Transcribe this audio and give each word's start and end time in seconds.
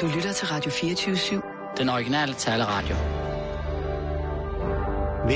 Du 0.00 0.06
lytter 0.14 0.32
til 0.32 0.48
Radio 0.48 0.70
24-7. 0.70 1.76
Den 1.76 1.88
originale 1.88 2.34
taleradio. 2.34 2.96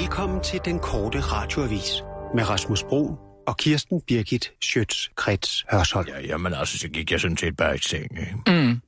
Velkommen 0.00 0.42
til 0.42 0.60
den 0.64 0.78
korte 0.78 1.20
radioavis 1.20 2.02
med 2.34 2.50
Rasmus 2.50 2.82
Bro 2.82 3.16
og 3.46 3.56
Kirsten 3.56 4.00
Birgit 4.00 4.52
Schøtz-Krets 4.64 5.64
Hørsholm. 5.70 6.08
Ja, 6.08 6.20
jamen 6.20 6.54
altså, 6.54 6.78
så 6.78 6.88
gik 6.88 7.12
jeg 7.12 7.20
sådan 7.20 7.36
set 7.36 7.56
bare 7.56 7.74
i 7.74 7.78
seng. 7.78 8.18
Ikke? 8.18 8.36
Mm. 8.46 8.80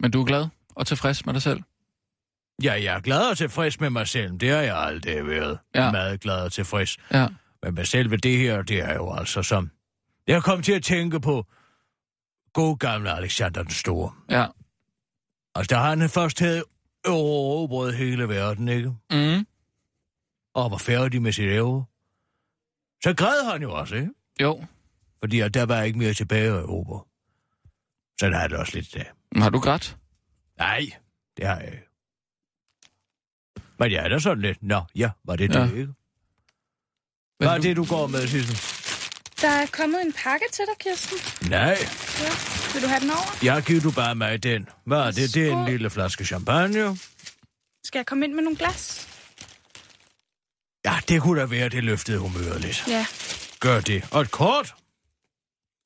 Men 0.00 0.10
du 0.10 0.20
er 0.20 0.24
glad 0.24 0.46
og 0.74 0.86
tilfreds 0.86 1.26
med 1.26 1.34
dig 1.34 1.42
selv? 1.42 1.60
Ja, 2.62 2.72
jeg 2.72 2.94
er 2.96 3.00
glad 3.00 3.30
og 3.30 3.38
tilfreds 3.38 3.80
med 3.80 3.90
mig 3.90 4.08
selv. 4.08 4.38
Det 4.38 4.50
har 4.50 4.60
jeg 4.60 4.76
aldrig 4.76 5.26
været. 5.26 5.58
Ja. 5.74 5.90
Meget 5.90 6.20
glad 6.20 6.44
og 6.44 6.52
tilfreds. 6.52 6.96
Ja. 7.12 7.26
Men 7.62 7.74
med 7.74 7.84
selve 7.84 8.16
det 8.16 8.38
her, 8.38 8.62
det 8.62 8.78
er 8.78 8.94
jo 8.94 9.14
altså 9.14 9.42
som... 9.42 9.70
Jeg 10.26 10.42
kom 10.42 10.62
til 10.62 10.72
at 10.72 10.82
tænke 10.82 11.20
på 11.20 11.46
god 12.52 12.78
gamle 12.78 13.16
Alexander 13.16 13.62
den 13.62 13.72
Store. 13.72 14.12
Ja. 14.30 14.46
Altså, 15.54 15.74
der 15.74 15.80
har 15.80 15.88
han 15.96 16.08
først 16.08 16.38
havde 16.40 16.64
erobret 17.04 17.94
hele 17.94 18.28
verden, 18.28 18.68
ikke? 18.68 18.88
Mm. 19.10 19.46
Og 20.54 20.70
var 20.70 20.76
færdig 20.76 21.22
med 21.22 21.32
sit 21.32 21.44
ære. 21.44 21.84
Så 23.02 23.14
græd 23.16 23.50
han 23.52 23.62
jo 23.62 23.74
også, 23.74 23.94
ikke? 23.94 24.10
Jo. 24.40 24.64
Fordi 25.20 25.40
at 25.40 25.54
der 25.54 25.66
var 25.66 25.82
ikke 25.82 25.98
mere 25.98 26.14
tilbage 26.14 26.48
at 26.50 26.56
erobre. 26.56 27.04
Så 28.20 28.26
der 28.30 28.38
er 28.38 28.48
det 28.48 28.56
også 28.58 28.72
lidt 28.74 28.94
der. 28.94 29.04
Har 29.40 29.50
du 29.50 29.58
grædt? 29.60 29.96
Nej, 30.58 30.80
det 31.36 31.46
har 31.46 31.56
jeg 31.60 31.66
ikke. 31.72 31.88
Men 33.78 33.92
jeg 33.92 34.04
er 34.04 34.08
da 34.08 34.18
sådan 34.18 34.40
lidt. 34.42 34.62
Nå, 34.62 34.80
ja, 34.94 35.10
var 35.24 35.36
det 35.36 35.54
Ja. 35.54 35.60
det, 35.62 35.70
ikke? 35.76 35.92
Hvad 37.38 37.48
er 37.48 37.56
du- 37.56 37.62
det, 37.62 37.76
du 37.76 37.84
går 37.84 38.06
med, 38.06 38.26
Sissel? 38.26 38.81
Der 39.42 39.48
er 39.48 39.66
kommet 39.72 40.00
en 40.06 40.12
pakke 40.12 40.46
til 40.52 40.64
dig, 40.68 40.74
Kirsten. 40.80 41.18
Nej, 41.50 41.76
Ja. 42.20 42.30
Vil 42.72 42.82
du 42.82 42.86
have 42.88 43.00
den 43.00 43.10
over? 43.10 43.38
jeg 43.42 43.62
giver 43.66 43.80
du 43.80 43.90
bare 43.90 44.14
mig 44.14 44.42
den. 44.42 44.68
Hvad 44.86 44.98
er 44.98 45.10
det? 45.10 45.34
Det 45.34 45.48
er 45.48 45.52
en 45.56 45.64
lille 45.68 45.90
flaske 45.90 46.24
champagne. 46.24 46.96
Skal 47.84 47.98
jeg 47.98 48.06
komme 48.06 48.24
ind 48.24 48.34
med 48.34 48.42
nogle 48.42 48.56
glas? 48.58 49.08
Ja, 50.84 50.94
det 51.08 51.22
kunne 51.22 51.40
da 51.40 51.46
være, 51.46 51.68
det 51.68 51.84
løftede 51.84 52.18
humøret 52.18 52.60
lidt. 52.60 52.84
Ja. 52.88 53.06
Gør 53.60 53.80
det. 53.80 54.08
Og 54.12 54.20
et 54.20 54.30
kort? 54.30 54.74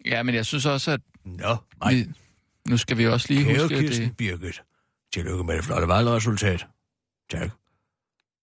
Ja, 0.07 0.23
men 0.23 0.35
jeg 0.35 0.47
synes 0.47 0.67
også, 0.67 0.91
at 0.91 1.01
Nå, 1.25 1.57
nej. 1.81 1.95
vi, 1.95 2.07
nu 2.69 2.77
skal 2.77 2.99
vi 2.99 3.07
også 3.07 3.27
lige 3.31 3.45
Kære 3.45 3.63
huske, 3.63 3.75
at 3.77 3.81
Kirsten 3.81 4.09
det... 4.09 4.17
Birgit. 4.17 4.63
Tillykke 5.15 5.45
med 5.45 5.57
det 5.57 5.65
flotte 5.65 5.89
valgresultat. 5.89 6.67
Tak. 7.31 7.51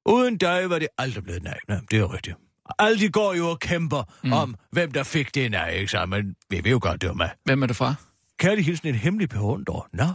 Uden 0.05 0.37
dig 0.37 0.69
var 0.69 0.79
det 0.79 0.87
aldrig 0.97 1.23
blevet 1.23 1.43
nej. 1.43 1.57
nej 1.67 1.79
det 1.91 1.99
er 1.99 2.13
rigtigt. 2.13 2.37
Alle 2.79 2.99
de 2.99 3.09
går 3.09 3.33
jo 3.33 3.49
og 3.49 3.59
kæmper 3.59 4.03
mm. 4.23 4.33
om, 4.33 4.55
hvem 4.71 4.91
der 4.91 5.03
fik 5.03 5.35
det 5.35 5.51
nej, 5.51 5.69
ikke 5.69 5.91
sant? 5.91 6.09
Men 6.09 6.35
vi 6.49 6.63
ved 6.63 6.71
jo 6.71 6.79
godt, 6.81 7.15
mig. 7.17 7.31
Hvem 7.45 7.63
er 7.63 7.67
det 7.67 7.75
fra? 7.75 7.95
Kærlig 8.39 8.65
hilsen 8.65 8.87
en 8.87 8.95
hemmelig 8.95 9.29
beundrer. 9.29 9.89
Nå. 9.93 10.07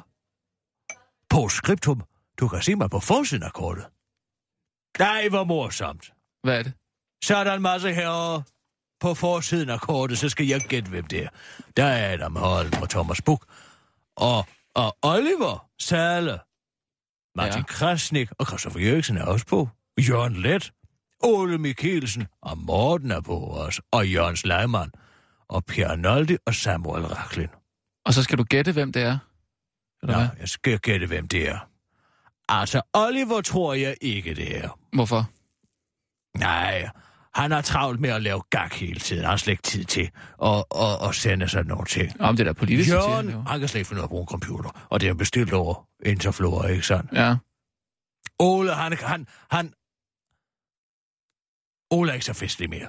På 1.30 1.48
skriptum. 1.48 2.02
Du 2.40 2.48
kan 2.48 2.62
se 2.62 2.74
mig 2.74 2.90
på 2.90 3.00
forsiden 3.00 3.42
af 3.42 3.52
kortet. 3.52 3.86
Nej, 4.98 5.28
hvor 5.28 5.44
morsomt. 5.44 6.12
Hvad 6.42 6.58
er 6.58 6.62
det? 6.62 6.72
Så 7.24 7.36
er 7.36 7.44
der 7.44 7.54
en 7.54 7.62
masse 7.62 7.92
herrer 7.92 8.42
på 9.00 9.14
forsiden 9.14 9.70
af 9.70 9.80
kortet, 9.80 10.18
så 10.18 10.28
skal 10.28 10.46
jeg 10.46 10.60
gætte, 10.60 10.90
hvem 10.90 11.04
det 11.04 11.24
er. 11.24 11.28
Der 11.76 11.84
er 11.84 12.12
Adam 12.12 12.36
Holm 12.36 12.72
og 12.82 12.90
Thomas 12.90 13.22
Buk. 13.22 13.46
Og, 14.16 14.46
og 14.74 14.96
Oliver 15.02 15.68
Sale. 15.78 16.38
Martin 17.34 17.60
ja. 17.60 17.66
Krasnik 17.66 18.28
og 18.38 18.46
Christoffer 18.46 18.80
Jørgensen 18.80 19.16
er 19.16 19.24
også 19.24 19.46
på. 19.46 19.68
Jørgen 20.00 20.36
Let. 20.36 20.72
Ole 21.22 21.58
Mikkelsen 21.58 22.26
og 22.42 22.58
Morten 22.58 23.10
er 23.10 23.20
på 23.20 23.38
os. 23.38 23.80
Og 23.92 24.08
Jørgen 24.08 24.36
Sleiman. 24.36 24.90
Og 25.48 25.64
Per 25.64 25.96
Noldi 25.96 26.36
og 26.46 26.54
Samuel 26.54 27.06
Racklin. 27.06 27.48
Og 28.04 28.14
så 28.14 28.22
skal 28.22 28.38
du 28.38 28.44
gætte, 28.44 28.72
hvem 28.72 28.92
det 28.92 29.02
er? 29.02 29.18
Eller 30.02 30.14
Nå, 30.14 30.20
hvad? 30.20 30.28
jeg 30.40 30.48
skal 30.48 30.78
gætte, 30.78 31.06
hvem 31.06 31.28
det 31.28 31.48
er. 31.48 31.58
Altså, 32.48 32.82
Oliver 32.94 33.40
tror 33.40 33.74
jeg 33.74 33.96
ikke, 34.00 34.34
det 34.34 34.64
er. 34.64 34.78
Hvorfor? 34.92 35.30
Nej, 36.38 36.88
han 37.34 37.50
har 37.50 37.60
travlt 37.60 38.00
med 38.00 38.10
at 38.10 38.22
lave 38.22 38.42
gag 38.50 38.68
hele 38.72 39.00
tiden. 39.00 39.22
Han 39.22 39.30
har 39.30 39.36
slet 39.36 39.52
ikke 39.52 39.62
tid 39.62 39.84
til 39.84 40.10
at, 40.42 40.64
at, 40.74 41.08
at 41.08 41.14
sende 41.14 41.48
sådan 41.48 41.66
nogle 41.66 41.86
ting. 41.86 42.20
Om 42.20 42.36
det 42.36 42.46
der 42.46 42.52
politiske 42.52 42.92
Jørgen, 42.94 43.26
til, 43.26 43.34
jo. 43.34 43.42
han 43.46 43.58
kan 43.60 43.68
slet 43.68 43.78
ikke 43.78 43.88
finde 43.88 44.00
ud 44.00 44.02
af 44.02 44.06
at 44.06 44.10
bruge 44.10 44.22
en 44.22 44.26
computer. 44.26 44.86
Og 44.90 45.00
det 45.00 45.08
er 45.08 45.14
bestilt 45.14 45.52
over 45.52 45.88
Interflora, 46.06 46.66
ikke 46.66 46.86
sandt? 46.86 47.12
Ja. 47.12 47.36
Ole, 48.38 48.74
han, 48.74 48.98
han, 49.02 49.26
han... 49.50 49.72
Ole 51.90 52.10
er 52.10 52.14
ikke 52.14 52.26
så 52.26 52.32
festlig 52.32 52.70
mere. 52.70 52.88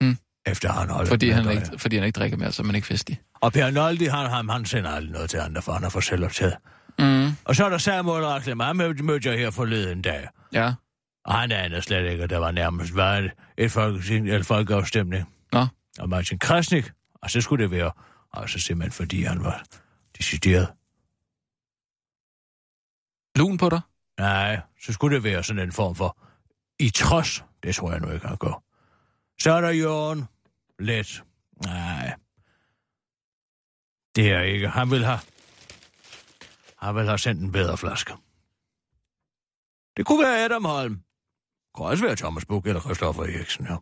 Mm. 0.00 0.18
Efter 0.46 0.72
han 0.72 0.90
holder 0.90 1.10
Fordi 1.10 1.30
han, 1.30 1.50
ikke, 1.50 1.78
fordi 1.78 1.96
han 1.96 2.04
ikke 2.06 2.16
drikker 2.16 2.38
mere, 2.38 2.52
så 2.52 2.62
er 2.62 2.66
man 2.66 2.74
ikke 2.74 2.86
festlig. 2.86 3.20
Og 3.40 3.52
Per 3.52 3.70
Noldi, 3.70 4.04
han, 4.04 4.30
han, 4.30 4.48
han 4.48 4.64
sender 4.64 4.90
aldrig 4.90 5.12
noget 5.12 5.30
til 5.30 5.38
andre, 5.38 5.62
for 5.62 5.72
han 5.72 5.84
er 5.84 5.88
for 5.88 6.00
selvoptaget. 6.00 6.56
Mm. 6.98 7.30
Og 7.44 7.56
så 7.56 7.64
er 7.64 7.68
der 7.68 7.78
Samuel 7.78 8.24
Racklin, 8.24 8.60
han 8.60 8.76
mødte, 8.76 9.30
jeg 9.30 9.38
her 9.38 9.50
forleden 9.50 10.02
dag. 10.02 10.28
Ja. 10.52 10.74
Og 11.24 11.34
han 11.34 11.52
anede 11.52 11.82
slet 11.82 12.10
ikke, 12.10 12.24
at 12.24 12.30
der 12.30 12.38
var 12.38 12.50
nærmest 12.50 12.96
var 12.96 13.16
et, 13.16 13.30
et, 13.56 13.70
folk, 13.72 14.10
et 14.10 14.46
folkeafstemning. 14.46 15.24
Nå. 15.52 15.66
Og 15.98 16.08
Martin 16.08 16.38
Krasnik, 16.38 16.90
og 17.14 17.30
så 17.30 17.40
skulle 17.40 17.62
det 17.62 17.70
være, 17.70 17.90
altså 18.32 18.58
simpelthen 18.58 18.92
fordi 18.92 19.22
han 19.22 19.44
var 19.44 19.64
decideret. 20.18 20.68
Lun 23.36 23.58
på 23.58 23.68
dig? 23.68 23.80
Nej, 24.18 24.60
så 24.82 24.92
skulle 24.92 25.16
det 25.16 25.24
være 25.24 25.42
sådan 25.42 25.62
en 25.62 25.72
form 25.72 25.94
for 25.94 26.18
i 26.78 26.90
trods. 26.90 27.44
Det 27.62 27.74
tror 27.74 27.90
jeg 27.92 28.00
nu 28.00 28.10
ikke, 28.10 28.26
han 28.26 28.36
går. 28.36 28.64
Så 29.40 29.52
er 29.52 29.60
der 29.60 29.70
Jørgen. 29.70 30.24
Let. 30.78 31.22
Nej. 31.64 32.14
Det 34.16 34.32
er 34.32 34.40
ikke. 34.40 34.68
Han 34.68 34.90
vil 34.90 35.04
have... 35.04 35.18
Han 36.78 36.96
vil 36.96 37.06
have 37.06 37.18
sendt 37.18 37.42
en 37.42 37.52
bedre 37.52 37.76
flaske. 37.76 38.12
Det 39.96 40.06
kunne 40.06 40.22
være 40.22 40.44
Adam 40.44 40.64
Holm. 40.64 40.94
Det 40.94 41.02
kunne 41.74 41.88
også 41.88 42.04
være 42.04 42.16
Thomas 42.16 42.44
Buk 42.44 42.66
eller 42.66 42.80
Christoffer 42.80 43.22
Eriksen, 43.22 43.66
ja. 43.66 43.76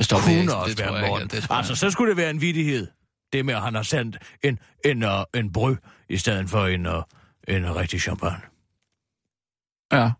Stop 0.00 0.20
kunne 0.20 0.54
også 0.56 0.76
være 0.76 1.08
Morten. 1.08 1.28
Det 1.28 1.42
tror 1.42 1.56
Altså, 1.56 1.72
jeg. 1.72 1.78
så 1.78 1.90
skulle 1.90 2.08
det 2.10 2.16
være 2.16 2.30
en 2.30 2.40
vidighed. 2.40 2.86
Det 3.32 3.44
med, 3.46 3.54
at 3.54 3.62
han 3.62 3.74
har 3.74 3.82
sendt 3.82 4.18
en, 4.42 4.58
en, 4.84 5.02
uh, 5.04 5.10
en 5.34 5.52
bry, 5.52 5.74
i 6.08 6.16
stedet 6.16 6.50
for 6.50 6.66
en, 6.66 6.86
uh, 6.86 7.02
en 7.48 7.76
rigtig 7.76 8.00
champagne. 8.00 8.42
Ja. 9.92 10.10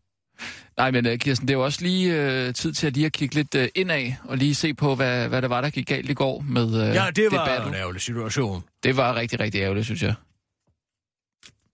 Nej, 0.81 0.91
men 0.91 1.07
uh, 1.07 1.13
Kirsten, 1.19 1.49
det 1.49 1.55
er 1.55 1.59
jo 1.59 1.65
også 1.65 1.83
lige 1.83 2.11
uh, 2.49 2.55
tid 2.55 2.73
til 2.73 2.87
at 2.87 2.93
lige 2.93 3.07
at 3.07 3.13
kigge 3.13 3.35
lidt 3.35 3.55
uh, 3.55 3.65
indad, 3.75 4.13
og 4.25 4.37
lige 4.37 4.55
se 4.55 4.75
på, 4.75 4.95
hvad, 4.95 5.29
hvad 5.29 5.43
det 5.43 5.51
var, 5.51 5.61
der 5.61 5.71
gik 5.71 5.87
galt 5.87 6.11
i 6.11 6.15
går 6.15 6.41
med 6.41 6.65
uh, 6.65 6.73
Ja, 6.73 7.07
det 7.17 7.29
var 7.31 7.45
debatten. 7.45 7.69
en 7.69 7.75
ærgerlig 7.75 8.01
situation. 8.01 8.65
Det 8.83 8.97
var 8.97 9.15
rigtig, 9.17 9.41
rigtig 9.41 9.61
ærgerligt, 9.61 9.87
synes 9.87 10.03
jeg. 10.03 10.15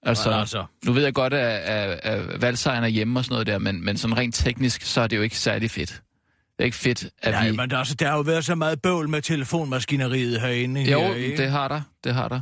Altså, 0.03 0.31
Men 0.31 0.39
altså, 0.39 0.65
nu 0.85 0.93
ved 0.93 1.03
jeg 1.03 1.15
godt, 1.15 1.35
at, 1.35 1.59
at, 1.61 2.01
at 2.03 2.43
valgsejren 2.43 2.85
er 2.85 2.89
hjemme 2.89 3.19
og 3.21 3.25
sådan 3.25 3.35
noget 3.35 3.47
der, 3.47 3.59
men, 3.59 3.85
men 3.85 3.97
sådan 3.97 4.17
rent 4.17 4.35
teknisk, 4.35 4.83
så 4.83 5.01
er 5.01 5.07
det 5.07 5.17
jo 5.17 5.23
ikke 5.23 5.39
særlig 5.39 5.71
fedt. 5.71 5.91
Det 5.91 6.59
er 6.59 6.65
ikke 6.65 6.77
fedt, 6.77 7.05
at 7.23 7.33
nej, 7.33 7.51
vi... 7.51 7.57
men 7.57 7.71
der, 7.71 7.79
altså, 7.79 7.95
der 7.95 8.09
har 8.09 8.17
jo 8.17 8.23
været 8.23 8.45
så 8.45 8.55
meget 8.55 8.83
bøvl 8.83 9.09
med 9.09 9.23
telefonmaskineriet 9.23 10.41
herinde. 10.41 10.91
Jo, 10.91 11.01
her, 11.01 11.15
ikke? 11.15 11.37
det 11.37 11.51
har 11.51 11.69
der. 11.69 11.81
Det 12.05 12.15
har 12.15 12.29
der. 12.29 12.41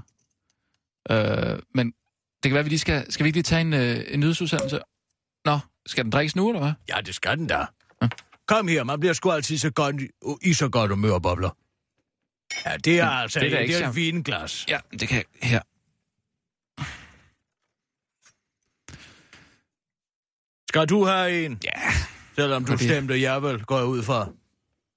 Øh, 1.10 1.58
men 1.74 1.86
det 1.86 1.94
kan 2.42 2.52
være, 2.52 2.58
at 2.58 2.64
vi 2.64 2.70
lige 2.70 2.78
skal... 2.78 3.12
Skal 3.12 3.24
vi 3.24 3.28
ikke 3.28 3.36
lige 3.36 3.42
tage 3.42 3.60
en, 3.60 3.72
øh, 3.74 4.00
en 4.08 4.20
nyhedsudsendelse? 4.20 4.78
Nå, 5.44 5.58
skal 5.86 6.04
den 6.04 6.12
drikkes 6.12 6.36
nu, 6.36 6.48
eller 6.48 6.60
hvad? 6.60 6.72
Ja, 6.88 7.00
det 7.00 7.14
skal 7.14 7.38
den 7.38 7.46
da. 7.46 7.66
Ja. 8.02 8.08
Kom 8.46 8.68
her, 8.68 8.84
man 8.84 9.00
bliver 9.00 9.12
sgu 9.12 9.30
altid 9.30 9.58
så 9.58 9.70
godt, 9.70 9.96
i 10.42 10.52
så 10.54 10.68
godt 10.68 10.90
humør, 10.90 11.18
bobler. 11.18 11.50
Ja, 12.66 12.76
det 12.76 13.00
er 13.00 13.08
altså 13.08 13.40
det 13.40 13.52
er 13.52 13.56
da 13.56 13.66
det 13.66 13.82
er 13.82 13.88
et 13.88 13.96
vinglas. 13.96 14.66
Ja, 14.68 14.80
det 15.00 15.08
kan 15.08 15.16
jeg... 15.16 15.48
Her. 15.50 15.60
Skal 20.68 20.86
du 20.86 21.04
have 21.04 21.44
en? 21.44 21.60
Ja. 21.64 21.90
Selvom 22.36 22.64
du 22.64 22.72
Fordi- 22.72 22.84
stemte 22.84 23.14
ja 23.14 23.34
vel, 23.34 23.64
går 23.64 23.76
jeg 23.76 23.86
ud 23.86 24.02
fra. 24.02 24.28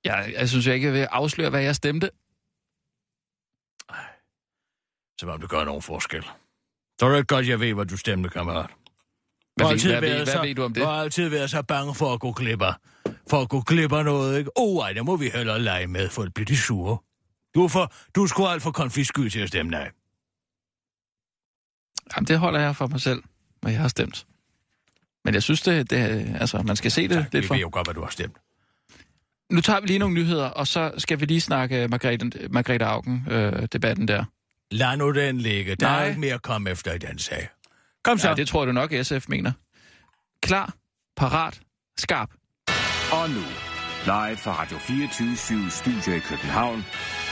Jeg, 0.03 0.33
jeg 0.33 0.49
synes, 0.49 0.67
jeg 0.67 0.75
ikke 0.75 0.91
vil 0.91 1.03
afsløre, 1.11 1.49
hvad 1.49 1.61
jeg 1.63 1.75
stemte. 1.75 2.09
Som 5.19 5.29
om 5.29 5.41
det 5.41 5.49
gør 5.49 5.63
nogen 5.65 5.81
forskel. 5.81 6.23
Så 7.00 7.06
er 7.06 7.15
det 7.15 7.27
godt, 7.27 7.47
jeg 7.47 7.59
ved, 7.59 7.73
hvad 7.73 7.85
du 7.85 7.97
stemte, 7.97 8.29
kammerat. 8.29 8.69
Hvad, 9.57 9.65
ved, 9.65 9.71
altid 9.74 9.92
hvad, 9.92 10.01
ved, 10.01 10.15
hvad 10.15 10.25
så- 10.25 10.42
ved 10.42 10.56
du 10.56 10.63
om 10.63 10.74
det? 10.74 10.86
Har 10.86 10.92
altid 10.94 11.30
været 11.30 11.50
så 11.50 11.62
bange 11.62 11.95
for 11.95 12.13
at 12.13 12.19
gå 12.19 12.31
glip 12.31 12.62
af. 12.62 12.74
For 13.30 13.42
at 13.42 13.50
gå 13.50 13.62
glip 13.62 13.92
af 13.94 14.06
noget, 14.06 14.38
ikke? 14.39 14.51
Oh, 14.56 14.86
ej, 14.86 14.94
der 14.94 15.04
må 15.04 15.15
vi 15.15 15.30
hellere 15.33 15.62
lege 15.62 15.88
med, 15.88 16.09
for 16.09 16.24
at 16.24 16.33
blive 16.33 16.45
de 16.45 16.57
sure. 16.57 16.98
Du 17.56 17.63
er, 17.63 17.68
for, 17.68 17.94
du 18.15 18.24
er 18.24 18.27
sgu 18.27 18.45
alt 18.45 18.62
for 18.63 18.71
konfisky 18.71 19.30
til 19.30 19.39
at 19.39 19.48
stemme 19.48 19.71
nej. 19.71 19.92
Jamen, 22.15 22.27
det 22.27 22.39
holder 22.39 22.59
jeg 22.59 22.75
for 22.75 22.88
mig 22.88 23.01
selv, 23.01 23.24
hvad 23.62 23.71
jeg 23.71 23.81
har 23.81 23.88
stemt. 23.88 24.25
Men 25.25 25.33
jeg 25.33 25.44
synes, 25.44 25.62
det, 25.62 25.89
det 25.89 25.98
altså, 26.39 26.62
man 26.62 26.75
skal 26.75 26.92
se 26.92 27.07
det 27.07 27.12
Tak, 27.18 27.33
lidt 27.33 27.44
vi 27.44 27.48
for. 27.48 27.53
ved 27.53 27.62
jo 27.62 27.69
godt, 27.71 27.88
hvad 27.88 27.94
du 27.95 28.01
har 28.01 28.10
stemt. 28.10 28.38
Nu 29.51 29.62
tager 29.62 29.80
vi 29.80 29.88
lige 29.88 30.00
nogle 30.00 30.15
nyheder, 30.15 30.45
og 30.45 30.68
så 30.68 30.92
skal 30.98 31.19
vi 31.19 31.25
lige 31.25 31.42
snakke 31.42 31.88
Margrethe, 31.88 32.48
Margrethe 32.50 32.86
Augen-debatten 32.88 34.07
der. 34.07 34.24
Lad 34.71 34.98
nu 34.98 35.13
den 35.13 35.38
ligge. 35.38 35.75
Der 35.75 35.88
Nej. 35.88 36.03
er 36.03 36.07
ikke 36.07 36.19
mere 36.19 36.33
at 36.33 36.42
komme 36.42 36.69
efter 36.69 36.94
i 36.94 36.98
den 36.98 37.19
sag. 37.19 37.48
Kom 38.07 38.19
så. 38.19 38.27
Ja, 38.27 38.33
det 38.33 38.48
tror 38.48 38.65
du 38.65 38.71
nok, 38.71 38.94
SF 39.04 39.27
mener. 39.27 39.51
Klar, 40.44 40.74
parat, 41.18 41.59
skarp. 41.98 42.30
Og 43.12 43.30
nu, 43.30 43.44
live 44.06 44.38
fra 44.38 44.62
Radio 44.62 44.77
24 44.77 45.69
Studio 45.69 46.18
i 46.18 46.19
København. 46.19 46.86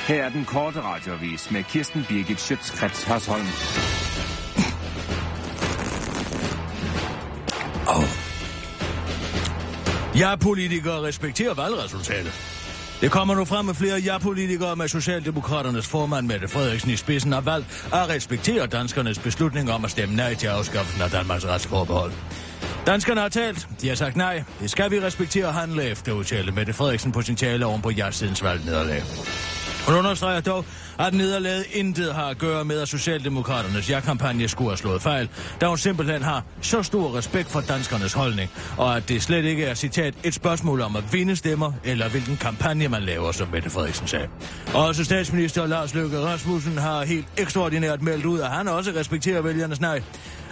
Her 0.08 0.24
er 0.24 0.30
den 0.30 0.46
korte 0.46 0.82
radiovis 0.82 1.52
med 1.52 1.64
Kirsten 1.64 2.06
Birgit 2.10 2.40
Schøtzgrads 2.40 3.04
Hasholm. 3.04 3.48
Oh. 7.88 8.10
Jeg 10.20 10.32
er 10.32 10.36
politiker 10.36 10.92
og 10.92 11.04
respekterer 11.04 11.54
valgresultatet. 11.54 12.34
Det 13.02 13.12
kommer 13.12 13.36
nu 13.36 13.46
frem 13.46 13.66
med 13.66 13.74
flere 13.74 14.00
ja-politikere 14.00 14.76
med 14.76 14.88
Socialdemokraternes 14.88 15.88
formand 15.88 16.28
Mette 16.28 16.48
Frederiksen 16.48 16.92
i 16.92 16.96
spidsen 16.96 17.32
har 17.32 17.42
valgt 17.42 17.68
at 17.94 18.10
respektere 18.10 18.68
danskernes 18.68 19.20
beslutning 19.20 19.72
om 19.72 19.86
at 19.86 19.92
stemme 19.92 20.16
nej 20.16 20.36
til 20.36 20.48
afskaffelsen 20.48 21.02
af 21.02 21.10
Danmarks 21.10 21.46
retsforbehold. 21.46 22.12
Danskerne 22.86 23.22
har 23.22 23.30
talt. 23.30 23.68
De 23.82 23.88
har 23.88 23.96
sagt 23.96 24.16
nej. 24.16 24.44
Det 24.60 24.72
skal 24.72 24.92
vi 24.92 25.00
respektere 25.00 25.48
og 25.48 25.54
handle 25.54 25.84
efter, 25.84 26.12
udtalte 26.12 26.52
Mette 26.52 26.74
Frederiksen 26.74 27.12
på 27.12 27.22
sin 27.22 27.36
tale 27.36 27.66
oven 27.66 27.82
på 27.82 27.90
ja-sidens 27.90 28.44
valgnederlag. 28.44 29.04
Hun 29.86 29.96
understreger 29.96 30.42
dog, 30.42 30.66
at 31.00 31.14
nederlaget 31.14 31.66
intet 31.74 32.14
har 32.14 32.28
at 32.28 32.38
gøre 32.38 32.66
med, 32.66 32.82
at 32.82 32.88
Socialdemokraternes 32.88 33.90
ja-kampagne 33.90 34.48
skulle 34.48 34.70
have 34.70 34.78
slået 34.78 35.02
fejl, 35.02 35.30
da 35.62 35.68
hun 35.68 35.78
simpelthen 35.78 36.24
har 36.24 36.44
så 36.62 36.84
stor 36.84 37.18
respekt 37.18 37.50
for 37.50 37.62
danskernes 37.62 38.14
holdning, 38.14 38.52
og 38.78 38.98
at 38.98 39.10
det 39.10 39.22
slet 39.24 39.46
ikke 39.46 39.66
er, 39.66 39.74
citat, 39.74 40.14
et 40.24 40.34
spørgsmål 40.34 40.82
om 40.82 40.96
at 40.96 41.04
vinde 41.14 41.36
stemmer, 41.36 41.72
eller 41.84 42.10
hvilken 42.10 42.38
kampagne 42.38 42.88
man 42.88 43.04
laver, 43.04 43.32
som 43.32 43.48
Mette 43.54 43.70
Frederiksen 43.70 44.08
sagde. 44.08 44.28
Også 44.74 45.04
statsminister 45.04 45.68
Lars 45.68 45.94
Løkke 45.94 46.20
Rasmussen 46.20 46.78
har 46.78 47.06
helt 47.06 47.28
ekstraordinært 47.38 48.02
meldt 48.02 48.26
ud, 48.26 48.40
at 48.40 48.50
han 48.50 48.68
også 48.68 48.92
respekterer 48.96 49.42
vælgernes 49.42 49.82
nej. 49.82 50.02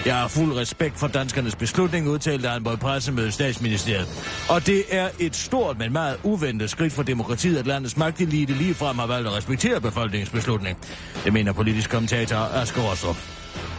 Jeg 0.06 0.16
har 0.16 0.28
fuld 0.28 0.56
respekt 0.56 1.00
for 1.00 1.08
danskernes 1.08 1.56
beslutning, 1.56 2.10
udtalte 2.10 2.50
han 2.50 2.64
på 2.64 2.70
et 2.70 2.80
pressemøde 2.80 3.28
i 3.28 3.32
statsministeriet. 3.32 4.08
Og 4.50 4.66
det 4.68 4.84
er 4.90 5.10
et 5.20 5.36
stort, 5.36 5.78
men 5.78 5.94
meget 5.94 6.18
uventet 6.24 6.70
skridt 6.70 6.94
for 6.94 7.04
demokratiet, 7.04 7.58
at 7.58 7.68
landets 7.68 7.98
magtelite 7.98 8.54
ligefrem 8.54 9.00
har 9.00 9.08
valgt 9.08 9.28
at 9.28 9.34
respektere 9.34 9.82
befolkningens 9.82 10.30
beslutning. 10.30 10.78
Det 11.26 11.34
mener 11.34 11.54
politisk 11.54 11.90
kommentator 11.90 12.38
Asger 12.38 12.82
Rostrup. 12.82 13.18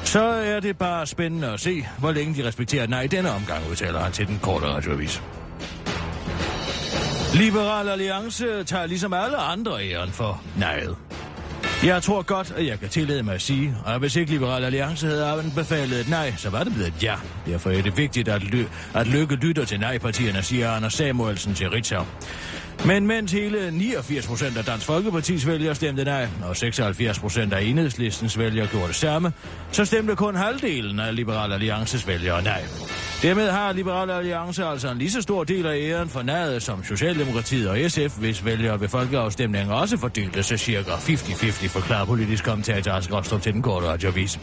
Så 0.04 0.22
er 0.24 0.60
det 0.60 0.78
bare 0.78 1.06
spændende 1.06 1.48
at 1.48 1.60
se, 1.60 1.86
hvor 1.98 2.12
længe 2.12 2.42
de 2.42 2.48
respekterer 2.48 2.86
nej 2.86 3.02
i 3.02 3.06
denne 3.06 3.30
omgang, 3.30 3.70
udtaler 3.70 4.00
han 4.00 4.12
til 4.12 4.26
den 4.26 4.38
korte 4.42 4.66
radioavis. 4.66 5.22
Liberal 7.34 7.88
Alliance 7.88 8.64
tager 8.64 8.86
ligesom 8.86 9.12
alle 9.12 9.36
andre 9.36 9.84
æren 9.84 10.12
for 10.12 10.42
nejet. 10.58 10.96
Jeg 11.84 12.02
tror 12.02 12.22
godt, 12.22 12.52
at 12.56 12.66
jeg 12.66 12.80
kan 12.80 12.88
tillade 12.88 13.22
mig 13.22 13.34
at 13.34 13.42
sige, 13.42 13.76
at 13.86 13.98
hvis 13.98 14.16
ikke 14.16 14.30
Liberal 14.32 14.64
Alliance 14.64 15.06
havde 15.06 15.26
anbefalet 15.26 16.00
et 16.00 16.08
nej, 16.08 16.34
så 16.36 16.50
var 16.50 16.64
det 16.64 16.74
blevet 16.74 16.88
et 16.88 17.02
ja. 17.02 17.14
Derfor 17.46 17.70
er 17.70 17.82
det 17.82 17.96
vigtigt, 17.96 18.28
at, 18.28 18.42
ly- 18.42 18.66
at 18.94 19.06
Lykke 19.06 19.34
lytter 19.34 19.64
til 19.64 19.80
nej-partierne, 19.80 20.42
siger 20.42 20.70
Anders 20.70 20.94
Samuelsen 20.94 21.54
til 21.54 21.70
Ritzau. 21.70 22.04
Men 22.86 23.06
mens 23.06 23.32
hele 23.32 23.70
89 23.70 24.26
procent 24.26 24.56
af 24.56 24.64
Dansk 24.64 24.86
Folkepartis 24.86 25.46
vælgere 25.46 25.74
stemte 25.74 26.04
nej, 26.04 26.28
og 26.44 26.56
76 26.56 27.18
procent 27.18 27.52
af 27.52 27.62
enhedslistens 27.62 28.38
vælgere 28.38 28.66
gjorde 28.66 28.88
det 28.88 28.96
samme, 28.96 29.32
så 29.72 29.84
stemte 29.84 30.16
kun 30.16 30.36
halvdelen 30.36 31.00
af 31.00 31.16
Liberal 31.16 31.52
Alliances 31.52 32.06
vælgere 32.06 32.42
nej. 32.42 32.64
Dermed 33.24 33.50
har 33.50 33.72
Liberal 33.72 34.10
Alliance 34.10 34.64
altså 34.64 34.90
en 34.90 34.98
lige 34.98 35.10
så 35.10 35.22
stor 35.22 35.44
del 35.44 35.66
af 35.66 35.76
æren 35.76 36.08
for 36.08 36.22
nadet 36.22 36.62
som 36.62 36.84
Socialdemokratiet 36.84 37.68
og 37.68 37.78
SF, 37.90 38.18
hvis 38.18 38.44
vælgere 38.44 38.80
ved 38.80 38.88
folkeafstemningen 38.88 39.70
også 39.70 39.96
fordelte 39.96 40.42
sig 40.42 40.58
cirka 40.58 40.90
50-50, 40.90 41.68
forklarer 41.68 42.06
politisk 42.06 42.44
kommentator 42.44 42.92
Asger 42.92 43.16
Rostrup 43.16 43.42
til 43.42 43.52
den 43.52 43.62
korte 43.62 43.86
radioavis. 43.86 44.40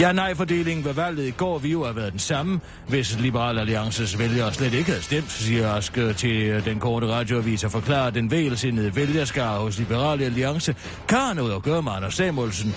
Ja, 0.00 0.12
nej-fordelingen 0.12 0.84
ved 0.84 0.92
valget 0.92 1.26
i 1.26 1.30
går 1.30 1.58
vi 1.58 1.70
jo 1.70 1.84
have 1.84 1.96
været 1.96 2.12
den 2.12 2.18
samme, 2.18 2.60
hvis 2.88 3.20
Liberal 3.20 3.58
Alliances 3.58 4.18
vælgere 4.18 4.52
slet 4.52 4.74
ikke 4.74 4.90
havde 4.90 5.02
stemt, 5.02 5.30
siger 5.30 5.72
Aske 5.72 6.02
øh, 6.02 6.14
til 6.14 6.42
øh, 6.42 6.64
den 6.64 6.80
korte 6.80 7.06
radioavis 7.06 7.64
og 7.64 7.70
forklarer, 7.70 8.06
at 8.06 8.14
den 8.14 8.30
vælsindede 8.30 8.96
vælgerskare 8.96 9.58
hos 9.58 9.78
Liberal 9.78 10.22
Alliance 10.22 10.74
kan 11.08 11.18
have 11.18 11.34
noget 11.34 11.54
at 11.54 11.62
gøre 11.62 11.82
med 11.82 11.92
Anders 11.92 12.14
Samuelsen 12.14 12.74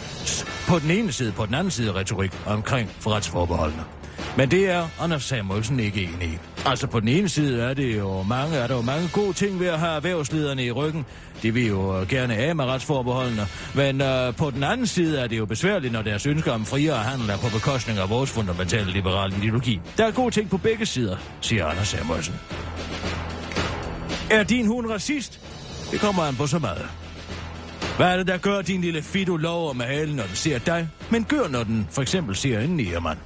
på 0.67 0.79
den 0.79 0.91
ene 0.91 1.11
side, 1.11 1.31
på 1.31 1.45
den 1.45 1.53
anden 1.53 1.71
side 1.71 1.91
retorik 1.91 2.31
omkring 2.45 2.89
retsforbeholdene. 3.07 4.00
Men 4.37 4.51
det 4.51 4.69
er 4.69 4.87
Anders 4.99 5.23
Samuelsen 5.23 5.79
ikke 5.79 6.03
enig 6.03 6.27
i. 6.27 6.37
Altså 6.65 6.87
på 6.87 6.99
den 6.99 7.07
ene 7.07 7.29
side 7.29 7.61
er, 7.61 7.73
det 7.73 7.97
jo 7.97 8.23
mange, 8.23 8.55
er 8.55 8.67
der 8.67 8.75
jo 8.75 8.81
mange 8.81 9.09
gode 9.13 9.33
ting 9.33 9.59
ved 9.59 9.67
at 9.67 9.79
have 9.79 9.95
erhvervslederne 9.95 10.65
i 10.65 10.71
ryggen. 10.71 11.05
De 11.41 11.53
vil 11.53 11.67
jo 11.67 12.01
øh, 12.01 12.07
gerne 12.07 12.35
af 12.35 12.55
med 12.55 12.65
retsforbeholdene. 12.65 13.47
Men 13.75 14.01
øh, 14.01 14.35
på 14.35 14.51
den 14.51 14.63
anden 14.63 14.87
side 14.87 15.19
er 15.19 15.27
det 15.27 15.37
jo 15.37 15.45
besværligt, 15.45 15.93
når 15.93 16.01
deres 16.01 16.25
ønsker 16.25 16.51
om 16.51 16.65
friere 16.65 16.95
handel 16.95 17.29
er 17.29 17.37
på 17.37 17.49
bekostning 17.53 17.99
af 17.99 18.09
vores 18.09 18.29
fundamentale 18.29 18.91
liberale 18.91 19.35
ideologi. 19.37 19.81
Der 19.97 20.05
er 20.05 20.11
gode 20.11 20.31
ting 20.31 20.49
på 20.49 20.57
begge 20.57 20.85
sider, 20.85 21.17
siger 21.41 21.65
Anders 21.65 21.87
Samuelsen. 21.87 22.35
Er 24.29 24.43
din 24.43 24.67
hund 24.67 24.87
racist? 24.91 25.39
Det 25.91 25.99
kommer 25.99 26.23
han 26.23 26.35
på 26.35 26.47
så 26.47 26.59
meget. 26.59 26.85
Hvad 27.97 28.07
er 28.07 28.17
det, 28.17 28.27
der 28.27 28.37
gør 28.37 28.61
din 28.61 28.81
lille 28.81 29.01
fido 29.01 29.37
lover 29.37 29.73
med 29.73 29.85
halen, 29.85 30.15
når 30.15 30.23
den 30.23 30.35
ser 30.35 30.59
dig, 30.59 30.89
men 31.09 31.23
gør, 31.23 31.47
når 31.47 31.63
den 31.63 31.87
for 31.91 32.01
eksempel 32.01 32.35
ser 32.35 32.59
en 32.59 32.69
nærmand? 32.69 33.17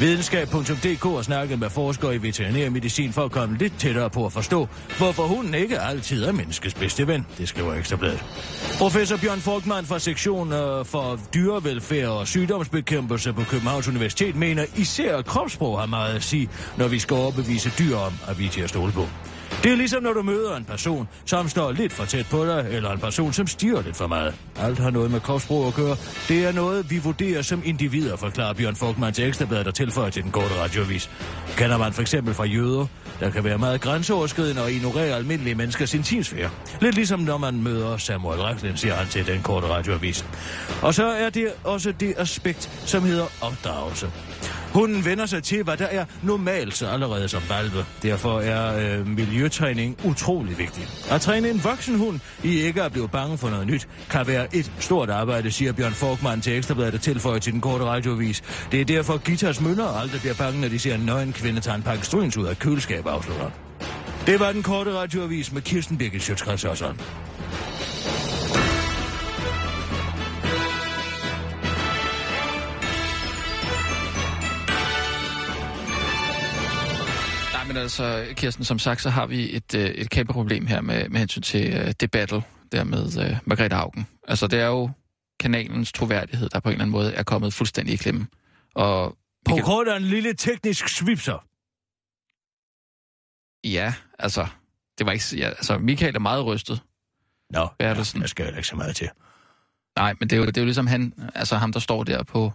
Videnskab.dk 0.00 1.02
har 1.02 1.22
snakket 1.22 1.58
med 1.58 1.70
forskere 1.70 2.14
i 2.14 2.22
veterinærmedicin 2.22 3.12
for 3.12 3.22
at 3.24 3.30
komme 3.30 3.58
lidt 3.58 3.78
tættere 3.78 4.10
på 4.10 4.26
at 4.26 4.32
forstå, 4.32 4.68
hvorfor 4.98 5.22
hunden 5.22 5.54
ikke 5.54 5.80
altid 5.80 6.24
er 6.24 6.32
menneskets 6.32 6.74
bedste 6.74 7.06
ven. 7.06 7.26
Det 7.38 7.48
skriver 7.48 7.74
Ekstrabladet. 7.74 8.24
Professor 8.78 9.16
Bjørn 9.16 9.40
Folkmann 9.40 9.86
fra 9.86 9.98
sektion 9.98 10.52
øh, 10.52 10.84
for 10.84 11.20
dyrevelfærd 11.34 12.08
og 12.08 12.28
sygdomsbekæmpelse 12.28 13.32
på 13.32 13.42
Københavns 13.44 13.88
Universitet 13.88 14.36
mener 14.36 14.64
især 14.76 15.22
kropssprog 15.22 15.78
har 15.78 15.86
meget 15.86 16.16
at 16.16 16.22
sige, 16.22 16.48
når 16.78 16.88
vi 16.88 16.98
skal 16.98 17.16
overbevise 17.16 17.72
dyr 17.78 17.96
om, 17.96 18.12
at 18.28 18.38
vi 18.38 18.46
er 18.46 18.50
til 18.50 18.60
at 18.60 18.68
stole 18.68 18.92
på. 18.92 19.06
Det 19.62 19.72
er 19.72 19.76
ligesom 19.76 20.02
når 20.02 20.12
du 20.12 20.22
møder 20.22 20.56
en 20.56 20.64
person, 20.64 21.08
som 21.24 21.48
står 21.48 21.72
lidt 21.72 21.92
for 21.92 22.04
tæt 22.04 22.26
på 22.30 22.46
dig, 22.46 22.66
eller 22.70 22.90
en 22.92 22.98
person, 22.98 23.32
som 23.32 23.46
stiger 23.46 23.82
lidt 23.82 23.96
for 23.96 24.06
meget. 24.06 24.34
Alt 24.56 24.78
har 24.78 24.90
noget 24.90 25.10
med 25.10 25.20
kropsbrug 25.20 25.66
at 25.66 25.74
gøre. 25.74 25.96
Det 26.28 26.44
er 26.44 26.52
noget, 26.52 26.90
vi 26.90 26.98
vurderer 26.98 27.42
som 27.42 27.62
individer, 27.64 28.16
forklarer 28.16 28.52
Bjørn 28.52 28.76
Fogtmann 28.76 29.14
til 29.14 29.28
Ekstrabladet, 29.28 29.66
der 29.66 29.72
tilføjer 29.72 30.10
til 30.10 30.22
den 30.22 30.30
korte 30.30 30.54
radiovis. 30.60 31.10
Kender 31.56 31.78
man 31.78 31.92
for 31.92 32.02
eksempel 32.02 32.34
fra 32.34 32.44
jøder, 32.44 32.86
der 33.20 33.30
kan 33.30 33.44
være 33.44 33.58
meget 33.58 33.80
grænseoverskridende 33.80 34.62
og 34.62 34.72
ignorere 34.72 35.16
almindelige 35.16 35.54
menneskers 35.54 35.94
intimsfære. 35.94 36.50
Lidt 36.80 36.94
ligesom 36.94 37.20
når 37.20 37.38
man 37.38 37.62
møder 37.62 37.96
Samuel 37.96 38.40
Racklin, 38.40 38.76
siger 38.76 38.94
han 38.94 39.06
til 39.06 39.26
den 39.26 39.42
korte 39.42 39.66
radioavis. 39.66 40.24
Og 40.82 40.94
så 40.94 41.06
er 41.06 41.30
det 41.30 41.52
også 41.64 41.92
det 41.92 42.14
aspekt, 42.16 42.70
som 42.86 43.02
hedder 43.02 43.26
opdragelse. 43.40 44.10
Hunden 44.72 45.04
vender 45.04 45.26
sig 45.26 45.42
til, 45.42 45.62
hvad 45.62 45.76
der 45.76 45.86
er 45.86 46.04
normalt 46.22 46.76
så 46.76 46.86
allerede 46.86 47.28
som 47.28 47.42
valpe. 47.48 47.84
Derfor 48.02 48.40
er 48.40 48.98
øh, 48.98 49.06
miljøtræning 49.06 49.96
utrolig 50.04 50.58
vigtig. 50.58 50.88
At 51.10 51.20
træne 51.20 51.50
en 51.50 51.64
voksen 51.64 51.98
hund 51.98 52.20
i 52.44 52.60
ikke 52.60 52.82
at 52.82 52.92
blive 52.92 53.08
bange 53.08 53.38
for 53.38 53.50
noget 53.50 53.66
nyt, 53.66 53.88
kan 54.10 54.26
være 54.26 54.56
et 54.56 54.72
stort 54.78 55.10
arbejde, 55.10 55.50
siger 55.50 55.72
Bjørn 55.72 55.92
Forkmann 55.92 56.40
til 56.40 56.56
Ekstrabladet, 56.56 56.94
og 56.94 57.00
tilføjer 57.00 57.38
til 57.38 57.52
den 57.52 57.60
korte 57.60 57.84
radiovis. 57.84 58.42
Det 58.72 58.80
er 58.80 58.84
derfor 58.84 59.18
Gitas 59.18 59.60
møller 59.60 60.00
aldrig 60.00 60.20
bliver 60.20 60.34
bange, 60.34 60.60
når 60.60 60.68
de 60.68 60.78
ser 60.78 60.94
en 60.94 61.00
nøgen 61.00 61.32
kvinde 61.32 61.60
tage 61.60 61.76
en 61.76 61.82
pakke 61.82 62.06
stryns 62.06 62.36
ud 62.36 62.46
af 62.46 62.58
køleskab, 62.58 63.06
afslutter. 63.06 63.50
Det 64.26 64.40
var 64.40 64.52
den 64.52 64.62
korte 64.62 64.92
radioavis 64.92 65.52
med 65.52 65.62
Kirsten 65.62 65.98
Birgit 65.98 66.22
Sjøtskrets 66.22 66.64
men 77.70 77.76
altså, 77.76 78.26
Kirsten, 78.36 78.64
som 78.64 78.78
sagt, 78.78 79.02
så 79.02 79.10
har 79.10 79.26
vi 79.26 79.56
et, 79.56 79.74
øh, 79.74 79.88
et 79.88 80.10
kæmpe 80.10 80.32
problem 80.32 80.66
her 80.66 80.80
med, 80.80 81.08
med 81.08 81.18
hensyn 81.18 81.42
til 81.42 81.80
uh, 81.80 81.90
det 82.00 82.10
battle 82.10 82.42
der 82.72 82.84
med 82.84 83.02
uh, 83.06 83.38
Margrethe 83.44 83.78
Augen. 83.78 84.06
Altså, 84.28 84.46
det 84.46 84.60
er 84.60 84.66
jo 84.66 84.90
kanalens 85.40 85.92
troværdighed, 85.92 86.48
der 86.48 86.60
på 86.60 86.68
en 86.68 86.72
eller 86.72 86.82
anden 86.82 86.92
måde 86.92 87.14
er 87.14 87.22
kommet 87.22 87.54
fuldstændig 87.54 87.94
i 87.94 87.96
klemme. 87.96 88.26
Og 88.74 89.16
på 89.44 89.54
kan... 89.54 89.64
grund 89.64 89.88
af 89.88 89.96
en 89.96 90.02
lille 90.02 90.34
teknisk 90.34 90.88
svipser. 90.88 91.46
Ja, 93.64 93.94
altså, 94.18 94.46
det 94.98 95.06
var 95.06 95.12
ikke... 95.12 95.24
Ja, 95.36 95.48
altså, 95.48 95.78
Michael 95.78 96.14
er 96.14 96.20
meget 96.20 96.46
rystet. 96.46 96.80
Nå, 97.50 97.68
ja, 97.80 97.94
jeg 97.94 98.06
skal 98.28 98.50
jo 98.50 98.56
ikke 98.56 98.68
så 98.68 98.76
meget 98.76 98.96
til. 98.96 99.10
Nej, 99.96 100.14
men 100.20 100.30
det 100.30 100.36
er 100.36 100.40
jo, 100.40 100.46
det 100.46 100.56
er 100.56 100.60
jo 100.60 100.66
ligesom 100.66 100.86
han, 100.86 101.30
altså 101.34 101.56
ham, 101.56 101.72
der 101.72 101.80
står 101.80 102.04
der 102.04 102.22
på, 102.22 102.52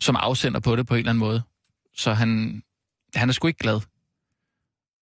som 0.00 0.16
afsender 0.16 0.60
på 0.60 0.76
det 0.76 0.86
på 0.86 0.94
en 0.94 0.98
eller 0.98 1.10
anden 1.10 1.20
måde. 1.20 1.42
Så 1.96 2.12
han, 2.12 2.62
han 3.14 3.28
er 3.28 3.32
sgu 3.32 3.46
ikke 3.46 3.58
glad. 3.58 3.80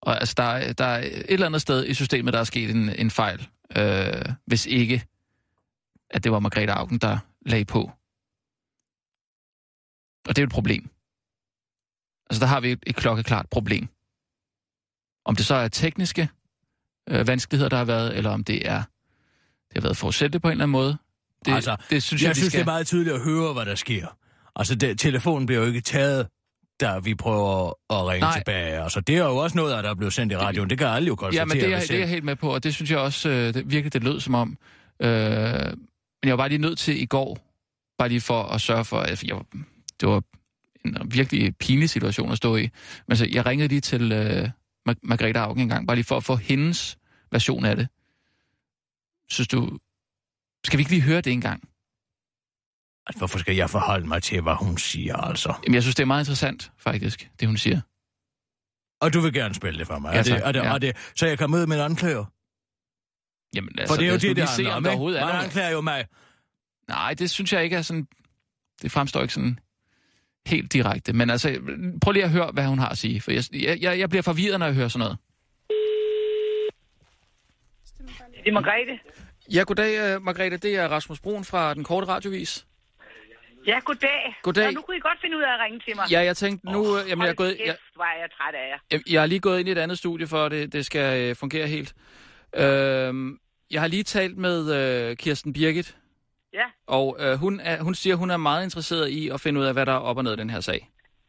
Og 0.06 0.20
altså, 0.20 0.34
der, 0.36 0.72
der 0.72 0.84
er 0.84 0.98
et 0.98 1.24
eller 1.28 1.46
andet 1.46 1.60
sted 1.60 1.86
i 1.86 1.94
systemet, 1.94 2.32
der 2.32 2.40
er 2.40 2.44
sket 2.44 2.70
en, 2.70 2.88
en 2.88 3.10
fejl, 3.10 3.48
øh, 3.76 4.24
hvis 4.46 4.66
ikke, 4.66 5.06
at 6.10 6.24
det 6.24 6.32
var 6.32 6.38
Margrethe 6.38 6.72
Augen, 6.72 6.98
der 6.98 7.18
lagde 7.46 7.64
på. 7.64 7.90
Og 10.28 10.36
det 10.36 10.38
er 10.38 10.42
jo 10.42 10.46
et 10.46 10.52
problem. 10.52 10.90
Altså, 12.30 12.40
der 12.40 12.46
har 12.46 12.60
vi 12.60 12.72
et, 12.72 12.82
et 12.86 12.96
klokkeklart 12.96 13.46
problem. 13.50 13.88
Om 15.24 15.36
det 15.36 15.46
så 15.46 15.54
er 15.54 15.68
tekniske 15.68 16.28
øh, 17.10 17.26
vanskeligheder, 17.26 17.68
der 17.68 17.76
har 17.76 17.84
været, 17.84 18.16
eller 18.16 18.30
om 18.30 18.44
det 18.44 18.68
er 18.68 18.82
det 19.68 19.74
har 19.74 19.80
været 19.80 19.96
forudsættet 19.96 20.42
på 20.42 20.48
en 20.48 20.52
eller 20.52 20.64
anden 20.64 20.72
måde. 20.72 20.96
Det, 21.44 21.52
altså, 21.52 21.76
det 21.90 22.02
synes 22.02 22.22
jeg, 22.22 22.28
jeg 22.28 22.36
synes, 22.36 22.52
skal... 22.52 22.58
det 22.58 22.68
er 22.68 22.72
meget 22.72 22.86
tydeligt 22.86 23.16
at 23.16 23.22
høre, 23.22 23.52
hvad 23.52 23.64
der 23.64 23.74
sker. 23.74 24.06
Altså, 24.56 24.74
det, 24.74 24.98
telefonen 24.98 25.46
bliver 25.46 25.60
jo 25.60 25.66
ikke 25.66 25.80
taget 25.80 26.28
der 26.80 27.00
vi 27.00 27.14
prøver 27.14 27.68
at 27.90 28.06
ringe 28.06 28.20
Nej. 28.20 28.38
tilbage. 28.38 28.82
Altså, 28.82 29.00
det 29.00 29.16
er 29.16 29.24
jo 29.24 29.36
også 29.36 29.56
noget, 29.56 29.84
der 29.84 29.90
er 29.90 29.94
blevet 29.94 30.12
sendt 30.12 30.32
i 30.32 30.36
radioen. 30.36 30.70
Det 30.70 30.78
kan 30.78 30.86
alle 30.86 31.06
jo 31.08 31.14
konstatere. 31.14 31.40
Ja, 31.40 31.44
men 31.44 31.56
det 31.56 31.74
er, 31.74 31.80
det 31.80 31.90
er 31.90 31.98
jeg 31.98 32.08
helt 32.08 32.24
med 32.24 32.36
på, 32.36 32.54
og 32.54 32.64
det 32.64 32.74
synes 32.74 32.90
jeg 32.90 32.98
også 32.98 33.28
øh, 33.28 33.54
det, 33.54 33.70
virkelig, 33.70 33.92
det 33.92 34.04
lød 34.04 34.20
som 34.20 34.34
om. 34.34 34.58
Øh, 35.00 35.08
men 35.08 36.28
jeg 36.28 36.30
var 36.30 36.36
bare 36.36 36.48
lige 36.48 36.58
nødt 36.58 36.78
til 36.78 37.02
i 37.02 37.06
går, 37.06 37.38
bare 37.98 38.08
lige 38.08 38.20
for 38.20 38.42
at 38.42 38.60
sørge 38.60 38.84
for, 38.84 38.98
at 38.98 39.24
jeg, 39.24 39.36
det 40.00 40.08
var 40.08 40.22
en 40.84 40.98
virkelig 41.12 41.56
pinlig 41.56 41.90
situation 41.90 42.30
at 42.30 42.36
stå 42.36 42.56
i. 42.56 42.68
Men 43.08 43.16
så 43.16 43.26
jeg 43.32 43.46
ringede 43.46 43.68
lige 43.68 43.80
til 43.80 44.12
øh, 44.12 44.48
Mar- 44.88 45.00
Margrethe 45.02 45.40
Augen 45.40 45.60
engang, 45.60 45.86
bare 45.86 45.96
lige 45.96 46.04
for 46.04 46.16
at 46.16 46.24
få 46.24 46.36
hendes 46.36 46.98
version 47.32 47.64
af 47.64 47.76
det. 47.76 47.88
Synes 49.30 49.48
du... 49.48 49.78
Skal 50.64 50.78
vi 50.78 50.80
ikke 50.80 50.90
lige 50.90 51.02
høre 51.02 51.20
det 51.20 51.32
engang? 51.32 51.68
Altså, 53.06 53.18
hvorfor 53.18 53.38
skal 53.38 53.56
jeg 53.56 53.70
forholde 53.70 54.06
mig 54.06 54.22
til, 54.22 54.40
hvad 54.40 54.54
hun 54.54 54.78
siger, 54.78 55.16
altså? 55.16 55.54
Jamen, 55.64 55.74
jeg 55.74 55.82
synes, 55.82 55.94
det 55.94 56.02
er 56.02 56.06
meget 56.06 56.20
interessant, 56.22 56.72
faktisk, 56.78 57.30
det 57.40 57.48
hun 57.48 57.56
siger. 57.56 57.80
Og 59.00 59.14
du 59.14 59.20
vil 59.20 59.32
gerne 59.32 59.54
spille 59.54 59.78
det 59.78 59.86
for 59.86 59.98
mig? 59.98 60.12
Ja, 60.12 60.18
er 60.18 60.22
det, 60.22 60.32
er 60.46 60.52
det, 60.52 60.60
Ja. 60.60 60.74
er 60.74 60.78
det, 60.78 60.96
så 61.16 61.26
jeg 61.26 61.38
kan 61.38 61.50
møde 61.50 61.66
min 61.66 61.78
anklager? 61.78 62.24
Jamen, 63.54 63.70
For 63.74 63.80
altså, 63.80 63.96
det 63.96 64.02
er 64.02 64.06
jo 64.06 64.12
nu 64.12 64.18
det, 64.18 64.36
det 64.36 64.48
se, 64.48 64.66
om 64.72 64.82
der 64.82 64.90
overhovedet 64.90 65.20
er 65.20 65.26
Man 65.26 65.44
anklager 65.44 65.70
jo 65.70 65.80
mig. 65.80 66.06
Nej, 66.88 67.14
det 67.14 67.30
synes 67.30 67.52
jeg 67.52 67.64
ikke 67.64 67.76
er 67.76 67.82
sådan... 67.82 68.06
Det 68.82 68.92
fremstår 68.92 69.22
ikke 69.22 69.34
sådan 69.34 69.58
helt 70.46 70.72
direkte. 70.72 71.12
Men 71.12 71.30
altså, 71.30 71.60
prøv 72.02 72.12
lige 72.12 72.24
at 72.24 72.30
høre, 72.30 72.50
hvad 72.52 72.66
hun 72.66 72.78
har 72.78 72.88
at 72.88 72.98
sige. 72.98 73.20
For 73.20 73.30
jeg, 73.30 73.44
jeg, 73.82 73.98
jeg 73.98 74.08
bliver 74.08 74.22
forvirret, 74.22 74.58
når 74.58 74.66
jeg 74.66 74.74
hører 74.74 74.88
sådan 74.88 74.98
noget. 74.98 75.18
Det 78.44 78.48
er 78.48 78.52
Margrethe. 78.52 78.98
Ja, 79.52 79.62
goddag, 79.62 80.16
uh, 80.16 80.22
Margrethe. 80.22 80.56
Det 80.56 80.76
er 80.76 80.88
Rasmus 80.88 81.20
Brun 81.20 81.44
fra 81.44 81.74
Den 81.74 81.84
Korte 81.84 82.06
Radiovis. 82.06 82.65
Ja, 83.66 83.78
goddag. 83.84 84.36
Goddag. 84.42 84.64
Nå, 84.64 84.70
nu 84.70 84.82
kunne 84.82 84.96
I 84.96 85.00
godt 85.00 85.18
finde 85.20 85.36
ud 85.36 85.42
af 85.42 85.52
at 85.54 85.60
ringe 85.64 85.80
til 85.80 85.96
mig. 85.96 86.04
Ja, 86.10 86.20
jeg 86.20 86.36
tænkte 86.36 86.66
nu... 86.72 86.78
Oh, 86.80 87.08
jamen, 87.08 87.24
jeg, 87.24 87.30
er 87.30 87.34
gået, 87.34 87.56
kæft, 87.56 87.66
jeg, 87.98 88.14
er 88.16 88.20
jeg 88.20 88.28
træt 88.38 88.54
af 88.54 88.68
jer. 88.72 88.78
jeg, 88.92 89.00
jeg 89.12 89.22
er 89.22 89.26
lige 89.26 89.40
gået 89.40 89.58
ind 89.60 89.68
i 89.68 89.72
et 89.72 89.78
andet 89.78 89.98
studie, 89.98 90.26
for 90.26 90.44
at 90.44 90.50
det, 90.52 90.72
det 90.72 90.86
skal 90.86 91.30
uh, 91.30 91.36
fungere 91.36 91.66
helt. 91.66 91.94
Uh, 92.58 92.62
jeg 93.70 93.80
har 93.80 93.86
lige 93.88 94.02
talt 94.02 94.36
med 94.38 94.58
uh, 95.10 95.16
Kirsten 95.16 95.52
Birgit, 95.52 95.96
Ja. 96.54 96.64
og 96.86 97.06
uh, 97.24 97.32
hun, 97.40 97.60
er, 97.60 97.82
hun 97.82 97.94
siger, 97.94 98.16
hun 98.16 98.30
er 98.30 98.36
meget 98.36 98.64
interesseret 98.64 99.08
i 99.08 99.28
at 99.28 99.40
finde 99.40 99.60
ud 99.60 99.64
af, 99.64 99.72
hvad 99.72 99.86
der 99.86 99.92
er 99.92 99.98
op 99.98 100.16
og 100.16 100.24
ned 100.24 100.32
i 100.32 100.36
den 100.36 100.50
her 100.50 100.60
sag. 100.60 100.88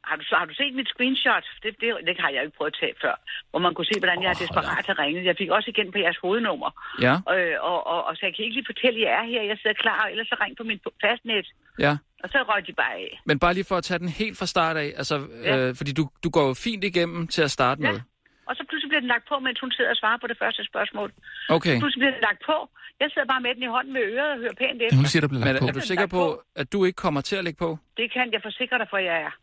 Har 0.09 0.15
du, 0.15 0.23
så, 0.23 0.35
har 0.35 0.45
du 0.45 0.53
set 0.53 0.73
mit 0.75 0.87
screenshot? 0.93 1.45
Det, 1.63 1.71
det, 1.81 1.87
det 2.07 2.15
har 2.19 2.29
jeg 2.29 2.37
jo 2.41 2.45
ikke 2.47 2.57
prøvet 2.57 2.73
at 2.73 2.77
tage 2.81 2.93
før. 3.03 3.15
Hvor 3.49 3.59
man 3.59 3.73
kunne 3.73 3.85
se, 3.91 3.99
hvordan 3.99 4.21
jeg 4.23 4.29
er 4.29 4.35
Åh, 4.35 4.39
hold 4.39 4.47
desperat 4.47 4.85
til 4.85 4.93
ringet. 5.03 5.25
Jeg 5.25 5.35
fik 5.41 5.49
også 5.57 5.69
igen 5.73 5.91
på 5.91 5.97
jeres 5.97 6.17
hovednummer. 6.23 6.69
Ja, 7.07 7.13
Øh, 7.35 7.55
og, 7.69 7.77
og, 7.93 7.99
og, 8.07 8.11
så 8.17 8.21
jeg 8.25 8.33
kan 8.35 8.43
ikke 8.45 8.57
lige 8.59 8.69
fortælle, 8.71 8.97
at 8.99 9.03
jeg 9.05 9.13
er 9.21 9.25
her. 9.33 9.41
Jeg 9.51 9.57
sidder 9.61 9.77
klar, 9.83 9.99
og 10.03 10.11
ellers 10.11 10.27
så 10.27 10.35
ring 10.43 10.57
på 10.57 10.63
min 10.63 10.79
fastnet. 11.05 11.47
ja. 11.85 11.93
Og 12.23 12.29
så 12.29 12.37
røg 12.49 12.67
de 12.67 12.73
bare 12.73 12.93
af. 12.93 13.21
Men 13.25 13.39
bare 13.39 13.53
lige 13.53 13.63
for 13.71 13.75
at 13.77 13.83
tage 13.83 13.99
den 13.99 14.09
helt 14.09 14.37
fra 14.37 14.45
start 14.45 14.77
af, 14.77 14.93
altså, 15.01 15.15
Ja. 15.43 15.57
øh, 15.57 15.75
fordi 15.75 15.91
du, 15.93 16.03
du 16.23 16.29
går 16.29 16.47
jo 16.47 16.53
fint 16.53 16.83
igennem 16.83 17.27
til 17.27 17.41
at 17.41 17.51
starte 17.51 17.81
Ja. 17.83 17.91
med. 17.91 17.99
Og 18.49 18.55
så 18.55 18.63
pludselig 18.69 18.89
bliver 18.89 18.99
den 19.05 19.07
lagt 19.15 19.25
på, 19.31 19.35
mens 19.39 19.59
hun 19.59 19.71
sidder 19.71 19.89
og 19.89 19.97
svarer 20.01 20.17
på 20.23 20.27
det 20.27 20.37
første 20.43 20.61
spørgsmål. 20.71 21.09
Okay, 21.49 21.75
Pludselig 21.79 22.01
bliver 22.01 22.11
den 22.17 22.21
lagt 22.29 22.41
på. 22.45 22.57
Jeg 22.99 23.07
sidder 23.13 23.27
bare 23.33 23.41
med 23.41 23.51
den 23.55 23.63
i 23.63 23.71
hånden 23.75 23.93
med 23.93 24.01
øret 24.01 24.31
og 24.33 24.37
hører 24.43 24.53
pænt 24.61 24.81
efter. 24.81 24.95
hun 25.01 25.05
siger, 25.05 25.21
der 25.21 25.27
bliver 25.27 25.45
lagt 25.45 25.53
Men 25.53 25.61
på. 25.61 25.67
er 25.67 25.71
du 25.79 25.79
sikker 25.91 26.07
på. 26.17 26.23
at 26.61 26.67
du 26.73 26.85
ikke 26.85 26.95
kommer 27.05 27.21
til 27.29 27.35
at 27.39 27.43
lægge 27.43 27.57
på? 27.65 27.69
Det 27.97 28.07
kan 28.13 28.25
jeg 28.33 28.41
forsikre 28.47 28.77
dig 28.81 28.87
for, 28.89 28.97
at 28.97 29.05
jeg 29.11 29.17
er. 29.27 29.33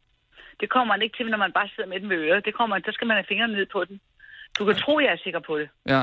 Det 0.61 0.69
kommer 0.71 0.95
man 0.95 1.03
ikke 1.03 1.17
til, 1.19 1.27
når 1.27 1.39
man 1.39 1.53
bare 1.59 1.69
sidder 1.75 1.89
med 1.93 2.01
den 2.01 2.09
ved 2.11 2.17
øret. 2.17 2.45
Det 2.45 2.55
kommer, 2.55 2.79
der 2.79 2.93
skal 2.93 3.07
man 3.07 3.17
have 3.17 3.25
fingrene 3.29 3.53
ned 3.59 3.67
på 3.73 3.85
den. 3.89 4.01
Du 4.59 4.65
kan 4.65 4.75
tro, 4.75 4.93
jeg 5.01 5.13
er 5.13 5.21
sikker 5.27 5.41
på 5.49 5.59
det. 5.59 5.69
Ja. 5.95 6.03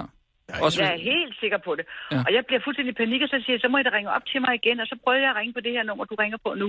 Også 0.65 0.77
Jeg 0.83 0.89
er 0.97 1.01
helt 1.13 1.33
sikker 1.41 1.59
på 1.67 1.71
det. 1.79 1.85
Ja. 1.89 2.15
Ja. 2.15 2.21
Og 2.27 2.29
jeg 2.35 2.41
bliver 2.47 2.61
fuldstændig 2.65 2.91
i 2.95 2.99
panik, 3.03 3.21
og 3.25 3.29
så 3.33 3.37
siger 3.43 3.53
jeg, 3.55 3.61
så 3.65 3.69
må 3.71 3.77
I 3.81 3.83
da 3.87 3.91
ringe 3.97 4.11
op 4.17 4.25
til 4.31 4.39
mig 4.45 4.53
igen. 4.61 4.77
Og 4.83 4.87
så 4.91 4.95
prøvede 5.03 5.21
jeg 5.25 5.31
at 5.33 5.37
ringe 5.39 5.53
på 5.57 5.61
det 5.65 5.71
her 5.77 5.83
nummer, 5.89 6.03
du 6.11 6.15
ringer 6.23 6.39
på 6.45 6.49
nu. 6.63 6.67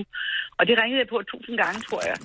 Og 0.57 0.63
det 0.67 0.73
ringede 0.81 0.99
jeg 1.03 1.09
på 1.13 1.17
tusind 1.33 1.55
gange, 1.63 1.77
tror 1.89 2.01
jeg. 2.09 2.17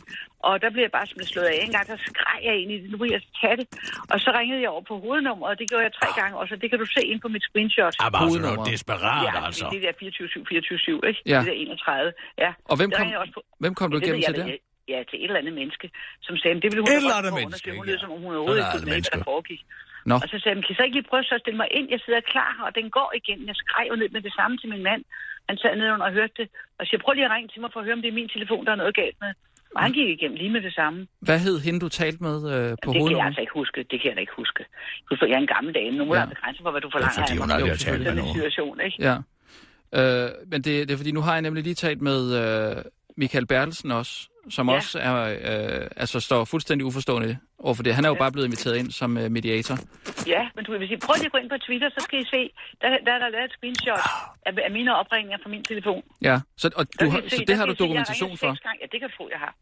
Og 0.49 0.55
der 0.63 0.69
blev 0.75 0.83
jeg 0.87 0.93
bare 0.99 1.07
simpelthen 1.09 1.33
slået 1.35 1.49
af. 1.53 1.59
En 1.67 1.73
gang, 1.77 1.85
der 1.93 1.97
skreg 2.11 2.39
jeg 2.49 2.55
ind 2.63 2.71
i 2.75 2.77
det. 2.83 2.89
Nu 2.93 2.97
vil 3.03 3.11
jeg 3.17 3.23
tage 3.41 3.57
det. 3.61 3.67
Og 4.13 4.17
så 4.25 4.29
ringede 4.39 4.61
jeg 4.65 4.71
over 4.75 4.85
på 4.91 4.95
hovednummeret, 5.05 5.51
og 5.53 5.57
det 5.61 5.67
gjorde 5.71 5.85
jeg 5.89 5.93
tre 6.01 6.09
gange. 6.21 6.35
Og 6.41 6.45
så 6.51 6.55
det 6.63 6.69
kan 6.71 6.79
du 6.83 6.87
se 6.97 7.01
ind 7.13 7.21
på 7.25 7.29
mit 7.35 7.45
screenshot. 7.49 7.95
Var 7.99 8.07
altså 8.07 8.19
Hovednummeret. 8.25 8.57
noget 8.59 8.73
desperat, 8.77 9.23
ja, 9.29 9.33
altså. 9.47 9.65
det 9.73 9.77
er 9.89 9.93
det 9.93 10.01
der 10.01 10.27
24-7, 10.31 11.03
24-7, 11.03 11.09
ikke? 11.11 11.21
Ja. 11.33 11.39
Det 11.41 11.47
der 11.51 11.53
31. 11.53 12.13
Ja. 12.45 12.51
og 12.71 12.75
hvem 12.81 12.91
Det 12.91 12.99
kom, 12.99 13.09
på. 13.37 13.41
hvem 13.63 13.75
kom 13.79 13.87
du 13.93 13.97
Det 13.97 14.03
igennem 14.03 14.23
jeg 14.27 14.35
til 14.35 14.45
der? 14.45 14.57
Ja, 14.95 15.01
til 15.11 15.17
et 15.23 15.25
eller 15.31 15.41
andet 15.43 15.55
menneske, 15.61 15.87
som 16.27 16.35
sagde, 16.41 16.55
"Men 16.55 16.63
det 16.63 16.69
ville 16.73 16.83
hun 16.85 16.89
Et 16.91 16.97
eller 16.97 17.15
godt 17.15 17.19
andet 17.21 17.33
få, 17.37 17.39
menneske, 17.43 17.67
Hun 17.79 17.87
lød, 17.89 17.99
som 18.05 18.11
om 18.15 18.21
hun 18.25 18.33
overhovedet 18.35 18.65
Sådan 18.65 18.75
ikke 18.75 18.77
er 18.77 18.81
kunne 18.81 18.95
vide, 18.95 19.11
hvad 19.13 19.19
der 19.21 19.31
foregik. 19.35 19.61
Nå, 20.11 20.15
Og 20.25 20.29
så 20.33 20.37
sagde 20.43 20.55
han, 20.57 20.63
kan 20.65 20.73
I 20.75 20.79
så 20.79 20.83
ikke 20.87 20.97
lige 20.99 21.09
prøve 21.11 21.25
så 21.31 21.35
at 21.39 21.43
stille 21.45 21.57
mig 21.63 21.69
ind? 21.79 21.87
Jeg 21.95 22.01
sidder 22.05 22.21
klar, 22.33 22.53
og 22.67 22.71
den 22.79 22.87
går 22.99 23.09
igen. 23.21 23.39
Jeg 23.51 23.57
skreg 23.63 23.85
jo 23.91 23.95
ned 24.01 24.09
med 24.17 24.23
det 24.27 24.33
samme 24.39 24.55
til 24.61 24.69
min 24.75 24.83
mand. 24.89 25.03
Han 25.49 25.57
sad 25.63 25.77
ned 25.77 25.89
under 25.95 26.07
og 26.11 26.13
hørte 26.19 26.35
det. 26.41 26.49
Og 26.79 26.83
siger, 26.87 27.01
prøv 27.05 27.13
lige 27.13 27.25
at 27.29 27.35
ringe 27.37 27.49
til 27.53 27.61
mig 27.63 27.71
for 27.73 27.81
at 27.81 27.85
høre, 27.87 27.97
om 27.99 28.03
det 28.03 28.09
er 28.13 28.19
min 28.21 28.29
telefon, 28.37 28.63
der 28.67 28.73
er 28.73 28.81
noget 28.83 28.95
galt 29.03 29.17
med. 29.25 29.33
Og 29.75 29.81
han 29.85 29.93
gik 29.93 30.09
igennem 30.17 30.37
lige 30.43 30.51
med 30.57 30.63
det 30.69 30.75
samme. 30.81 30.99
hvad 31.21 31.39
hed 31.39 31.57
hende, 31.67 31.81
du 31.81 31.89
talte 31.89 32.23
med 32.29 32.37
øh, 32.53 32.77
på 32.85 32.93
det 32.93 33.01
kan 33.09 33.17
jeg 33.19 33.27
altså 33.27 33.41
ikke 33.41 33.53
huske. 33.61 33.79
Det 33.91 33.97
kan 34.01 34.07
jeg 34.11 34.17
da 34.17 34.21
ikke 34.21 34.33
huske. 34.43 34.65
Du 35.11 35.17
ved, 35.21 35.29
jeg 35.29 35.37
er 35.41 35.45
en 35.47 35.53
gammel 35.57 35.75
dame. 35.75 35.97
Nu 35.99 36.05
er 36.13 36.17
Ja. 36.17 36.21
der 36.23 36.29
begrænset 36.35 36.63
for, 36.65 36.71
hvad 36.71 36.81
du 36.81 36.87
Det 36.89 36.95
er 36.95 36.99
forlanger 36.99 37.23
fordi, 37.23 37.33
af 37.33 37.43
hun 37.45 37.51
aldrig 37.51 37.71
har 37.73 37.77
talt 37.77 38.03
med 38.03 38.15
nogen. 38.15 38.35
situation, 38.35 38.81
ikke? 38.87 38.97
Ja. 39.09 39.17
Øh, 39.99 40.31
men 40.51 40.59
det, 40.63 40.89
det 40.89 40.91
er 40.91 40.97
fordi, 40.97 41.13
nu 41.13 41.21
har 41.21 41.33
jeg 41.33 41.43
nemlig 41.43 41.63
lige 41.65 41.75
talt 41.75 42.01
med 42.11 42.21
øh, 42.41 42.77
Michael 43.17 43.47
Bertelsen 43.47 43.91
også, 43.91 44.29
som 44.51 44.69
Ja. 44.69 44.75
også 44.75 44.99
er, 44.99 45.17
øh, 45.51 45.87
altså 45.97 46.21
står 46.21 46.45
fuldstændig 46.45 46.85
uforstående 46.87 47.39
overfor 47.59 47.83
det. 47.83 47.95
Han 47.95 48.05
er 48.05 48.09
jo 48.09 48.15
Ja. 48.15 48.19
bare 48.19 48.33
blevet 48.33 48.47
inviteret 48.47 48.77
ind 48.77 48.91
som 49.01 49.11
øh, 49.19 49.31
mediator. 49.31 49.77
Ja, 50.35 50.43
men 50.55 50.65
du 50.65 50.71
vil 50.79 50.89
sige, 50.89 51.01
prøv 51.07 51.15
lige 51.17 51.27
at 51.27 51.33
gå 51.33 51.39
ind 51.39 51.51
på 51.51 51.59
Twitter, 51.67 51.89
så 51.97 52.01
skal 52.07 52.19
I 52.25 52.27
se, 52.35 52.43
der, 52.81 52.89
der 53.07 53.13
er 53.17 53.19
der 53.25 53.29
lavet 53.29 53.45
et 53.45 53.53
screenshot 53.59 54.01
af, 54.47 54.53
af 54.67 54.71
mine 54.79 54.91
opringninger 54.97 55.39
fra 55.43 55.51
min 55.51 55.65
telefon. 55.65 56.03
Ja, 56.29 56.37
så, 56.57 56.71
og 56.77 56.87
du, 57.01 57.11
har, 57.11 57.19
I 57.19 57.29
så 57.29 57.37
se- 57.37 57.45
det 57.45 57.57
har 57.57 57.67
du 57.67 57.73
se, 57.75 57.79
dokumentation 57.85 58.27
ringede 58.29 58.41
for? 58.41 58.47
gange. 58.67 58.79
Ja, 58.83 58.87
det 58.93 59.01
kan 59.01 59.09
du 59.11 59.15
tro, 59.17 59.25
jeg 59.35 59.39
har. 59.47 59.55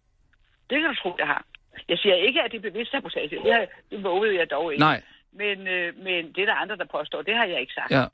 Det 0.70 0.76
kan 0.80 0.88
du 0.92 0.96
tro, 1.02 1.10
jeg 1.18 1.26
har. 1.26 1.42
Jeg 1.88 1.98
siger 1.98 2.14
ikke, 2.14 2.42
at 2.42 2.48
det 2.52 2.58
er 2.62 2.66
bevidst 2.70 2.90
sabotage. 2.90 3.28
Det, 3.44 3.52
har- 3.54 3.66
det 3.90 3.98
vågede 4.04 4.34
jeg 4.40 4.46
dog 4.50 4.66
ikke. 4.72 4.80
Nej, 4.88 5.02
Men, 5.42 5.56
øh, 5.74 5.88
men 6.06 6.20
det 6.34 6.40
er 6.44 6.46
der 6.52 6.54
andre, 6.64 6.76
der 6.76 6.86
påstår. 6.96 7.22
Det 7.22 7.34
har 7.36 7.44
jeg 7.44 7.60
ikke 7.60 7.72
sagt. 7.80 7.90
ja. 7.90 8.04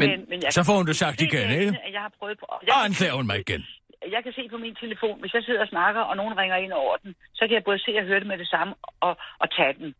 men, 0.00 0.10
men 0.30 0.38
jeg 0.44 0.52
Så 0.52 0.64
får 0.64 0.76
hun 0.76 0.86
det 0.86 0.96
sagt 0.96 1.18
se 1.18 1.24
igen, 1.26 1.48
det, 1.50 1.60
ikke? 1.60 1.78
Jeg 1.92 2.00
har 2.00 2.12
prøvet 2.18 2.38
på... 2.38 2.46
Og 2.48 2.60
Jeg, 2.66 2.74
anklager 2.84 3.12
hun 3.20 3.26
mig 3.26 3.38
igen. 3.40 3.62
Jeg 4.10 4.22
kan 4.24 4.32
se 4.32 4.48
på 4.48 4.58
min 4.58 4.74
telefon, 4.74 5.20
hvis 5.20 5.34
jeg 5.34 5.42
sidder 5.42 5.60
og 5.60 5.68
snakker, 5.68 6.00
og 6.00 6.16
nogen 6.16 6.38
ringer 6.38 6.56
ind 6.56 6.72
over 6.72 6.96
den, 6.96 7.14
så 7.34 7.42
kan 7.46 7.54
jeg 7.54 7.64
både 7.64 7.78
se 7.78 7.92
og 7.98 8.04
høre 8.04 8.20
det 8.20 8.26
med 8.26 8.38
det 8.38 8.48
samme, 8.48 8.74
og, 9.00 9.16
og 9.38 9.48
tage 9.56 9.72
den. 9.78 9.94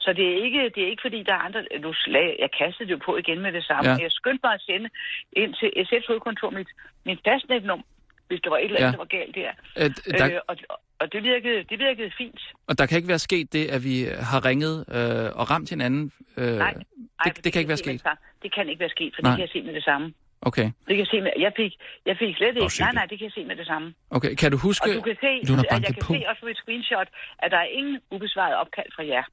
Så 0.00 0.12
det 0.12 0.26
er 0.32 0.44
ikke, 0.44 0.62
det 0.74 0.82
er 0.84 0.90
ikke 0.90 1.02
fordi, 1.06 1.22
der 1.22 1.32
er 1.34 1.38
andre... 1.48 1.62
Nu 1.80 1.92
slag, 1.92 2.36
jeg 2.38 2.50
kastede 2.58 2.86
det 2.88 2.92
jo 2.92 3.00
på 3.04 3.16
igen 3.16 3.40
med 3.40 3.52
det 3.52 3.64
samme. 3.64 3.90
Ja. 3.90 3.96
Jeg 3.96 4.12
skyndte 4.12 4.40
mig 4.44 4.54
at 4.54 4.60
sende 4.60 4.88
ind 5.32 5.54
til 5.54 5.68
SF's 5.86 6.06
hovedkontor 6.08 6.50
mit, 6.50 6.68
mit 7.06 7.20
fastnetnummer, 7.26 7.84
hvis 8.28 8.40
der 8.40 8.50
var 8.50 8.56
et 8.58 8.64
eller 8.64 8.76
andet, 8.76 8.86
Ja. 8.86 8.92
der 8.92 8.98
var 8.98 9.04
galt 9.18 9.34
der. 9.34 9.50
Øh, 9.78 9.90
der, 10.18 10.26
Øh, 10.34 10.40
og, 10.48 10.56
og 11.00 11.12
det, 11.12 11.22
virkede, 11.22 11.64
det 11.70 11.78
virkede 11.78 12.10
fint. 12.18 12.40
og 12.68 12.78
der 12.78 12.86
kan 12.86 12.96
ikke 12.96 13.08
være 13.08 13.18
sket 13.18 13.52
det, 13.52 13.64
at 13.70 13.84
vi 13.84 13.96
har 14.30 14.44
ringet 14.44 14.74
øh, 14.88 15.40
og 15.40 15.50
ramt 15.50 15.70
hinanden. 15.70 16.12
Øh, 16.36 16.44
Nej, 16.56 16.72
det, 16.72 16.84
Ej, 17.24 17.32
det 17.44 17.52
kan 17.52 17.60
ikke 17.60 17.68
være 17.68 17.76
sket. 17.86 18.04
det. 18.04 18.12
Det 18.42 18.54
kan 18.54 18.68
ikke 18.68 18.80
være 18.80 18.88
sket, 18.98 19.12
for 19.14 19.22
Nej. 19.22 19.30
det 19.30 19.36
kan 19.38 19.42
jeg 19.46 19.52
se 19.52 19.62
med 19.66 19.74
det 19.74 19.84
samme. 19.84 20.14
Okay, 20.48 20.64
Det 20.64 20.72
kan 20.96 20.98
jeg 20.98 21.06
se 21.06 21.20
med, 21.20 21.30
jeg 21.38 21.52
fik, 21.56 21.72
jeg 22.06 22.16
fik 22.18 22.36
slet 22.36 22.56
ikke. 22.56 22.76
Nej, 22.80 22.92
nej, 22.92 23.06
det 23.10 23.18
kan 23.18 23.24
jeg 23.24 23.32
se 23.32 23.44
med 23.44 23.56
det 23.56 23.66
samme. 23.66 23.94
okay. 24.10 24.34
Kan 24.34 24.50
du 24.52 24.58
huske... 24.58 24.90
Og 24.90 24.94
du 24.96 25.00
kan 25.00 25.16
se, 25.20 25.32
Du 25.48 25.52
har 25.54 25.64
at 25.70 25.82
jeg 25.86 25.94
kan 25.94 26.02
på. 26.06 26.12
se 26.14 26.20
også 26.30 26.40
på 26.40 26.46
et 26.54 26.56
screenshot, 26.56 27.08
at 27.38 27.50
der 27.50 27.56
er 27.66 27.70
ingen 27.78 28.00
ubesvaret 28.10 28.54
opkald 28.56 28.86
fra 28.96 29.04
jer 29.06 29.24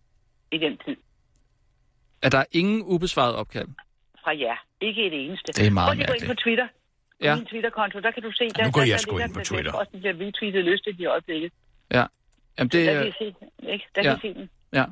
i 0.52 0.58
den 0.58 0.78
tid. 0.86 0.96
at 2.22 2.32
der 2.32 2.38
er 2.38 2.46
ingen 2.52 2.82
ubesvaret 2.86 3.36
opkald? 3.36 3.68
Fra 4.24 4.32
jer. 4.40 4.58
Ikke 4.82 5.08
et 5.08 5.14
eneste. 5.26 5.52
Det 5.54 5.68
er 5.68 5.72
meget 5.72 5.88
Prøv 5.88 5.94
lige 5.96 6.04
at 6.04 6.10
gå 6.10 6.14
ind 6.14 6.22
mærkeligt. 6.22 6.40
på 6.40 6.44
Twitter. 6.44 6.68
På 6.68 7.26
Ja. 7.26 7.36
min 7.36 7.46
Twitter-konto, 7.46 8.00
der 8.00 8.12
kan 8.12 8.24
du 8.24 8.32
se... 8.32 8.46
Ja, 8.58 8.66
nu 8.66 8.72
går 8.72 8.82
jeg 8.82 9.00
sgu 9.00 9.18
ind 9.18 9.34
på 9.34 9.40
den- 9.40 9.46
Twitter. 9.46 9.72
Den 9.72 9.80
posten 9.80 10.00
bliver 10.00 10.14
retweetet 10.28 10.64
lystigt 10.66 11.00
i 11.00 11.06
øjeblikket. 11.06 11.52
Ja. 11.92 12.06
Jamen, 12.58 12.70
det, 12.70 12.88
Der 12.88 12.94
kan 12.94 13.08
I 13.08 13.12
se 13.12 13.26
den, 13.40 13.70
ikke? 13.70 13.86
Der 13.96 14.02
ja. 14.04 14.16
kan 14.18 14.30
I 14.30 14.34
se 14.34 14.40
den. 14.40 14.50
Ja. 14.74 14.86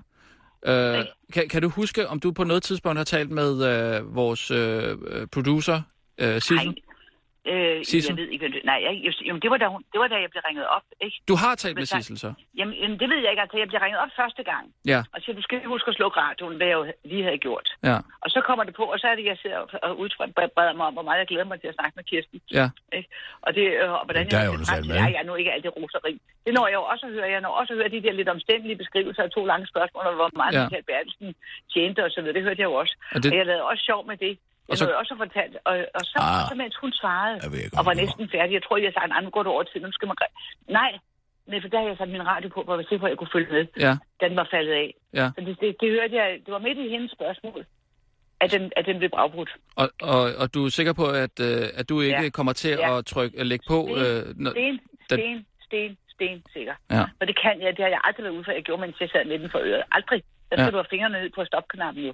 Øh, 0.99 1.05
kan, 1.33 1.49
kan 1.49 1.61
du 1.61 1.69
huske, 1.69 2.07
om 2.07 2.19
du 2.19 2.31
på 2.31 2.43
noget 2.43 2.63
tidspunkt 2.63 2.97
har 2.97 3.03
talt 3.05 3.31
med 3.31 3.51
øh, 3.71 4.15
vores 4.15 4.51
øh, 4.51 4.97
producer, 5.31 5.81
øh, 6.17 6.41
Sissel? 6.41 6.67
Nej, 6.67 7.53
øh, 7.53 7.85
Sissel? 7.85 8.09
jeg 8.15 8.17
ved 8.23 8.29
ikke, 8.33 8.47
det... 8.53 8.61
Nej, 8.65 8.79
jeg, 8.85 8.93
jeg, 9.05 9.13
jamen, 9.27 9.41
det, 9.41 9.49
var 9.51 9.57
da 9.57 9.67
hun, 9.73 9.81
det 9.91 9.99
var 10.01 10.07
da, 10.07 10.15
jeg 10.23 10.29
blev 10.33 10.41
ringet 10.47 10.65
op, 10.67 10.85
ikke? 11.05 11.17
Du 11.27 11.35
har 11.43 11.55
talt 11.55 11.75
med 11.75 11.85
Sissel 11.85 12.17
så? 12.25 12.33
Jamen, 12.59 12.75
jamen, 12.81 12.99
det 13.01 13.07
ved 13.09 13.19
jeg 13.23 13.29
ikke. 13.31 13.41
Altså, 13.41 13.57
jeg 13.57 13.67
blev 13.67 13.81
ringet 13.81 13.99
op 14.03 14.09
første 14.21 14.43
gang. 14.51 14.65
Ja, 14.93 14.99
Og 15.13 15.21
siger, 15.21 15.35
du 15.35 15.41
skal 15.41 15.57
huske 15.73 15.89
at 15.89 15.95
slukke 15.95 16.19
radioen, 16.19 16.55
hvad 16.57 16.67
jeg 16.67 16.77
jo 16.81 16.85
lige 17.11 17.23
havde 17.23 17.37
gjort. 17.37 17.67
ja, 17.83 17.97
Og 18.23 18.29
så 18.35 18.39
kommer 18.47 18.63
det 18.67 18.75
på, 18.75 18.83
og 18.93 18.99
så 18.99 19.07
er 19.07 19.15
det, 19.15 19.25
jeg 19.25 19.37
sidder 19.41 19.57
og 19.87 19.99
udbreder 19.99 20.73
mig 20.79 20.85
om, 20.89 20.93
hvor 20.93 21.01
meget 21.07 21.19
jeg 21.19 21.27
glæder 21.27 21.45
mig 21.51 21.61
til 21.61 21.67
at 21.67 21.73
snakke 21.79 21.93
med 21.95 22.03
Kirsten. 22.03 22.41
ja. 22.59 22.69
Ikke? 22.97 23.09
Og, 23.41 23.55
det, 23.55 23.65
øh, 23.81 23.91
og 23.91 24.05
hvordan 24.05 24.29
der 24.29 24.37
er 24.37 24.41
jeg 24.41 24.51
Ja, 24.69 25.07
ikke? 25.07 25.15
jeg 25.15 25.21
er 25.23 25.27
nu 25.29 25.35
ikke 25.35 25.51
alt 25.53 25.63
det 25.63 25.73
roseri. 25.77 26.13
Det 26.45 26.53
når 26.53 26.67
jeg 26.67 26.75
jo 26.81 26.83
også 26.93 27.05
at 27.05 27.11
høre. 27.11 27.29
Jeg 27.35 27.41
når 27.41 27.49
også 27.61 27.73
at 27.73 27.77
høre 27.79 27.89
de 27.95 28.01
der 28.05 28.11
lidt 28.19 28.29
omstændelige 28.29 28.77
beskrivelser 28.77 29.23
af 29.23 29.31
to 29.31 29.45
lange 29.45 29.67
spørgsmål, 29.67 30.03
og 30.05 30.15
hvor 30.15 30.29
meget 30.35 30.53
Ja. 30.53 30.63
Michael 30.63 30.83
Bertelsen 30.83 31.35
tjente 31.73 32.03
og 32.05 32.11
så 32.11 32.19
videre. 32.21 32.33
Det 32.37 32.43
hørte 32.43 32.61
jeg 32.61 32.67
jo 32.71 32.73
også. 32.73 32.95
Og 32.99 33.15
Og, 33.15 33.23
det- 33.23 33.31
og 33.31 33.37
jeg 33.37 33.45
lavede 33.45 33.63
også 33.63 33.83
sjov 33.83 34.07
med 34.07 34.17
det. 34.17 34.37
Jeg 34.67 34.73
Og 34.73 34.77
så- 34.77 34.85
nåede 34.85 34.97
også 35.01 35.13
at 35.13 35.21
fortalt, 35.25 35.55
og, 35.69 35.75
og 35.97 36.03
så, 36.11 36.17
Ah. 36.21 36.49
så 36.49 36.53
mens 36.61 36.75
hun 36.83 36.91
svarede, 37.01 37.35
og 37.77 37.85
var 37.89 37.93
næsten 38.03 38.29
færdig, 38.35 38.53
jeg 38.57 38.63
tror, 38.63 38.77
jeg 38.77 38.93
sagde, 38.93 39.07
nej, 39.13 39.21
nu 39.21 39.29
går 39.35 39.43
det 39.43 39.51
over 39.55 39.63
til, 39.63 39.81
nu 39.81 39.91
skal 39.91 40.07
man... 40.07 40.15
Nej, 40.79 40.91
nej, 41.49 41.61
for 41.61 41.67
der 41.71 41.77
havde 41.77 41.89
jeg 41.93 41.97
sat 41.97 42.09
min 42.15 42.27
radio 42.33 42.47
på, 42.55 42.59
for 42.65 42.73
at 42.75 42.85
på, 42.99 43.05
at 43.05 43.09
jeg 43.13 43.17
kunne 43.17 43.33
følge 43.37 43.51
med. 43.55 43.63
Ja, 43.85 43.93
Den 44.23 44.35
var 44.39 44.47
faldet 44.53 44.73
af. 44.83 44.89
ja. 45.19 45.25
Så 45.35 45.39
det, 45.47 45.53
det, 45.61 45.69
det 45.81 45.89
hørte 45.97 46.15
jeg, 46.21 46.27
det 46.45 46.51
var 46.55 46.59
midt 46.67 46.77
i 46.77 46.89
hendes 46.95 47.11
spørgsmål, 47.17 47.65
at 48.43 48.51
den, 48.51 48.71
at 48.79 48.85
den 48.85 48.97
blev 48.97 49.09
afbrudt. 49.13 49.51
Og, 49.75 49.87
og, 50.01 50.21
og 50.41 50.53
du 50.53 50.65
er 50.65 50.69
sikker 50.69 50.93
på, 50.93 51.05
at, 51.25 51.35
øh, 51.49 51.63
at 51.79 51.85
du 51.89 51.95
ikke 52.01 52.23
Ja. 52.23 52.29
kommer 52.29 52.53
til 52.53 52.69
Ja. 52.79 52.97
at 52.97 53.05
trykke, 53.05 53.39
at 53.39 53.47
lægge 53.51 53.65
på? 53.73 53.79
Øh, 53.99 54.21
når, 54.43 54.51
Sten, 54.51 54.73
den- 54.73 54.79
sten, 55.11 55.45
sten, 55.67 55.97
sten, 56.15 56.43
sikker. 56.55 56.75
Ja. 56.91 57.03
Og 57.19 57.27
det 57.27 57.35
kan 57.43 57.61
jeg, 57.61 57.77
det 57.77 57.83
har 57.85 57.89
jeg 57.95 58.01
aldrig 58.03 58.23
været 58.23 58.33
ude 58.37 58.43
for, 58.43 58.51
jeg 58.51 58.63
gjorde, 58.63 58.81
mens 58.81 59.01
jeg 59.01 59.09
sad 59.09 59.25
med 59.25 59.39
den 59.39 59.49
for 59.51 59.59
øret. 59.59 59.83
Aldrig. 59.91 60.23
Der 60.49 60.55
skal 60.55 60.63
ja. 60.65 60.71
du 60.71 60.77
have 60.77 60.85
fingrene 60.89 61.21
ned 61.21 61.29
på 61.35 61.45
stopknappen 61.45 62.03
jo. 62.05 62.13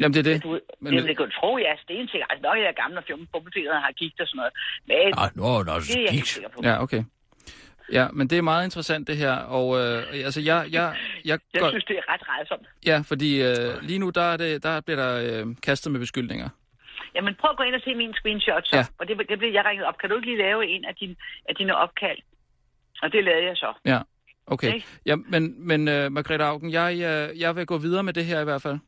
Jamen, 0.00 0.14
det 0.14 0.20
er 0.26 0.32
det. 0.32 0.42
Du, 0.42 0.50
Men- 0.50 0.60
men, 0.80 0.92
jamen, 0.94 1.08
det 1.08 1.16
kan 1.16 1.26
du 1.26 1.32
tro, 1.40 1.58
jeg 1.58 1.66
er 1.76 1.80
stensikker. 1.82 2.26
Altså 2.30 2.42
nok 2.42 2.56
er 2.58 2.62
jeg 2.62 2.74
gammel 2.82 2.98
og 2.98 3.04
fjummelpumpeteret 3.06 3.70
og 3.70 3.82
har 3.82 3.92
gigt 3.92 4.20
og 4.20 4.26
sådan 4.28 4.36
noget. 4.36 4.52
Men 4.90 5.14
Ah, 5.22 5.30
nå, 5.40 5.62
nå, 5.68 5.74
det 5.80 5.96
er 5.96 6.00
jeg 6.06 6.14
ikke 6.14 6.28
sikker 6.28 6.48
på. 6.54 6.60
Ja, 6.64 6.82
okay. 6.82 7.02
Ja, 7.92 8.08
men 8.12 8.28
det 8.30 8.38
er 8.38 8.42
meget 8.42 8.64
interessant 8.64 9.08
det 9.08 9.16
her, 9.16 9.32
og 9.36 9.66
øh, 9.80 10.02
altså 10.28 10.40
jeg, 10.40 10.66
jeg, 10.72 10.96
jeg, 11.24 11.38
Jeg 11.54 11.60
går, 11.60 11.68
synes, 11.70 11.84
det 11.84 11.96
er 11.98 12.12
ret 12.12 12.20
rædsomt. 12.28 12.66
ja, 12.86 13.02
fordi 13.10 13.42
øh, 13.42 13.82
lige 13.82 13.98
nu 13.98 14.10
der, 14.10 14.22
er 14.22 14.36
det, 14.36 14.62
der 14.62 14.80
bliver 14.80 15.00
der 15.04 15.40
øh, 15.44 15.46
kastet 15.62 15.92
med 15.92 16.00
beskyldninger. 16.00 16.48
Jamen, 17.14 17.34
prøv 17.40 17.50
at 17.50 17.56
gå 17.56 17.62
ind 17.62 17.74
og 17.74 17.80
se 17.84 17.94
mine 17.94 18.14
screenshots. 18.14 18.68
så. 18.70 18.76
Ja. 18.76 18.84
Og 18.98 19.08
det, 19.08 19.18
det 19.28 19.38
blev 19.38 19.52
jeg 19.52 19.64
ringet 19.64 19.86
op. 19.86 19.98
Kan 19.98 20.10
du 20.10 20.16
ikke 20.16 20.26
lige 20.28 20.38
lave 20.38 20.66
en 20.66 20.84
af, 20.84 20.94
din, 20.94 21.16
af 21.48 21.54
dine 21.54 21.76
opkald? 21.76 22.18
Og 23.02 23.12
det 23.12 23.24
lavede 23.24 23.46
jeg 23.46 23.56
så. 23.56 23.72
Ja, 23.84 23.98
okay. 24.46 24.74
Ikke? 24.74 24.86
Ja, 25.06 25.16
men, 25.16 25.66
men 25.68 25.80
uh, 25.88 26.12
Margrethe 26.12 26.44
Augen, 26.46 26.70
jeg, 26.72 26.92
uh, 26.94 27.40
jeg 27.40 27.56
vil 27.56 27.66
gå 27.66 27.78
videre 27.78 28.02
med 28.02 28.12
det 28.12 28.24
her 28.24 28.40
i 28.40 28.44
hvert 28.44 28.62
fald. 28.62 28.78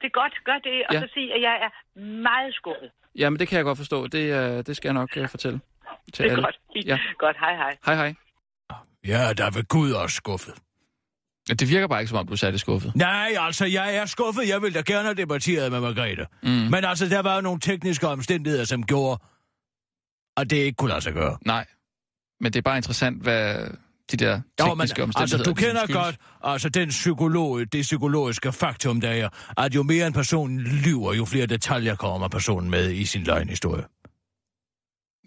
Det 0.00 0.06
er 0.06 0.10
godt, 0.22 0.34
gør 0.44 0.58
det, 0.64 0.86
og 0.88 0.94
Ja. 0.94 1.00
så 1.00 1.08
sig, 1.14 1.32
at 1.36 1.42
jeg 1.42 1.54
er 1.66 2.00
meget 2.22 2.54
skuffet. 2.54 2.90
Ja, 3.18 3.30
men 3.30 3.38
det 3.40 3.48
kan 3.48 3.56
jeg 3.56 3.64
godt 3.64 3.78
forstå. 3.78 4.06
Det, 4.06 4.24
uh, 4.58 4.64
det 4.66 4.76
skal 4.76 4.88
jeg 4.88 4.94
nok 4.94 5.10
uh, 5.16 5.28
fortælle 5.28 5.60
til 6.14 6.24
Det 6.24 6.30
er 6.30 6.32
alle. 6.32 6.44
godt. 6.44 6.58
Ja. 6.90 6.98
Godt, 7.18 7.36
hej 7.38 7.54
hej. 7.56 7.76
Hej, 7.86 7.94
hej. 7.94 8.14
Ja, 9.06 9.32
der 9.32 9.44
er 9.44 9.50
ved 9.50 9.68
Gud 9.68 9.92
også 9.92 10.16
skuffet. 10.16 10.54
Det 11.48 11.68
virker 11.70 11.86
bare 11.88 12.00
ikke, 12.00 12.08
som 12.10 12.18
om 12.18 12.26
du 12.26 12.32
er 12.32 12.36
særlig 12.36 12.60
skuffet. 12.60 12.96
Nej, 12.96 13.32
altså, 13.38 13.66
jeg 13.66 13.96
er 13.96 14.06
skuffet. 14.06 14.48
Jeg 14.48 14.62
ville 14.62 14.74
da 14.78 14.92
gerne 14.92 15.02
have 15.04 15.14
debatteret 15.14 15.72
med 15.72 15.80
Margrethe. 15.80 16.26
Mm. 16.42 16.48
Men 16.48 16.84
altså, 16.84 17.06
der 17.08 17.22
var 17.22 17.34
jo 17.34 17.40
nogle 17.40 17.60
tekniske 17.60 18.08
omstændigheder, 18.08 18.64
som 18.64 18.86
gjorde, 18.86 19.22
at 20.36 20.50
det 20.50 20.56
ikke 20.56 20.76
kunne 20.76 20.88
lade 20.88 21.00
sig 21.00 21.12
gøre. 21.12 21.38
Nej, 21.46 21.66
men 22.40 22.52
det 22.52 22.58
er 22.58 22.62
bare 22.62 22.76
interessant, 22.76 23.22
hvad 23.22 23.66
de 24.10 24.16
der 24.16 24.40
Jo, 24.60 24.64
tekniske 24.64 24.74
men, 24.76 24.80
altså, 24.80 25.02
omstændigheder... 25.02 25.44
du 25.44 25.54
ligesom 25.54 25.68
kender 25.68 25.84
skyldes. 25.84 26.04
godt 26.04 26.16
altså, 26.42 26.68
den 26.68 26.88
psykolog, 26.88 27.72
det 27.72 27.82
psykologiske 27.82 28.52
faktum, 28.52 29.00
der 29.00 29.10
er, 29.10 29.28
at 29.58 29.74
jo 29.74 29.82
mere 29.82 30.06
en 30.06 30.12
person 30.12 30.58
lyver, 30.58 31.14
jo 31.14 31.24
flere 31.24 31.46
detaljer 31.46 31.94
kommer 31.96 32.28
personen 32.28 32.70
med 32.70 32.90
i 32.90 33.04
sin 33.04 33.22
løgnhistorie. 33.22 33.84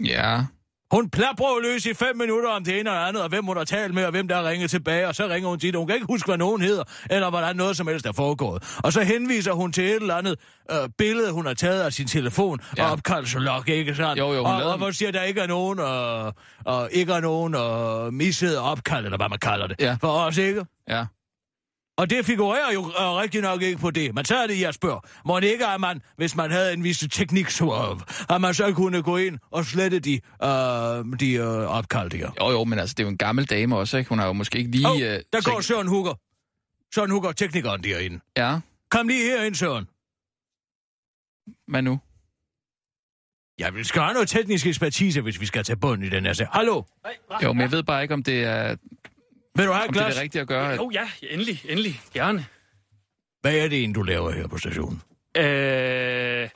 Ja, 0.05 0.45
Hun 0.93 1.09
plapper 1.09 1.61
løs 1.61 1.85
i 1.85 1.93
fem 1.93 2.17
minutter 2.17 2.49
om 2.49 2.63
det 2.63 2.79
ene 2.79 2.91
og 2.91 3.07
andet, 3.07 3.23
og 3.23 3.29
hvem 3.29 3.45
hun 3.45 3.57
har 3.57 3.63
talt 3.63 3.93
med, 3.93 4.05
og 4.05 4.11
hvem 4.11 4.27
der 4.27 4.35
har 4.35 4.49
ringet 4.49 4.69
tilbage, 4.69 5.07
og 5.07 5.15
så 5.15 5.27
ringer 5.27 5.49
hun 5.49 5.59
til. 5.59 5.75
Hun 5.75 5.87
kan 5.87 5.95
ikke 5.95 6.07
huske, 6.09 6.27
hvad 6.27 6.37
nogen 6.37 6.61
hedder, 6.61 6.83
eller 7.09 7.29
hvordan 7.29 7.55
noget 7.55 7.77
som 7.77 7.87
helst 7.87 8.05
er 8.05 8.11
foregået. 8.11 8.77
Og 8.83 8.93
så 8.93 9.01
henviser 9.01 9.51
hun 9.53 9.71
til 9.71 9.83
et 9.83 9.95
eller 9.95 10.15
andet 10.15 10.35
øh, 10.71 10.89
billede, 10.97 11.31
hun 11.31 11.45
har 11.45 11.53
taget 11.53 11.81
af 11.81 11.93
sin 11.93 12.07
telefon, 12.07 12.59
ja. 12.77 12.85
Og 12.85 12.91
opkaldslog, 12.91 13.69
ikke 13.69 13.95
sandt? 13.95 14.19
Jo, 14.19 14.33
jo, 14.33 14.45
hun 14.45 14.55
og, 14.55 14.71
og 14.71 14.77
hvor 14.77 14.91
siger, 14.91 15.11
der 15.11 15.21
ikke 15.23 15.41
er 15.41 15.47
nogen, 15.47 15.79
og, 15.79 16.33
og 16.65 16.89
ikke 16.91 17.13
er 17.13 17.19
nogen 17.19 17.55
og 17.55 18.13
misset 18.13 18.57
opkald, 18.57 19.05
eller 19.05 19.17
hvad 19.17 19.29
man 19.29 19.39
kalder 19.39 19.67
det, 19.67 19.75
Ja. 19.79 19.97
for 20.01 20.07
os, 20.07 20.37
ikke? 20.37 20.65
ja. 20.89 21.05
Og 21.97 22.09
det 22.09 22.25
figurerer 22.25 22.73
jo 22.73 22.81
øh, 22.85 23.13
rigtig 23.13 23.41
nok 23.41 23.61
ikke 23.61 23.77
på 23.77 23.91
det. 23.91 24.15
Men 24.15 24.25
så 24.25 24.37
er 24.37 24.47
det, 24.47 24.61
jeg 24.61 24.73
spørger. 24.73 24.99
Må 25.25 25.39
det 25.39 25.47
ikke, 25.47 25.67
at 25.67 25.81
man, 25.81 26.01
hvis 26.17 26.35
man 26.35 26.51
havde 26.51 26.73
en 26.73 26.83
vis 26.83 26.99
teknik, 27.11 27.49
så, 27.49 27.97
at 28.29 28.41
man 28.41 28.53
så 28.53 28.73
kunne 28.73 29.01
gå 29.01 29.17
ind 29.17 29.39
og 29.51 29.65
slette 29.65 29.99
de, 29.99 30.13
øh, 30.43 31.19
de 31.19 31.33
øh, 31.33 31.47
opkald 31.47 32.09
der? 32.09 32.31
Jo, 32.41 32.51
jo, 32.51 32.63
men 32.63 32.79
altså, 32.79 32.93
det 32.93 33.03
er 33.03 33.07
jo 33.07 33.09
en 33.09 33.17
gammel 33.17 33.45
dame 33.45 33.77
også, 33.77 33.97
ikke? 33.97 34.09
Hun 34.09 34.19
har 34.19 34.25
jo 34.25 34.33
måske 34.33 34.57
ikke 34.57 34.71
lige... 34.71 34.87
Oh, 34.89 35.01
øh, 35.01 35.19
der 35.33 35.51
går 35.51 35.61
Søren 35.61 35.87
Hugger. 35.87 36.13
Søren 36.95 37.11
Hugger, 37.11 37.31
teknikeren 37.31 37.83
derinde. 37.83 38.19
Ja, 38.37 38.59
Kom 38.91 39.07
lige 39.07 39.23
herind, 39.23 39.55
Søren. 39.55 39.85
hvad 41.67 41.81
nu? 41.81 41.99
Ja, 43.59 43.69
vi 43.69 43.83
skal 43.83 44.01
have 44.01 44.13
noget 44.13 44.29
teknisk 44.29 44.65
ekspertise, 44.67 45.21
hvis 45.21 45.41
vi 45.41 45.45
skal 45.45 45.63
tage 45.63 45.77
bunden 45.77 46.05
i 46.07 46.09
den 46.09 46.25
her 46.25 46.33
sag. 46.33 46.47
Hallo? 46.51 46.83
Jo, 47.43 47.53
men 47.53 47.61
jeg 47.61 47.71
ved 47.71 47.83
bare 47.83 48.01
ikke, 48.01 48.13
om 48.13 48.23
det 48.23 48.43
er, 48.43 48.75
Vil 49.55 49.65
du 49.67 49.71
have 49.71 49.83
et 49.83 49.87
om 49.87 49.93
det 49.93 50.01
er 50.01 50.05
glas? 50.05 50.21
rigtige 50.21 50.41
at 50.41 50.47
gøre. 50.47 50.71
At... 50.73 50.77
Jo, 50.77 50.91
ja, 50.93 51.09
endelig, 51.29 51.61
endelig, 51.69 52.01
gerne. 52.13 52.45
Hvad 53.41 53.55
er 53.55 53.67
det 53.67 53.77
egentlig, 53.79 53.95
du 53.95 54.01
laver 54.01 54.31
her 54.31 54.47
på 54.47 54.57
stationen? 54.57 55.01
Øh, 55.37 56.49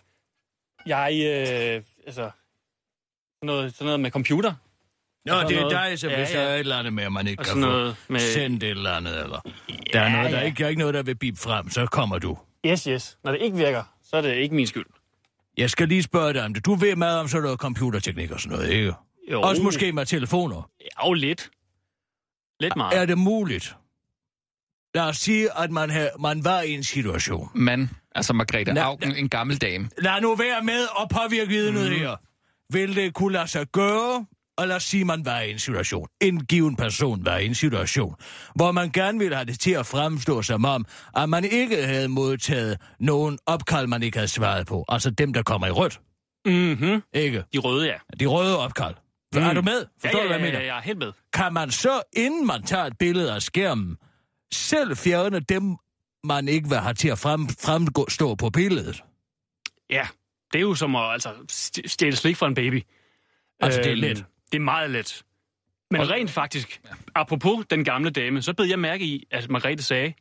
jeg, 0.85 1.13
øh, 1.25 1.83
altså, 2.05 2.13
sådan 2.13 2.31
noget, 3.43 3.73
sådan 3.73 3.85
noget 3.85 3.99
med 3.99 4.11
computer. 4.11 4.53
Nå, 5.25 5.33
Og 5.33 5.41
så 5.41 5.47
det 5.47 5.57
er 5.57 5.61
noget- 5.61 5.75
dig, 5.89 5.99
som 5.99 6.09
Ja, 6.09 6.17
hvis 6.17 6.29
der 6.29 6.41
ja. 6.41 6.47
er 6.49 6.53
et 6.53 6.59
eller 6.59 6.77
andet 6.77 6.93
med, 6.93 7.03
at 7.03 7.11
man 7.11 7.27
ikke 7.27 7.41
Og 7.41 7.45
kan 7.45 7.53
få 7.53 7.59
noget 7.59 7.95
med... 8.07 8.19
sendt 8.19 8.63
et 8.63 8.69
eller 8.69 8.91
andet, 8.91 9.23
eller... 9.23 9.39
Der 9.93 10.01
er, 10.01 10.09
noget, 10.09 10.31
der, 10.31 10.37
er 10.37 10.41
ikke, 10.43 10.57
der 10.59 10.65
er 10.65 10.69
ikke 10.69 10.79
noget, 10.79 10.93
der 10.93 11.03
vil 11.03 11.15
bip 11.15 11.37
frem, 11.37 11.69
så 11.69 11.85
kommer 11.85 12.19
du. 12.19 12.37
Yes, 12.65 12.83
yes. 12.83 13.17
Når 13.23 13.31
det 13.31 13.41
ikke 13.41 13.57
virker, 13.57 13.83
så 14.03 14.17
er 14.17 14.21
det 14.21 14.35
ikke 14.35 14.55
min 14.55 14.67
skyld. 14.67 14.85
Jeg 15.57 15.69
skal 15.69 15.87
lige 15.87 16.03
spørge 16.03 16.33
dig 16.33 16.43
om 16.45 16.53
det. 16.53 16.65
Du 16.65 16.75
ved 16.75 16.95
meget 16.95 17.19
om 17.19 17.27
sådan 17.27 17.43
noget 17.43 17.59
computerteknik 17.59 18.31
og 18.31 18.39
sådan 18.39 18.57
noget, 18.57 18.71
ikke? 18.71 18.93
Jo, 19.31 19.41
Også 19.41 19.61
måske 19.63 19.91
med 19.91 20.05
telefoner. 20.05 20.69
Jo, 21.05 21.13
lidt. 21.13 21.49
Lidt 22.59 22.75
meget. 22.75 22.97
Er 23.01 23.05
det 23.05 23.17
muligt? 23.17 23.75
Lad 24.95 25.03
os 25.03 25.17
sige, 25.17 25.59
at 25.59 25.71
man, 25.71 25.89
har, 25.89 26.09
man 26.19 26.43
var 26.43 26.61
i 26.61 26.71
en 26.71 26.83
situation. 26.83 27.49
Man, 27.55 27.89
altså 28.15 28.33
Margrethe 28.33 28.73
Nå, 28.73 28.81
Augen, 28.81 29.15
en 29.15 29.29
gammel 29.29 29.57
dame. 29.57 29.89
Lad 29.97 30.21
nu 30.21 30.35
være 30.35 30.63
med 30.63 30.87
at 31.01 31.09
påvirke 31.09 31.49
vidnet 31.49 31.91
mm. 31.91 31.97
her. 31.97 32.15
Vil 32.73 32.95
det 32.95 33.13
kunne 33.13 33.33
lade 33.33 33.47
sig 33.47 33.67
gøre, 33.71 34.25
og 34.57 34.67
lad 34.67 34.75
os 34.75 34.83
sige, 34.83 35.01
at 35.01 35.07
man 35.07 35.25
var 35.25 35.39
i 35.39 35.51
en 35.51 35.59
situation, 35.59 36.07
en 36.21 36.45
given 36.45 36.75
person 36.75 37.25
var 37.25 37.37
i 37.37 37.45
en 37.45 37.55
situation, 37.55 38.15
hvor 38.55 38.71
man 38.71 38.89
gerne 38.91 39.19
ville 39.19 39.35
have 39.35 39.45
det 39.45 39.59
til 39.59 39.71
at 39.71 39.85
fremstå 39.85 40.41
som 40.41 40.65
om, 40.65 40.85
at 41.15 41.29
man 41.29 41.43
ikke 41.45 41.85
havde 41.85 42.07
modtaget 42.07 42.77
nogen 42.99 43.39
opkald, 43.45 43.87
man 43.87 44.03
ikke 44.03 44.17
havde 44.17 44.27
svaret 44.27 44.67
på. 44.67 44.85
Altså 44.89 45.09
dem, 45.09 45.33
der 45.33 45.43
kommer 45.43 45.67
i 45.67 45.71
rødt, 45.71 45.99
Mm-hmm. 46.45 47.01
ikke? 47.13 47.43
De 47.53 47.57
røde, 47.57 47.85
ja. 47.87 47.93
De 48.19 48.25
røde 48.25 48.59
opkald. 48.59 48.95
Mm. 49.35 49.41
Er 49.41 49.53
du 49.53 49.61
med? 49.61 49.85
Forstår 50.01 50.19
ja, 50.19 50.23
du, 50.23 50.29
hvad 50.29 50.37
ja, 50.39 50.43
jeg 50.43 50.51
mener? 50.53 50.59
ja, 50.59 50.65
jeg 50.65 50.77
er 50.77 50.81
helt 50.81 50.97
med. 50.97 51.11
kan 51.33 51.53
man 51.53 51.71
så, 51.71 52.01
inden 52.13 52.47
man 52.47 52.63
tager 52.63 52.83
et 52.85 52.97
billede 52.97 53.33
af 53.33 53.41
skærmen, 53.41 53.97
selv 54.53 54.97
fjerne 54.97 55.39
dem, 55.39 55.77
man 56.23 56.47
ikke 56.47 56.69
vil 56.69 56.77
have 56.77 56.93
til 56.93 57.07
at 57.09 57.19
frem, 57.19 57.47
fremstå 57.49 58.35
på 58.35 58.49
billedet? 58.49 59.03
Ja, 59.89 60.07
det 60.53 60.59
er 60.59 60.61
jo 60.61 60.75
som 60.75 60.95
at 60.95 61.11
altså, 61.11 61.29
st- 61.51 61.87
stjæle 61.87 62.15
slik 62.15 62.35
fra 62.37 62.47
en 62.47 62.55
baby. 62.55 62.83
Altså, 63.59 63.79
det 63.81 63.87
er 63.87 63.91
Øhm, 63.91 64.01
let. 64.01 64.25
Det 64.51 64.57
er 64.57 64.61
meget 64.63 64.89
let. 64.89 65.23
Men 65.91 66.09
rent 66.09 66.31
faktisk, 66.31 66.81
apropos 67.15 67.65
den 67.69 67.83
gamle 67.83 68.09
dame, 68.09 68.41
så 68.41 68.53
bed 68.53 68.65
jeg 68.65 68.79
mærke 68.79 69.05
i, 69.05 69.27
at 69.31 69.49
Margrethe 69.49 69.83
sagde, 69.83 70.13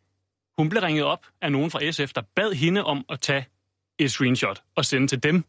hun 0.58 0.68
blev 0.68 0.82
ringet 0.82 1.04
op 1.04 1.26
af 1.42 1.52
nogen 1.52 1.70
fra 1.70 1.90
SF, 1.90 2.12
der 2.12 2.22
bad 2.36 2.52
hende 2.52 2.84
om 2.84 3.04
at 3.08 3.20
tage 3.20 3.46
et 3.98 4.10
screenshot 4.10 4.62
og 4.76 4.84
sende 4.84 5.06
til 5.06 5.22
dem. 5.22 5.44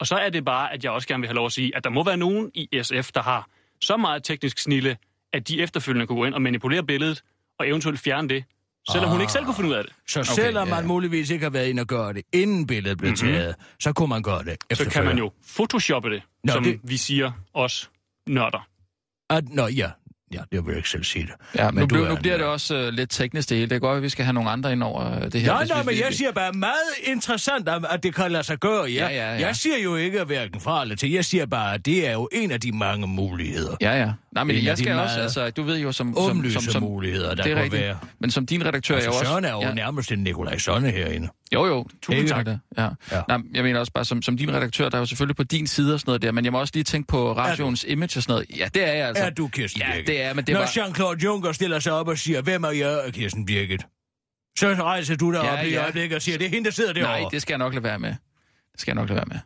Og 0.00 0.06
så 0.06 0.14
er 0.14 0.30
det 0.30 0.44
bare, 0.44 0.72
at 0.72 0.84
jeg 0.84 0.92
også 0.92 1.08
gerne 1.08 1.20
vil 1.20 1.28
have 1.28 1.34
lov 1.34 1.46
at 1.46 1.52
sige, 1.52 1.76
at 1.76 1.84
der 1.84 1.90
må 1.90 2.04
være 2.04 2.16
nogen 2.16 2.50
i 2.54 2.68
SF, 2.82 3.12
der 3.12 3.22
har 3.22 3.48
så 3.80 3.96
meget 3.96 4.24
teknisk 4.24 4.58
snille, 4.58 4.96
at 5.32 5.48
de 5.48 5.62
efterfølgende 5.62 6.06
kunne 6.06 6.18
gå 6.18 6.24
ind 6.24 6.34
og 6.34 6.42
manipulere 6.42 6.82
billedet 6.82 7.22
og 7.58 7.68
eventuelt 7.68 8.00
fjerne 8.00 8.28
det, 8.28 8.44
selvom 8.90 9.04
ah. 9.08 9.12
hun 9.12 9.20
ikke 9.20 9.32
selv 9.32 9.44
kunne 9.44 9.54
finde 9.54 9.70
ud 9.70 9.74
af 9.74 9.84
det. 9.84 9.92
Så 10.08 10.20
Okay, 10.20 10.32
selvom 10.42 10.68
ja. 10.68 10.74
man 10.74 10.86
muligvis 10.86 11.30
ikke 11.30 11.44
har 11.44 11.50
været 11.50 11.68
inde 11.68 11.80
og 11.80 11.86
gøre 11.86 12.12
det, 12.12 12.22
inden 12.32 12.66
billedet 12.66 12.98
blev 12.98 13.10
mm-hmm. 13.10 13.32
taget, 13.32 13.54
så 13.80 13.92
kunne 13.92 14.08
man 14.08 14.22
gøre 14.22 14.44
det 14.44 14.56
Så 14.78 14.90
kan 14.90 15.04
man 15.04 15.18
jo 15.18 15.32
photoshoppe 15.56 16.10
det, 16.10 16.22
Nå, 16.44 16.52
som 16.52 16.64
det- 16.64 16.80
vi 16.82 16.96
siger 16.96 17.32
os 17.54 17.90
nørder. 18.26 18.66
At, 19.30 19.48
nå, 19.48 19.66
ja. 19.66 19.90
Ja, 20.34 20.38
det 20.52 20.66
vil 20.66 20.70
jeg 20.72 20.76
ikke 20.76 20.88
selv 20.88 21.04
sige 21.04 21.26
det. 21.26 21.34
Ja, 21.60 21.70
Men 21.70 21.74
nu, 21.74 21.80
du 21.80 21.86
blev, 21.86 22.04
nu 22.04 22.10
en, 22.10 22.16
bliver 22.16 22.36
det 22.36 22.44
ja. 22.44 22.50
også 22.50 22.86
uh, 22.86 22.94
lidt 22.94 23.10
teknisk 23.10 23.48
det 23.48 23.56
hele. 23.56 23.70
Det 23.70 23.76
er 23.76 23.80
godt, 23.80 23.96
at 23.96 24.02
vi 24.02 24.08
skal 24.08 24.24
have 24.24 24.32
nogle 24.32 24.50
andre 24.50 24.72
ind 24.72 24.82
over 24.82 25.16
øh, 25.16 25.32
det 25.32 25.40
her. 25.40 25.52
Nej, 25.52 25.66
nej, 25.66 25.82
men 25.82 25.94
jeg 25.98 26.08
siger 26.10 26.32
bare 26.32 26.52
meget 26.52 26.76
interessant, 27.04 27.68
at 27.68 27.86
at 27.90 28.02
det 28.02 28.14
kan 28.14 28.32
lade 28.32 28.42
sig 28.42 28.58
gøre, 28.58 28.84
ja. 28.84 28.90
Ja, 28.90 29.08
ja, 29.08 29.32
ja. 29.34 29.46
Jeg 29.46 29.56
siger 29.56 29.78
jo 29.78 29.96
ikke 29.96 30.24
hverken 30.24 30.60
fra 30.60 30.82
eller 30.82 30.96
til. 30.96 31.10
Jeg 31.10 31.24
siger 31.24 31.46
bare, 31.46 31.74
at 31.74 31.86
det 31.86 32.08
er 32.08 32.12
jo 32.12 32.28
en 32.32 32.50
af 32.50 32.60
de 32.60 32.72
mange 32.72 33.06
muligheder. 33.06 33.76
Ja, 33.80 33.92
ja. 34.00 34.12
Nej, 34.34 34.44
men 34.44 34.64
jeg 34.64 34.78
skal 34.78 34.98
også, 34.98 35.20
altså, 35.20 35.50
du 35.50 35.62
ved 35.62 35.78
jo 35.78 35.92
som... 35.92 36.14
som, 36.14 36.50
som, 36.50 36.62
som 36.62 36.82
muligheder, 36.82 37.34
der 37.34 37.42
det 37.42 37.52
er 37.52 37.62
rigtigt. 37.62 37.82
være. 37.82 37.98
Men 38.20 38.30
som 38.30 38.46
din 38.46 38.66
redaktør 38.66 38.94
er 38.94 38.96
Altså, 38.98 39.10
jo 39.10 39.14
også... 39.18 39.24
Søren 39.30 39.44
er 39.44 39.52
jo 39.52 39.60
ja. 39.60 39.74
nærmest 39.74 40.12
en 40.12 40.18
Nikolaj 40.18 40.58
Sonne 40.58 40.90
herinde. 40.90 41.28
Jo, 41.54 41.66
jo. 41.66 41.86
Tusind 42.02 42.28
tak. 42.28 42.46
Ja. 42.46 42.56
Ja. 42.78 42.88
Ja. 43.12 43.22
Nej, 43.28 43.38
jeg 43.54 43.62
mener 43.64 43.80
også 43.80 43.92
bare, 43.92 44.04
som, 44.04 44.22
som 44.22 44.36
din 44.36 44.52
redaktør, 44.54 44.88
der 44.88 44.96
er 44.96 45.00
jo 45.00 45.06
selvfølgelig 45.06 45.36
på 45.36 45.42
din 45.42 45.66
side 45.66 45.94
og 45.94 46.00
sådan 46.00 46.10
noget 46.10 46.22
der, 46.22 46.32
men 46.32 46.44
jeg 46.44 46.52
må 46.52 46.60
også 46.60 46.70
lige 46.74 46.84
tænke 46.84 47.06
på 47.06 47.32
radioens 47.36 47.84
image 47.88 48.18
og 48.18 48.22
sådan 48.22 48.32
noget. 48.32 48.46
Ja, 48.58 48.68
det 48.74 48.88
er 48.88 48.92
jeg 48.92 49.08
altså. 49.08 49.24
Er 49.24 49.30
du 49.30 49.48
Kirsten 49.48 49.80
Ja, 49.80 49.90
Birgit? 49.90 50.06
det 50.06 50.22
er, 50.22 50.34
men 50.34 50.44
det 50.44 50.52
Når 50.52 50.60
var... 50.60 50.66
Jean-Claude 50.66 51.24
Juncker 51.24 51.52
stiller 51.52 51.78
sig 51.78 51.92
op 51.92 52.08
og 52.08 52.18
siger, 52.18 52.42
hvem 52.42 52.64
er 52.64 52.70
jeg, 52.70 53.00
Kirsten 53.12 53.46
Birgit? 53.46 53.82
Så 54.58 54.74
rejser 54.74 55.16
du 55.16 55.32
dig 55.32 55.40
Ja, 55.42 55.58
op 55.60 55.66
i 55.66 55.70
ja. 55.70 55.82
øjeblikket 55.82 56.16
og 56.16 56.22
siger, 56.22 56.38
det 56.38 56.44
er 56.46 56.50
hende, 56.50 56.64
der 56.64 56.70
sidder 56.70 56.92
derovre. 56.92 57.20
Nej, 57.20 57.28
det 57.30 57.42
skal 57.42 57.52
jeg 57.52 57.58
nok 57.58 57.74
lade 57.74 57.84
være 57.84 57.98
med. 57.98 58.14
Det 58.72 58.80
skal 58.80 58.90
jeg 58.92 58.94
nok 59.02 59.08
lade 59.08 59.16
være 59.16 59.26
med. 59.28 59.38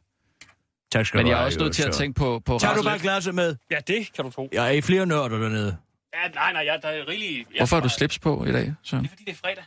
Tak 0.92 1.06
skal 1.06 1.18
Men 1.18 1.26
du 1.26 1.30
jeg 1.32 1.40
er 1.40 1.44
også 1.44 1.58
nødt 1.58 1.74
til 1.74 1.82
at 1.88 1.92
tænke 1.94 2.18
på, 2.18 2.42
på 2.46 2.58
Tager 2.58 2.74
du 2.74 2.82
bare 2.82 2.98
glasset 2.98 3.34
med? 3.34 3.56
Ja, 3.70 3.78
det 3.86 4.12
kan 4.14 4.24
du 4.24 4.30
tro. 4.30 4.48
Jeg 4.52 4.66
er 4.66 4.70
i 4.70 4.80
flere 4.80 5.06
nørder 5.06 5.38
dernede. 5.38 5.76
Ja, 6.14 6.28
nej, 6.28 6.52
nej, 6.52 6.62
ja, 6.62 6.76
der 6.82 6.88
er 6.88 7.08
rigeligt... 7.08 7.48
Ja, 7.54 7.58
Hvorfor 7.58 7.76
har 7.76 7.82
du 7.82 7.88
slips 7.88 8.18
på 8.18 8.44
i 8.44 8.52
dag, 8.52 8.74
Søren? 8.82 9.04
Det 9.04 9.08
er 9.08 9.12
fordi, 9.12 9.24
det 9.24 9.32
er 9.32 9.36
fredag. 9.36 9.64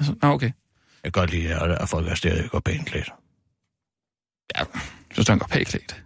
Altså, 0.00 0.14
nå, 0.22 0.28
okay. 0.28 0.50
Jeg 1.04 1.12
kan 1.12 1.20
godt 1.20 1.30
lide, 1.30 1.54
at 1.80 1.88
folk 1.88 2.08
er 2.08 2.14
stadig 2.14 2.50
går 2.50 2.60
pænt 2.60 2.86
klædt. 2.86 3.08
Ja, 4.56 4.60
jeg 4.60 4.66
synes, 5.12 5.28
han 5.28 5.38
går 5.38 5.46
pænt 5.46 5.68
klædt. 5.68 6.02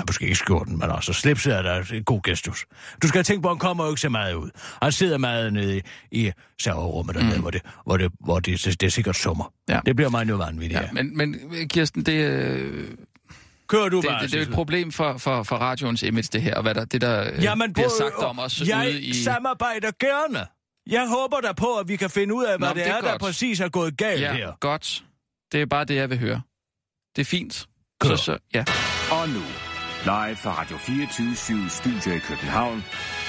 Ja, 0.00 0.04
måske 0.08 0.24
ikke 0.24 0.36
skjorten, 0.36 0.78
men 0.78 0.90
altså 0.90 1.12
slipset 1.12 1.52
er 1.54 1.62
der 1.62 1.84
en 1.94 2.04
god 2.04 2.20
gestus. 2.22 2.66
Du 3.02 3.08
skal 3.08 3.24
tænke 3.24 3.42
på, 3.42 3.48
at 3.48 3.52
han 3.54 3.58
kommer 3.58 3.84
jo 3.84 3.90
ikke 3.90 4.00
så 4.00 4.08
meget 4.08 4.34
ud. 4.34 4.50
Han 4.82 4.92
sidder 4.92 5.18
meget 5.18 5.52
nede 5.52 5.76
i, 5.78 5.82
i 6.10 6.32
serverummet 6.62 7.14
dernede, 7.14 7.34
mm. 7.36 7.40
hvor, 7.40 7.50
det, 7.50 7.62
hvor, 7.84 7.96
det, 7.96 8.12
hvor 8.20 8.40
det, 8.40 8.64
det, 8.64 8.80
det 8.80 8.86
er 8.86 8.90
sikkert 8.90 9.16
sommer. 9.16 9.52
Ja. 9.68 9.80
Det 9.86 9.96
bliver 9.96 10.08
meget 10.08 10.26
nu 10.26 10.36
vanvittigt, 10.36 10.80
ja. 10.80 10.88
Men, 10.92 11.16
men 11.16 11.36
Kirsten, 11.68 12.02
det, 12.06 12.12
øh, 12.12 12.88
Kører 13.68 13.88
du 13.88 13.96
det, 14.00 14.08
bare, 14.08 14.22
det, 14.22 14.30
det 14.32 14.36
er 14.40 14.44
jo 14.44 14.48
et 14.48 14.54
problem 14.54 14.92
for, 14.92 15.18
for, 15.18 15.42
for 15.42 15.56
radioens 15.56 16.02
image, 16.02 16.28
det 16.32 16.42
her, 16.42 16.54
og 16.54 16.62
hvad 16.62 16.74
der, 16.74 16.84
det 16.84 17.00
der 17.00 17.32
øh, 17.32 17.42
Jamen, 17.44 17.72
bliver 17.72 17.88
prøv- 17.88 17.98
sagt 18.10 18.24
om 18.24 18.38
os 18.38 18.62
jeg 18.68 18.86
ude 18.88 19.00
i... 19.02 19.12
samarbejder 19.12 19.90
gerne. 20.00 20.46
Jeg 20.86 21.08
håber 21.08 21.40
da 21.40 21.52
på, 21.52 21.74
at 21.76 21.88
vi 21.88 21.96
kan 21.96 22.10
finde 22.10 22.34
ud 22.34 22.44
af, 22.44 22.58
hvad 22.58 22.68
Nå, 22.68 22.74
det, 22.74 22.84
det 22.84 22.90
er 22.92 22.96
er, 22.96 23.00
der 23.00 23.10
godt. 23.10 23.20
præcis 23.20 23.60
er 23.60 23.68
gået 23.68 23.96
galt 23.96 24.20
Ja, 24.20 24.32
her. 24.32 24.52
godt. 24.60 25.04
Det 25.52 25.62
er 25.62 25.66
bare 25.66 25.84
det, 25.84 25.94
jeg 25.94 26.10
vil 26.10 26.18
høre. 26.18 26.40
Det 27.16 27.22
er 27.22 27.26
fint. 27.26 27.66
Kør. 28.00 28.08
Så, 28.08 28.16
så, 28.16 28.38
ja. 28.54 28.64
Og 29.10 29.28
nu, 29.28 29.40
Live 30.04 30.36
fra 30.36 30.60
Radio 30.60 30.76
24 30.78 31.36
Studio 31.68 32.16
i 32.16 32.18
København. 32.18 32.84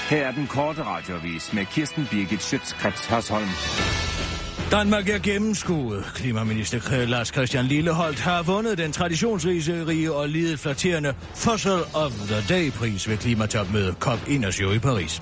Her 0.09 0.27
er 0.27 0.31
den 0.31 0.47
korte 0.47 0.83
radiovis 0.83 1.53
med 1.53 1.65
Kirsten 1.65 2.07
Birgit 2.12 2.43
Schøtzgrads 2.43 3.05
Hasholm. 3.05 3.47
Danmark 4.71 5.09
er 5.09 5.19
gennemskuet. 5.19 6.05
Klimaminister 6.15 7.05
Lars 7.05 7.27
Christian 7.27 7.65
Lilleholdt 7.65 8.19
har 8.19 8.43
vundet 8.43 8.77
den 8.77 8.91
traditionsrige 8.91 10.13
og 10.13 10.29
lidet 10.29 10.59
flatterende 10.59 11.13
Fossil 11.36 11.79
of 11.93 12.12
the 12.12 12.55
Day-pris 12.55 13.09
ved 13.09 13.17
klimatopmødet 13.17 13.95
COP21 14.05 14.71
i 14.71 14.79
Paris. 14.79 15.21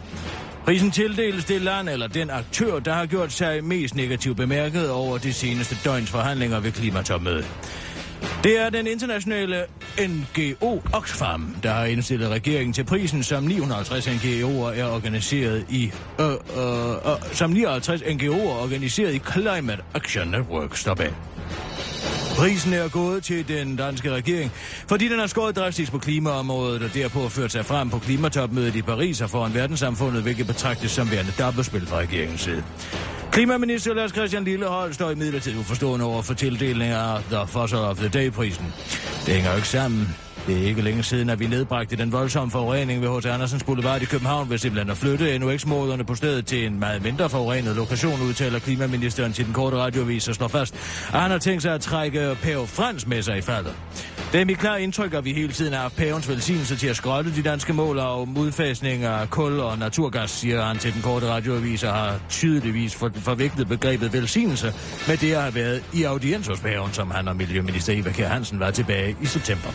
Prisen 0.66 0.92
tildeles 0.92 1.46
det 1.46 1.62
land 1.62 1.90
eller 1.90 2.08
den 2.08 2.30
aktør, 2.30 2.80
der 2.80 2.94
har 2.94 3.06
gjort 3.06 3.32
sig 3.32 3.64
mest 3.64 3.96
negativt 3.96 4.38
bemærket 4.38 4.92
over 4.92 5.18
de 5.18 5.34
seneste 5.34 5.76
døgns 5.84 6.10
forhandlinger 6.10 6.60
ved 6.60 6.72
klimatopmødet. 6.72 7.48
Det 8.44 8.60
er 8.60 8.70
den 8.70 8.88
internationale 8.88 9.66
NGO 10.00 10.80
Oxfam, 10.94 11.56
der 11.64 11.72
har 11.72 11.86
indstillet 11.86 12.30
regeringen 12.30 12.74
til 12.74 12.84
prisen, 12.84 13.24
som 13.24 13.44
950 13.44 14.08
NGO'er 14.08 14.80
er 14.80 14.86
organiseret 14.86 15.66
i, 15.70 15.92
øh, 16.20 16.28
øh, 16.28 16.90
øh, 16.92 17.34
som 17.34 17.52
59 17.52 18.02
NGO'er 18.02 18.64
organiseret 18.64 19.14
i 19.14 19.20
Climate 19.32 19.84
Action 19.94 20.28
Network 20.28 20.76
står 20.78 20.94
bag. 20.94 21.14
Prisen 22.38 22.74
er 22.74 22.90
gået 22.90 23.24
til 23.24 23.48
den 23.48 23.76
danske 23.76 24.12
regering, 24.12 24.52
fordi 24.88 25.08
den 25.08 25.20
har 25.20 25.28
skåret 25.28 25.56
drastisk 25.56 25.92
på 25.92 25.98
klimaområdet 25.98 26.84
og 26.84 26.94
derpå 26.94 27.30
ført 27.30 27.52
sig 27.52 27.66
frem 27.66 27.90
på 27.90 28.00
klimatopmødet 28.00 28.76
i 28.76 28.82
Paris 28.82 29.22
og 29.22 29.30
foran 29.30 29.54
verdenssamfundet, 29.54 30.24
hvilket 30.24 30.48
betragtes 30.48 30.92
som 30.92 31.12
værende 31.12 31.32
dobbeltspil 31.40 31.88
fra 31.88 31.98
regeringens 31.98 32.42
side. 32.42 32.64
Klimaminister 33.32 33.94
Lars 33.94 34.12
Christian 34.12 34.44
Lillehold 34.44 34.94
står 34.94 35.12
i 35.12 35.16
midlertid 35.16 35.58
uforstående 35.58 36.06
over 36.06 36.22
for 36.22 36.34
tildelingen 36.34 36.98
af 36.98 37.24
The 37.24 37.48
Fossil 37.48 37.78
of 37.78 37.98
the 37.98 38.10
Day-prisen. 38.10 38.66
Det 39.26 39.34
hænger 39.34 39.50
jo 39.50 39.56
ikke 39.56 39.68
sammen. 39.68 40.16
Det 40.48 40.64
er 40.64 40.68
ikke 40.68 40.82
længe 40.82 41.04
siden, 41.04 41.30
at 41.30 41.40
vi 41.40 41.48
nedbragte 41.48 41.96
den 41.96 42.12
voldsomme 42.12 42.52
forurening 42.52 43.02
ved 43.02 43.20
H.C. 43.20 43.26
Andersens 43.26 43.64
Boulevard 43.64 44.02
i 44.02 44.06
København 44.06 44.50
ved 44.50 44.58
simpelthen 44.58 44.90
at 44.92 44.98
flytte 44.98 45.40
NOX-moderne 45.40 46.04
på 46.04 46.16
stedet 46.16 46.46
til 46.46 46.66
en 46.66 46.80
meget 46.80 47.04
mindre 47.04 47.30
forurenet 47.30 47.76
lokation, 47.76 48.22
udtaler 48.22 48.60
klimaministeren 48.60 49.34
til 49.34 49.46
den 49.46 49.54
korte 49.54 49.78
radiovis 49.78 50.28
og 50.28 50.36
slår 50.36 50.48
fast, 50.48 50.74
at 51.14 51.20
han 51.22 51.32
har 51.32 51.38
tænkt 51.38 51.62
sig 51.62 51.74
at 51.74 51.82
trække 51.82 52.38
Pave 52.42 52.68
Frans 52.68 53.08
med 53.08 53.22
sig 53.22 53.38
i 53.38 53.42
faldet. 53.42 53.76
Det 54.32 54.42
er 54.42 54.46
mit 54.46 54.58
klare 54.60 54.82
indtryk, 54.82 55.14
at 55.14 55.26
vi 55.26 55.34
hele 55.34 55.54
tiden 55.54 55.74
har 55.74 55.82
haft 55.82 55.96
pavens 55.96 56.30
velsignelse 56.30 56.76
til 56.76 56.88
at 56.88 56.96
skrotte 56.96 57.36
de 57.36 57.42
danske 57.42 57.74
mål 57.74 58.00
og 58.00 58.28
udfasning 58.38 59.04
af 59.04 59.30
kul 59.30 59.60
og 59.60 59.78
naturgas, 59.78 60.32
siger 60.32 60.64
han 60.64 60.78
til 60.78 60.94
den 60.94 61.02
korte 61.02 61.28
radioavis 61.28 61.84
og 61.84 61.94
har 61.94 62.20
tydeligvis 62.30 62.96
for, 62.96 63.12
forviklet 63.16 63.68
begrebet 63.68 64.14
velsignelse 64.14 64.74
med 65.08 65.18
det 65.18 65.34
at 65.34 65.42
have 65.42 65.56
været 65.56 65.84
i 65.94 66.04
audiens 66.04 66.48
hos 66.48 66.60
paven, 66.60 66.94
som 66.94 67.12
han 67.12 67.28
og 67.28 67.36
Miljøminister 67.36 67.94
Eva 67.94 68.12
Kjær 68.12 68.28
Hansen 68.28 68.60
var 68.60 68.72
tilbage 68.72 69.16
i 69.22 69.26
september. 69.26 69.70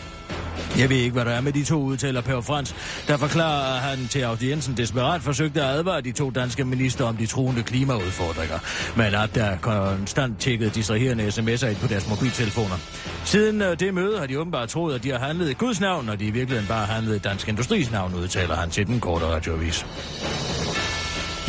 Jeg 0.78 0.90
ved 0.90 0.96
ikke, 0.96 1.12
hvad 1.12 1.24
der 1.24 1.30
er 1.30 1.40
med 1.40 1.52
de 1.52 1.64
to 1.64 1.82
udtaler 1.82 2.20
Per 2.20 2.40
Frans, 2.40 2.74
der 3.08 3.16
forklarer, 3.16 3.76
at 3.76 3.80
han 3.80 4.08
til 4.08 4.20
audiensen 4.20 4.76
desperat 4.76 5.22
forsøgte 5.22 5.62
at 5.62 5.68
advare 5.68 6.00
de 6.00 6.12
to 6.12 6.30
danske 6.30 6.64
minister 6.64 7.04
om 7.04 7.16
de 7.16 7.26
truende 7.26 7.62
klimaudfordringer, 7.62 8.58
men 8.96 9.14
at 9.14 9.34
der 9.34 9.56
konstant 9.56 10.40
tjekkede 10.40 10.70
distraherende 10.70 11.28
sms'er 11.28 11.66
ind 11.66 11.76
på 11.76 11.86
deres 11.86 12.08
mobiltelefoner. 12.08 12.76
Siden 13.24 13.62
øh, 13.62 13.80
det 13.80 13.94
møde 13.94 14.18
har 14.18 14.26
de 14.26 14.40
åbenbart 14.40 14.68
troet, 14.68 14.94
at 14.94 15.02
de 15.02 15.10
har 15.10 15.18
handlet 15.18 15.50
i 15.50 15.54
Guds 15.54 15.80
navn, 15.80 16.08
og 16.08 16.20
de 16.20 16.24
i 16.24 16.30
virkeligheden 16.30 16.68
bare 16.68 16.86
handlet 16.86 17.16
i 17.16 17.18
Dansk 17.18 17.48
Industris 17.48 17.90
navn, 17.92 18.14
udtaler 18.14 18.54
han 18.56 18.70
til 18.70 18.86
den 18.86 19.00
korte 19.00 19.26
radioavis. 19.26 19.86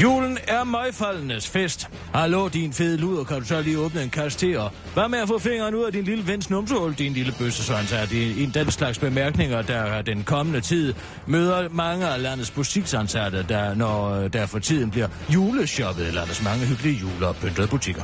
Julen 0.02 0.38
er 0.48 0.64
møgfaldenes 0.64 1.50
fest. 1.50 1.90
Hallo, 2.14 2.48
din 2.48 2.74
fede 2.74 2.98
luder, 2.98 3.24
kan 3.24 3.40
du 3.40 3.46
så 3.46 3.62
lige 3.62 3.80
åbne 3.80 4.04
en 4.04 4.10
kasse 4.10 4.40
til, 4.40 4.58
og 4.58 4.72
hvad 4.94 5.10
med 5.10 5.20
at 5.20 5.28
få 5.28 5.40
fingeren 5.40 5.76
ud 5.76 5.84
af 5.84 5.92
din 5.92 6.04
lille 6.04 6.28
vens 6.28 6.50
numsehul, 6.50 6.94
din 6.94 7.14
lille 7.14 7.34
bøsse, 7.40 7.64
så 7.64 7.74
han 7.74 8.08
det 8.10 8.44
en 8.44 8.52
den 8.54 8.72
slags 8.72 9.00
bemærkninger, 9.00 9.62
der 9.62 10.02
den 10.02 10.24
kommende 10.24 10.62
tid 10.62 10.94
møder 11.28 11.70
mange 11.70 12.08
af 12.08 12.22
landets 12.22 12.52
butiksansatte, 12.52 13.46
der 13.50 13.74
når 13.76 14.28
der 14.28 14.46
for 14.46 14.60
tiden 14.60 14.92
bliver 14.92 15.08
juleshoppet 15.34 16.08
i 16.08 16.12
landets 16.12 16.44
mange 16.44 16.66
hyggelige 16.66 17.00
jule- 17.00 17.28
og 17.28 17.36
pyntede 17.36 17.68
butikker. 17.68 18.04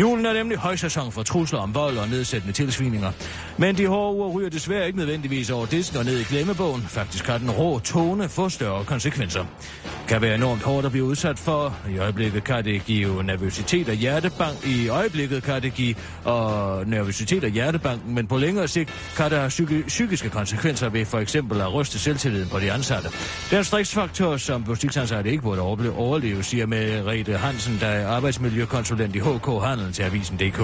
Julen 0.00 0.26
er 0.26 0.32
nemlig 0.32 0.58
højsæson 0.58 1.12
for 1.12 1.22
trusler 1.22 1.58
om 1.58 1.74
vold 1.74 1.98
og 1.98 2.08
nedsættende 2.08 2.52
tilsvininger. 2.54 3.12
Men 3.58 3.76
de 3.76 3.86
hårde 3.86 4.18
ord 4.18 4.34
ryger 4.34 4.50
desværre 4.50 4.86
ikke 4.86 4.98
nødvendigvis 4.98 5.50
over 5.50 5.66
disken 5.66 5.98
og 5.98 6.04
ned 6.04 6.18
i 6.18 6.22
glemmebogen. 6.22 6.82
Faktisk 6.82 7.26
har 7.26 7.38
den 7.38 7.50
rå 7.50 7.78
tone 7.78 8.28
få 8.28 8.48
større 8.48 8.84
konsekvenser. 8.84 9.44
Kan 10.08 10.22
være 10.22 10.34
enormt 10.34 10.62
hårdt 10.62 10.86
at 10.86 10.92
blive 10.92 11.04
udsat 11.04 11.23
for. 11.32 11.76
I 11.90 11.98
øjeblikket 11.98 12.44
kan 12.44 12.64
det 12.64 12.84
give 12.84 13.22
nervøsitet 13.22 13.88
og 13.88 13.94
hjertebank. 13.94 14.66
I 14.66 14.88
øjeblikket 14.88 15.42
kan 15.42 15.62
det 15.62 15.74
give 15.74 15.94
og 16.24 16.86
nervøsitet 16.86 17.44
og 17.44 17.50
hjertebank, 17.50 18.06
men 18.06 18.26
på 18.26 18.36
længere 18.36 18.68
sigt 18.68 18.90
kan 19.16 19.30
der 19.30 19.38
have 19.38 19.48
psyki- 19.48 19.82
psykiske 19.86 20.30
konsekvenser 20.30 20.88
ved 20.88 21.04
for 21.04 21.18
eksempel 21.18 21.60
at 21.60 21.74
ryste 21.74 21.98
selvtilliden 21.98 22.48
på 22.48 22.58
de 22.58 22.72
ansatte. 22.72 23.08
Det 23.50 23.52
er 23.52 23.58
en 23.58 23.64
striksfaktor, 23.64 24.36
som 24.36 24.64
butiksansatte 24.64 25.30
ikke 25.30 25.42
burde 25.42 25.60
overleve, 25.96 26.42
siger 26.42 26.66
med 26.66 27.06
Rete 27.06 27.36
Hansen, 27.36 27.78
der 27.80 27.86
er 27.86 28.08
arbejdsmiljøkonsulent 28.08 29.16
i 29.16 29.18
HK 29.18 29.46
Handel 29.64 29.92
til 29.92 30.02
Avisen.dk. 30.02 30.60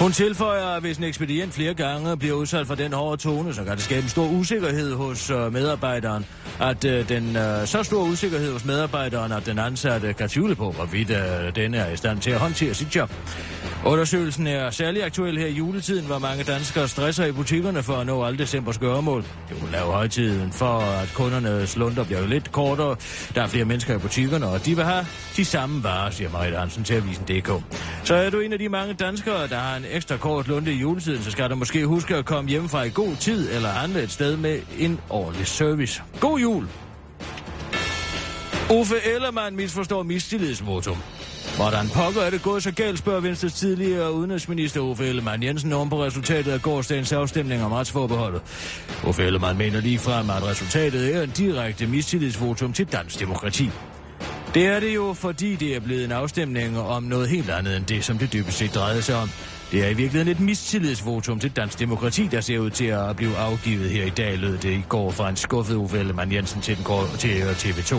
Hun 0.00 0.12
tilføjer, 0.12 0.66
at 0.66 0.80
hvis 0.80 0.98
en 0.98 1.04
ekspedient 1.04 1.52
flere 1.52 1.74
gange 1.74 2.16
bliver 2.16 2.34
udsat 2.34 2.66
for 2.66 2.74
den 2.74 2.92
hårde 2.92 3.22
tone, 3.22 3.54
så 3.54 3.64
kan 3.64 3.72
det 3.72 3.82
skabe 3.82 4.02
en 4.02 4.08
stor 4.08 4.28
usikkerhed 4.28 4.94
hos 4.94 5.30
øh, 5.30 5.52
medarbejderen. 5.52 6.26
At 6.60 6.84
øh, 6.84 7.08
den 7.08 7.36
øh, 7.36 7.66
så 7.66 7.82
stor 7.82 8.02
usikkerhed 8.02 8.52
hos 8.52 8.64
medarbejderen, 8.64 9.32
at 9.32 9.46
den 9.46 9.58
ansatte 9.58 10.12
kan 10.12 10.28
tvivle 10.28 10.54
på, 10.54 10.70
hvorvidt 10.70 11.10
uh, 11.10 11.16
denne 11.54 11.76
er 11.76 11.92
i 11.92 11.96
stand 11.96 12.20
til 12.20 12.30
at 12.30 12.38
håndtere 12.38 12.74
sit 12.74 12.96
job. 12.96 13.10
Undersøgelsen 13.86 14.46
er 14.46 14.70
særlig 14.70 15.04
aktuel 15.04 15.38
her 15.38 15.46
i 15.46 15.52
juletiden, 15.52 16.06
hvor 16.06 16.18
mange 16.18 16.44
danskere 16.44 16.88
stresser 16.88 17.24
i 17.24 17.32
butikkerne 17.32 17.82
for 17.82 17.92
at 17.92 18.06
nå 18.06 18.24
alle 18.24 18.38
decembers 18.38 18.78
gøremål. 18.78 19.22
Det 19.22 19.62
vil 19.62 19.70
lave 19.72 19.92
højtiden 19.92 20.52
for, 20.52 20.78
at 20.78 21.12
kundernes 21.14 21.76
lunder 21.76 22.04
bliver 22.04 22.26
lidt 22.26 22.52
kortere. 22.52 22.96
Der 23.34 23.42
er 23.42 23.46
flere 23.46 23.64
mennesker 23.64 23.94
i 23.94 23.98
butikkerne, 23.98 24.46
og 24.46 24.66
de 24.66 24.76
vil 24.76 24.84
have 24.84 25.06
de 25.36 25.44
samme 25.44 25.84
varer, 25.84 26.10
siger 26.10 26.30
Marit 26.30 26.58
Hansen 26.58 26.84
til 26.84 26.94
Avisen.dk. 26.94 27.62
Så 28.04 28.14
er 28.14 28.30
du 28.30 28.40
en 28.40 28.52
af 28.52 28.58
de 28.58 28.68
mange 28.68 28.94
danskere, 28.94 29.48
der 29.48 29.58
har 29.58 29.76
en 29.76 29.84
ekstra 29.90 30.16
kort 30.16 30.48
lunde 30.48 30.72
i 30.72 30.76
juletiden, 30.76 31.22
så 31.22 31.30
skal 31.30 31.50
du 31.50 31.54
måske 31.54 31.86
huske 31.86 32.16
at 32.16 32.24
komme 32.24 32.50
hjem 32.50 32.68
fra 32.68 32.82
i 32.82 32.90
god 32.90 33.16
tid 33.16 33.54
eller 33.54 33.68
handle 33.68 34.02
et 34.02 34.10
sted 34.10 34.36
med 34.36 34.60
en 34.78 35.00
ordentlig 35.10 35.46
service. 35.46 36.02
God 36.20 36.40
jul! 36.40 36.68
Uffe 38.70 38.94
Ellermann 39.14 39.56
misforstår 39.56 40.02
mistillidsvotum. 40.02 40.96
Hvordan 41.56 41.88
pokker 41.88 42.20
er 42.20 42.30
det 42.30 42.42
gået 42.42 42.62
så 42.62 42.70
galt, 42.70 42.98
spørger 42.98 43.20
Venstres 43.20 43.52
tidligere 43.52 44.12
udenrigsminister 44.12 44.80
Uffe 44.80 45.06
Ellemann 45.06 45.42
Jensen 45.42 45.72
om 45.72 45.90
på 45.90 46.04
resultatet 46.04 46.52
af 46.52 46.62
gårdsdagens 46.62 47.12
afstemning 47.12 47.64
om 47.64 47.72
retsforbeholdet. 47.72 48.42
Uffe 49.06 49.22
Ellemann 49.22 49.58
mener 49.58 49.80
ligefrem, 49.80 50.30
at 50.30 50.42
resultatet 50.42 51.16
er 51.16 51.22
en 51.22 51.30
direkte 51.30 51.86
mistillidsvotum 51.86 52.72
til 52.72 52.86
dansk 52.86 53.20
demokrati. 53.20 53.70
Det 54.54 54.66
er 54.66 54.80
det 54.80 54.94
jo, 54.94 55.12
fordi 55.12 55.54
det 55.54 55.76
er 55.76 55.80
blevet 55.80 56.04
en 56.04 56.12
afstemning 56.12 56.78
om 56.78 57.02
noget 57.02 57.28
helt 57.28 57.50
andet 57.50 57.76
end 57.76 57.86
det, 57.86 58.04
som 58.04 58.18
det 58.18 58.32
dybest 58.32 58.58
set 58.58 58.74
drejede 58.74 59.02
sig 59.02 59.16
om. 59.16 59.30
Det 59.72 59.84
er 59.84 59.88
i 59.88 59.94
virkeligheden 59.94 60.28
et 60.28 60.40
mistillidsvotum 60.40 61.40
til 61.40 61.50
dansk 61.50 61.78
demokrati, 61.78 62.26
der 62.26 62.40
ser 62.40 62.58
ud 62.58 62.70
til 62.70 62.86
at 62.86 63.16
blive 63.16 63.36
afgivet 63.36 63.90
her 63.90 64.04
i 64.04 64.10
dag, 64.10 64.38
lød 64.38 64.58
det 64.58 64.70
i 64.70 64.84
går 64.88 65.10
fra 65.10 65.28
en 65.28 65.36
skuffet 65.36 65.74
Uffe 65.74 65.98
Ellemann 65.98 66.32
Jensen 66.32 66.60
til, 66.60 66.76
den 66.76 66.84
til 67.18 67.30
øh, 67.30 67.50
TV2. 67.50 67.96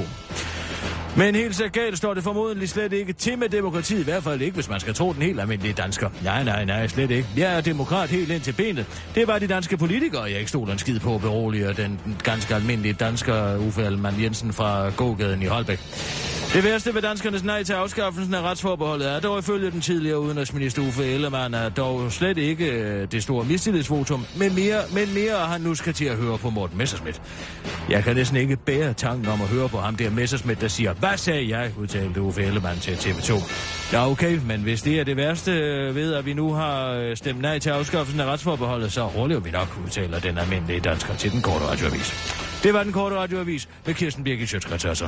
Men 1.17 1.35
helt 1.35 1.55
så 1.55 1.69
galt 1.73 1.97
står 1.97 2.13
det 2.13 2.23
formodentlig 2.23 2.69
slet 2.69 2.93
ikke 2.93 3.13
til 3.13 3.37
med 3.37 3.49
demokratiet, 3.49 3.99
i 3.99 4.03
hvert 4.03 4.23
fald 4.23 4.41
ikke, 4.41 4.55
hvis 4.55 4.69
man 4.69 4.79
skal 4.79 4.93
tro 4.93 5.13
den 5.13 5.21
helt 5.21 5.39
almindelige 5.39 5.73
dansker. 5.73 6.09
Nej, 6.23 6.43
nej, 6.43 6.65
nej, 6.65 6.87
slet 6.87 7.11
ikke. 7.11 7.27
Jeg 7.37 7.57
er 7.57 7.61
demokrat 7.61 8.09
helt 8.09 8.31
ind 8.31 8.41
til 8.41 8.53
benet. 8.53 8.85
Det 9.15 9.27
var 9.27 9.39
de 9.39 9.47
danske 9.47 9.77
politikere, 9.77 10.23
jeg 10.23 10.37
ikke 10.39 10.49
stod 10.49 10.67
en 10.67 10.77
skid 10.77 10.99
på, 10.99 11.17
beroliger 11.17 11.73
den 11.73 11.99
ganske 12.23 12.55
almindelige 12.55 12.93
dansker 12.93 13.57
Uffe 13.57 13.85
Alman 13.85 14.13
Jensen 14.21 14.53
fra 14.53 14.89
gågaden 14.89 15.41
i 15.41 15.45
Holbæk. 15.45 15.79
Det 16.57 16.65
værste 16.65 16.93
ved 16.93 17.01
danskernes 17.01 17.43
nej 17.43 17.63
til 17.63 17.73
afskaffelsen 17.73 18.33
af 18.33 18.41
retsforbeholdet 18.41 19.11
er 19.11 19.19
dog 19.19 19.39
ifølge 19.39 19.71
den 19.71 19.81
tidligere 19.81 20.19
udenrigsminister 20.19 20.81
Uffe 20.81 21.05
Ellemann 21.05 21.53
er 21.53 21.69
dog 21.69 22.11
slet 22.11 22.37
ikke 22.37 22.71
øh, 22.71 23.11
det 23.11 23.23
store 23.23 23.45
mistillidsvotum, 23.45 24.25
men 24.37 24.55
mere, 24.55 24.81
men 24.93 25.13
mere 25.13 25.37
han 25.37 25.61
nu 25.61 25.75
skal 25.75 25.93
til 25.93 26.05
at 26.05 26.15
høre 26.15 26.37
på 26.37 26.49
Morten 26.49 26.77
Messerschmidt. 26.77 27.21
Jeg 27.89 28.03
kan 28.03 28.15
næsten 28.15 28.37
ikke 28.37 28.55
bære 28.55 28.93
tanken 28.93 29.27
om 29.27 29.41
at 29.41 29.47
høre 29.47 29.69
på 29.69 29.77
ham 29.77 29.95
der 29.95 30.09
Messerschmidt, 30.09 30.61
der 30.61 30.67
siger, 30.67 30.93
hvad 30.93 31.17
sagde 31.17 31.49
jeg, 31.57 31.71
udtalte 31.79 32.21
Uffe 32.21 32.43
Ellemann 32.43 32.79
til 32.79 32.91
TV2. 32.91 33.51
Ja, 33.93 34.11
okay, 34.11 34.39
men 34.45 34.61
hvis 34.61 34.81
det 34.81 34.99
er 34.99 35.03
det 35.03 35.17
værste 35.17 35.51
øh, 35.51 35.95
ved, 35.95 36.13
at 36.13 36.25
vi 36.25 36.33
nu 36.33 36.53
har 36.53 36.91
øh, 36.91 37.17
stemt 37.17 37.41
nej 37.41 37.59
til 37.59 37.69
afskaffelsen 37.69 38.19
af 38.19 38.25
retsforbeholdet, 38.25 38.91
så 38.91 39.09
overlever 39.17 39.41
vi 39.41 39.51
nok, 39.51 39.77
udtaler 39.85 40.19
den 40.19 40.37
almindelige 40.37 40.79
dansker 40.79 41.15
til 41.15 41.31
den 41.31 41.41
korte 41.41 41.65
radioavis. 41.65 42.13
Det 42.63 42.73
var 42.73 42.83
den 42.83 42.91
korte 42.91 43.15
radioavis 43.15 43.69
med 43.85 43.93
Kirsten 43.93 44.23
Birgit 44.23 44.49
Sjøtskrets 44.49 45.03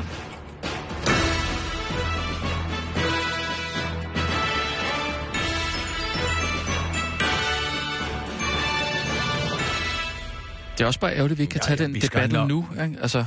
Det 10.79 10.83
er 10.85 10.87
også 10.91 10.99
bare 11.05 11.13
ærgerligt, 11.19 11.35
at 11.37 11.41
vi 11.41 11.43
ikke 11.43 11.51
kan 11.57 11.61
Ja, 11.63 11.67
tage 11.69 11.79
ja, 11.81 11.85
den 11.85 11.93
debat 12.05 12.31
nok. 12.39 12.47
nu. 12.53 12.59
Ikke? 12.83 12.95
Altså, 13.05 13.21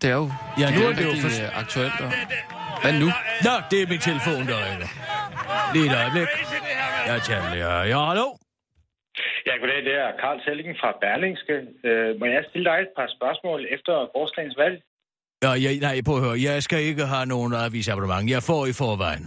det 0.00 0.08
er 0.14 0.18
jo, 0.22 0.26
Ja, 0.62 0.66
nu 0.70 0.80
det 0.80 0.86
er 0.90 0.94
det 0.98 1.04
jo 1.04 1.10
rigtig, 1.10 1.22
for- 1.22 1.58
aktuelt. 1.62 1.96
Og... 2.04 2.10
Hvad 2.82 2.92
nu? 3.02 3.08
Nå, 3.46 3.54
det 3.70 3.78
er 3.82 3.86
min 3.94 4.02
telefon, 4.10 4.42
der 4.50 4.56
ringer. 4.68 4.88
Lige 5.74 5.84
et 5.90 5.94
øjeblik. 6.02 6.28
Jeg 7.10 7.18
taler, 7.28 7.50
ja, 7.64 7.72
ja, 7.92 8.00
hallo? 8.10 8.28
Ja, 9.46 9.52
goddag, 9.60 9.80
det 9.88 9.94
er 10.04 10.10
Karl 10.22 10.38
Sellingen 10.46 10.76
fra 10.82 10.90
Berlingske. 11.04 11.56
Øh, 11.88 12.08
må 12.20 12.24
jeg 12.36 12.42
stille 12.50 12.66
dig 12.70 12.78
et 12.86 12.92
par 12.98 13.08
spørgsmål 13.16 13.60
efter 13.76 13.94
gårdsdagens 14.14 14.56
valg? 14.62 14.76
Ja, 15.44 15.50
jeg, 15.64 15.72
nej, 15.86 15.96
prøv 16.06 16.16
at 16.20 16.24
høre. 16.26 16.36
Jeg 16.48 16.56
skal 16.66 16.80
ikke 16.90 17.04
have 17.14 17.26
nogen 17.34 17.52
avisabonnement. 17.66 18.24
Jeg 18.36 18.42
får 18.50 18.62
i 18.72 18.74
forvejen. 18.82 19.24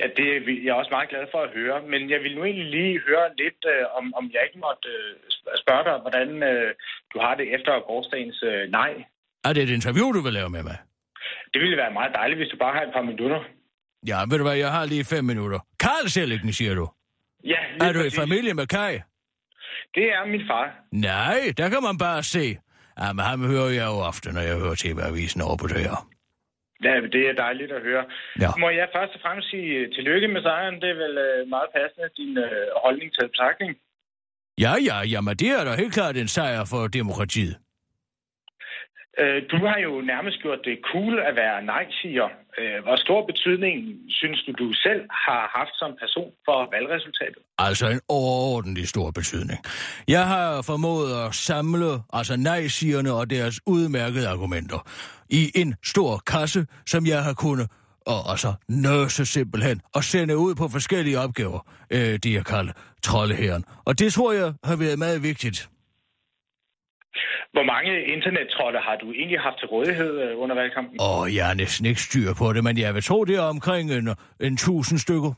Ja, 0.00 0.06
det 0.18 0.26
er 0.36 0.40
vi- 0.46 0.62
jeg 0.64 0.70
er 0.74 0.78
også 0.82 0.92
meget 0.96 1.08
glad 1.12 1.24
for 1.34 1.40
at 1.46 1.50
høre. 1.58 1.76
Men 1.92 2.00
jeg 2.12 2.20
vil 2.24 2.32
nu 2.36 2.42
egentlig 2.48 2.68
lige 2.78 2.94
høre 3.08 3.26
lidt, 3.42 3.60
øh, 3.72 3.82
om, 3.98 4.04
om 4.18 4.24
jeg 4.34 4.42
ikke 4.46 4.58
måtte 4.66 4.88
øh, 4.98 5.12
spørge 5.62 5.84
dig, 5.88 5.96
hvordan 6.04 6.28
øh, 6.50 6.74
du 7.12 7.16
har 7.24 7.34
det 7.34 7.46
efter 7.54 7.72
gårdsdagens 7.88 8.42
øh, 8.50 8.70
nej. 8.70 8.92
Er 9.44 9.52
det 9.52 9.62
et 9.62 9.70
interview, 9.78 10.06
du 10.16 10.20
vil 10.20 10.32
lave 10.32 10.50
med 10.50 10.62
mig? 10.62 10.78
Det 11.52 11.60
ville 11.62 11.76
være 11.76 11.92
meget 11.92 12.12
dejligt, 12.14 12.38
hvis 12.38 12.48
du 12.52 12.56
bare 12.56 12.74
har 12.76 12.82
et 12.82 12.92
par 12.92 13.02
minutter. 13.02 13.40
Ja, 14.06 14.18
ved 14.30 14.38
du 14.38 14.44
hvad, 14.44 14.56
jeg 14.56 14.70
har 14.72 14.84
lige 14.86 15.04
fem 15.04 15.24
minutter. 15.24 15.58
Karl 15.80 16.08
Sellingen, 16.08 16.52
siger 16.52 16.74
du. 16.74 16.88
Ja, 17.44 17.60
Er 17.80 17.92
du 17.92 18.00
i 18.02 18.10
familie 18.10 18.54
med 18.54 18.66
Kai? 18.66 18.94
Det 19.94 20.06
er 20.16 20.24
min 20.26 20.44
far. 20.50 20.66
Nej, 20.92 21.38
der 21.58 21.68
kan 21.68 21.82
man 21.88 21.98
bare 21.98 22.22
se. 22.22 22.44
Ja, 23.00 23.12
men 23.12 23.24
ham 23.30 23.40
hører 23.52 23.70
jeg 23.80 23.86
jo 23.92 23.98
ofte, 24.10 24.32
når 24.32 24.40
jeg 24.50 24.56
hører 24.62 24.76
TV-avisen 24.82 25.40
over 25.46 25.56
på 25.62 25.66
det 25.72 25.80
her. 25.86 25.96
Ja, 26.86 26.94
det 27.14 27.22
er 27.30 27.34
dejligt 27.46 27.72
at 27.72 27.82
høre. 27.88 28.04
Ja. 28.40 28.48
Må 28.62 28.68
jeg 28.70 28.88
først 28.96 29.12
og 29.16 29.20
fremmest 29.24 29.50
sige 29.50 29.90
tillykke 29.96 30.28
med 30.28 30.42
sejren. 30.42 30.80
Det 30.82 30.90
er 30.90 30.98
vel 31.04 31.14
øh, 31.28 31.48
meget 31.54 31.70
passende, 31.76 32.08
din 32.20 32.32
øh, 32.46 32.66
holdning 32.84 33.08
til 33.14 33.28
betragtning. 33.32 33.70
Ja, 34.58 34.74
ja, 34.88 35.02
jamen 35.02 35.36
det 35.36 35.48
er 35.48 35.64
da 35.64 35.74
helt 35.76 35.92
klart 35.92 36.16
en 36.16 36.28
sejr 36.28 36.64
for 36.64 36.86
demokratiet. 36.86 37.56
Øh, 39.18 39.42
du 39.50 39.56
har 39.66 39.78
jo 39.78 40.00
nærmest 40.00 40.42
gjort 40.42 40.58
det 40.64 40.78
cool 40.92 41.18
at 41.28 41.34
være 41.36 41.64
nej-siger. 41.64 42.28
Øh, 42.58 42.82
hvor 42.84 42.96
stor 42.96 43.26
betydning 43.26 43.76
synes 44.08 44.38
du, 44.46 44.52
du 44.64 44.72
selv 44.72 45.02
har 45.26 45.42
haft 45.58 45.74
som 45.80 45.90
person 46.02 46.30
for 46.44 46.58
valgresultatet? 46.74 47.42
Altså 47.58 47.86
en 47.88 48.00
overordentlig 48.08 48.88
stor 48.88 49.10
betydning. 49.10 49.58
Jeg 50.08 50.26
har 50.26 50.62
formået 50.62 51.08
at 51.24 51.34
samle 51.34 51.90
altså 52.12 52.36
nej-sigerne 52.36 53.12
og 53.12 53.30
deres 53.30 53.60
udmærkede 53.66 54.28
argumenter 54.28 54.80
i 55.30 55.42
en 55.54 55.74
stor 55.84 56.22
kasse, 56.26 56.66
som 56.86 57.06
jeg 57.06 57.22
har 57.22 57.34
kunnet 57.34 57.66
og 58.06 58.30
altså 58.30 58.54
nøse 58.68 59.26
simpelthen 59.26 59.80
og 59.94 60.04
sende 60.04 60.36
ud 60.36 60.54
på 60.54 60.68
forskellige 60.68 61.18
opgaver, 61.18 61.60
øh, 61.90 62.18
det 62.22 62.32
jeg 62.32 62.44
kalder 62.44 62.72
troldehæren. 63.02 63.64
Og 63.84 63.98
det 63.98 64.12
tror 64.12 64.32
jeg 64.32 64.52
har 64.64 64.76
været 64.76 64.98
meget 64.98 65.22
vigtigt. 65.22 65.68
Hvor 67.52 67.64
mange 67.74 67.90
internettrolde 68.14 68.78
har 68.78 68.96
du 68.96 69.12
egentlig 69.12 69.40
haft 69.40 69.58
til 69.58 69.68
rådighed 69.68 70.12
øh, 70.24 70.38
under 70.42 70.54
valgkampen? 70.54 70.96
Og 71.00 71.34
jeg 71.34 71.50
er 71.50 71.54
næsten 71.54 71.86
ikke 71.86 72.00
styr 72.00 72.34
på 72.38 72.52
det, 72.52 72.64
men 72.64 72.78
jeg 72.78 72.94
vil 72.94 73.02
tro, 73.02 73.24
det 73.24 73.36
er 73.36 73.42
omkring 73.56 73.92
en, 73.92 74.08
en 74.40 74.56
tusind 74.56 74.98
stykker. 74.98 75.32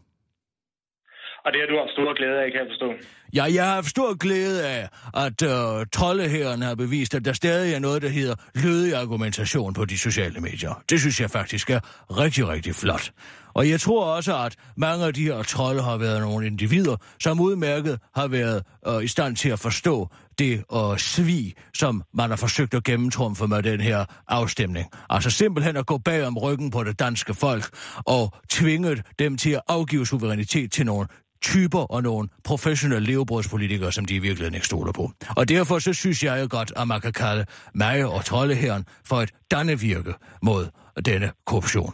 Og 1.44 1.52
det 1.52 1.60
har 1.60 1.66
du 1.66 1.76
haft 1.78 1.90
stor 1.90 2.14
glæde 2.16 2.38
af, 2.42 2.52
kan 2.52 2.60
jeg 2.60 2.68
forstå. 2.70 2.88
Ja, 3.34 3.44
jeg 3.54 3.64
har 3.64 3.74
haft 3.74 3.86
stor 3.86 4.18
glæde 4.18 4.66
af, 4.68 4.88
at 5.14 5.42
øh, 5.42 5.86
troldehæren 5.92 6.62
har 6.62 6.74
bevist, 6.74 7.14
at 7.14 7.24
der 7.24 7.32
stadig 7.32 7.74
er 7.74 7.78
noget, 7.78 8.02
der 8.02 8.08
hedder 8.08 8.34
lødig 8.54 8.94
argumentation 8.94 9.74
på 9.74 9.84
de 9.84 9.98
sociale 9.98 10.40
medier. 10.40 10.82
Det 10.90 11.00
synes 11.00 11.20
jeg 11.20 11.30
faktisk 11.30 11.70
er 11.70 11.80
rigtig, 12.20 12.48
rigtig 12.48 12.74
flot. 12.74 13.10
Og 13.54 13.70
jeg 13.70 13.80
tror 13.80 14.04
også, 14.04 14.36
at 14.36 14.56
mange 14.76 15.06
af 15.06 15.14
de 15.14 15.22
her 15.22 15.42
trolde 15.42 15.82
har 15.82 15.96
været 15.96 16.20
nogle 16.20 16.46
individer, 16.46 16.96
som 17.20 17.40
udmærket 17.40 17.98
har 18.14 18.28
været 18.28 18.62
øh, 18.88 19.04
i 19.04 19.08
stand 19.08 19.36
til 19.36 19.48
at 19.48 19.58
forstå 19.58 20.08
det 20.38 20.64
øh, 20.74 20.98
svig, 20.98 21.54
som 21.74 22.02
man 22.14 22.30
har 22.30 22.36
forsøgt 22.36 22.74
at 22.74 22.84
gennemtrumfe 22.84 23.46
med 23.46 23.62
den 23.62 23.80
her 23.80 24.04
afstemning. 24.28 24.86
Altså 25.10 25.30
simpelthen 25.30 25.76
at 25.76 25.86
gå 25.86 25.98
bag 25.98 26.26
om 26.26 26.38
ryggen 26.38 26.70
på 26.70 26.84
det 26.84 26.98
danske 26.98 27.34
folk 27.34 27.64
og 28.06 28.32
tvinge 28.50 29.02
dem 29.18 29.36
til 29.36 29.50
at 29.50 29.60
afgive 29.68 30.06
suverænitet 30.06 30.72
til 30.72 30.86
nogle 30.86 31.06
typer 31.50 31.84
og 31.94 32.00
nogle 32.02 32.28
professionelle 32.50 33.06
levebrødspolitikere, 33.10 33.92
som 33.92 34.04
de 34.04 34.14
i 34.20 34.22
virkeligheden 34.26 34.54
ikke 34.58 34.70
stoler 34.72 34.92
på. 35.00 35.04
Og 35.38 35.44
derfor 35.54 35.76
så 35.86 35.92
synes 36.02 36.18
jeg 36.26 36.34
jo 36.42 36.46
godt, 36.56 36.70
at 36.80 36.86
man 36.92 37.00
kan 37.06 37.12
kalde 37.24 37.44
mig 37.74 37.96
og 38.16 38.20
troldeherren 38.30 38.84
for 39.10 39.16
et 39.24 39.30
dannevirke 39.54 40.12
mod 40.48 40.62
denne 41.10 41.28
korruption. 41.50 41.92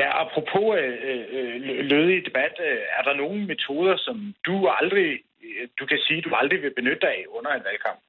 Ja, 0.00 0.08
apropos 0.22 0.68
øh, 0.82 1.24
øh, 1.36 1.54
lødig 1.92 2.18
debat, 2.28 2.54
øh, 2.68 2.80
er 2.98 3.02
der 3.08 3.14
nogle 3.22 3.38
metoder, 3.52 3.94
som 4.06 4.16
du 4.46 4.54
aldrig, 4.80 5.08
øh, 5.44 5.68
du 5.78 5.84
kan 5.90 5.98
sige, 6.06 6.20
du 6.22 6.30
aldrig 6.34 6.58
vil 6.62 6.72
benytte 6.78 7.00
dig 7.00 7.12
af 7.18 7.24
under 7.36 7.50
en 7.50 7.64
valgkamp? 7.68 8.00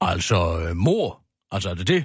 Altså, 0.00 0.38
øh, 0.62 0.76
mor. 0.86 1.06
Altså, 1.54 1.68
er 1.70 1.74
det 1.74 1.88
det? 1.88 2.02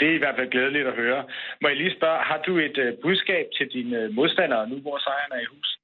Det 0.00 0.08
er 0.08 0.14
i 0.14 0.18
hvert 0.18 0.36
fald 0.36 0.50
glædeligt 0.50 0.86
at 0.86 0.94
høre. 0.94 1.24
Må 1.60 1.68
jeg 1.68 1.76
lige 1.76 1.96
spørge, 1.96 2.18
har 2.18 2.42
du 2.46 2.58
et 2.58 2.78
øh, 2.78 2.94
budskab 3.02 3.46
til 3.56 3.68
dine 3.68 3.98
øh, 4.02 4.14
modstandere 4.14 4.68
nu, 4.68 4.76
hvor 4.76 4.98
sejren 4.98 5.32
er 5.32 5.40
i 5.40 5.50
hus? 5.54 5.75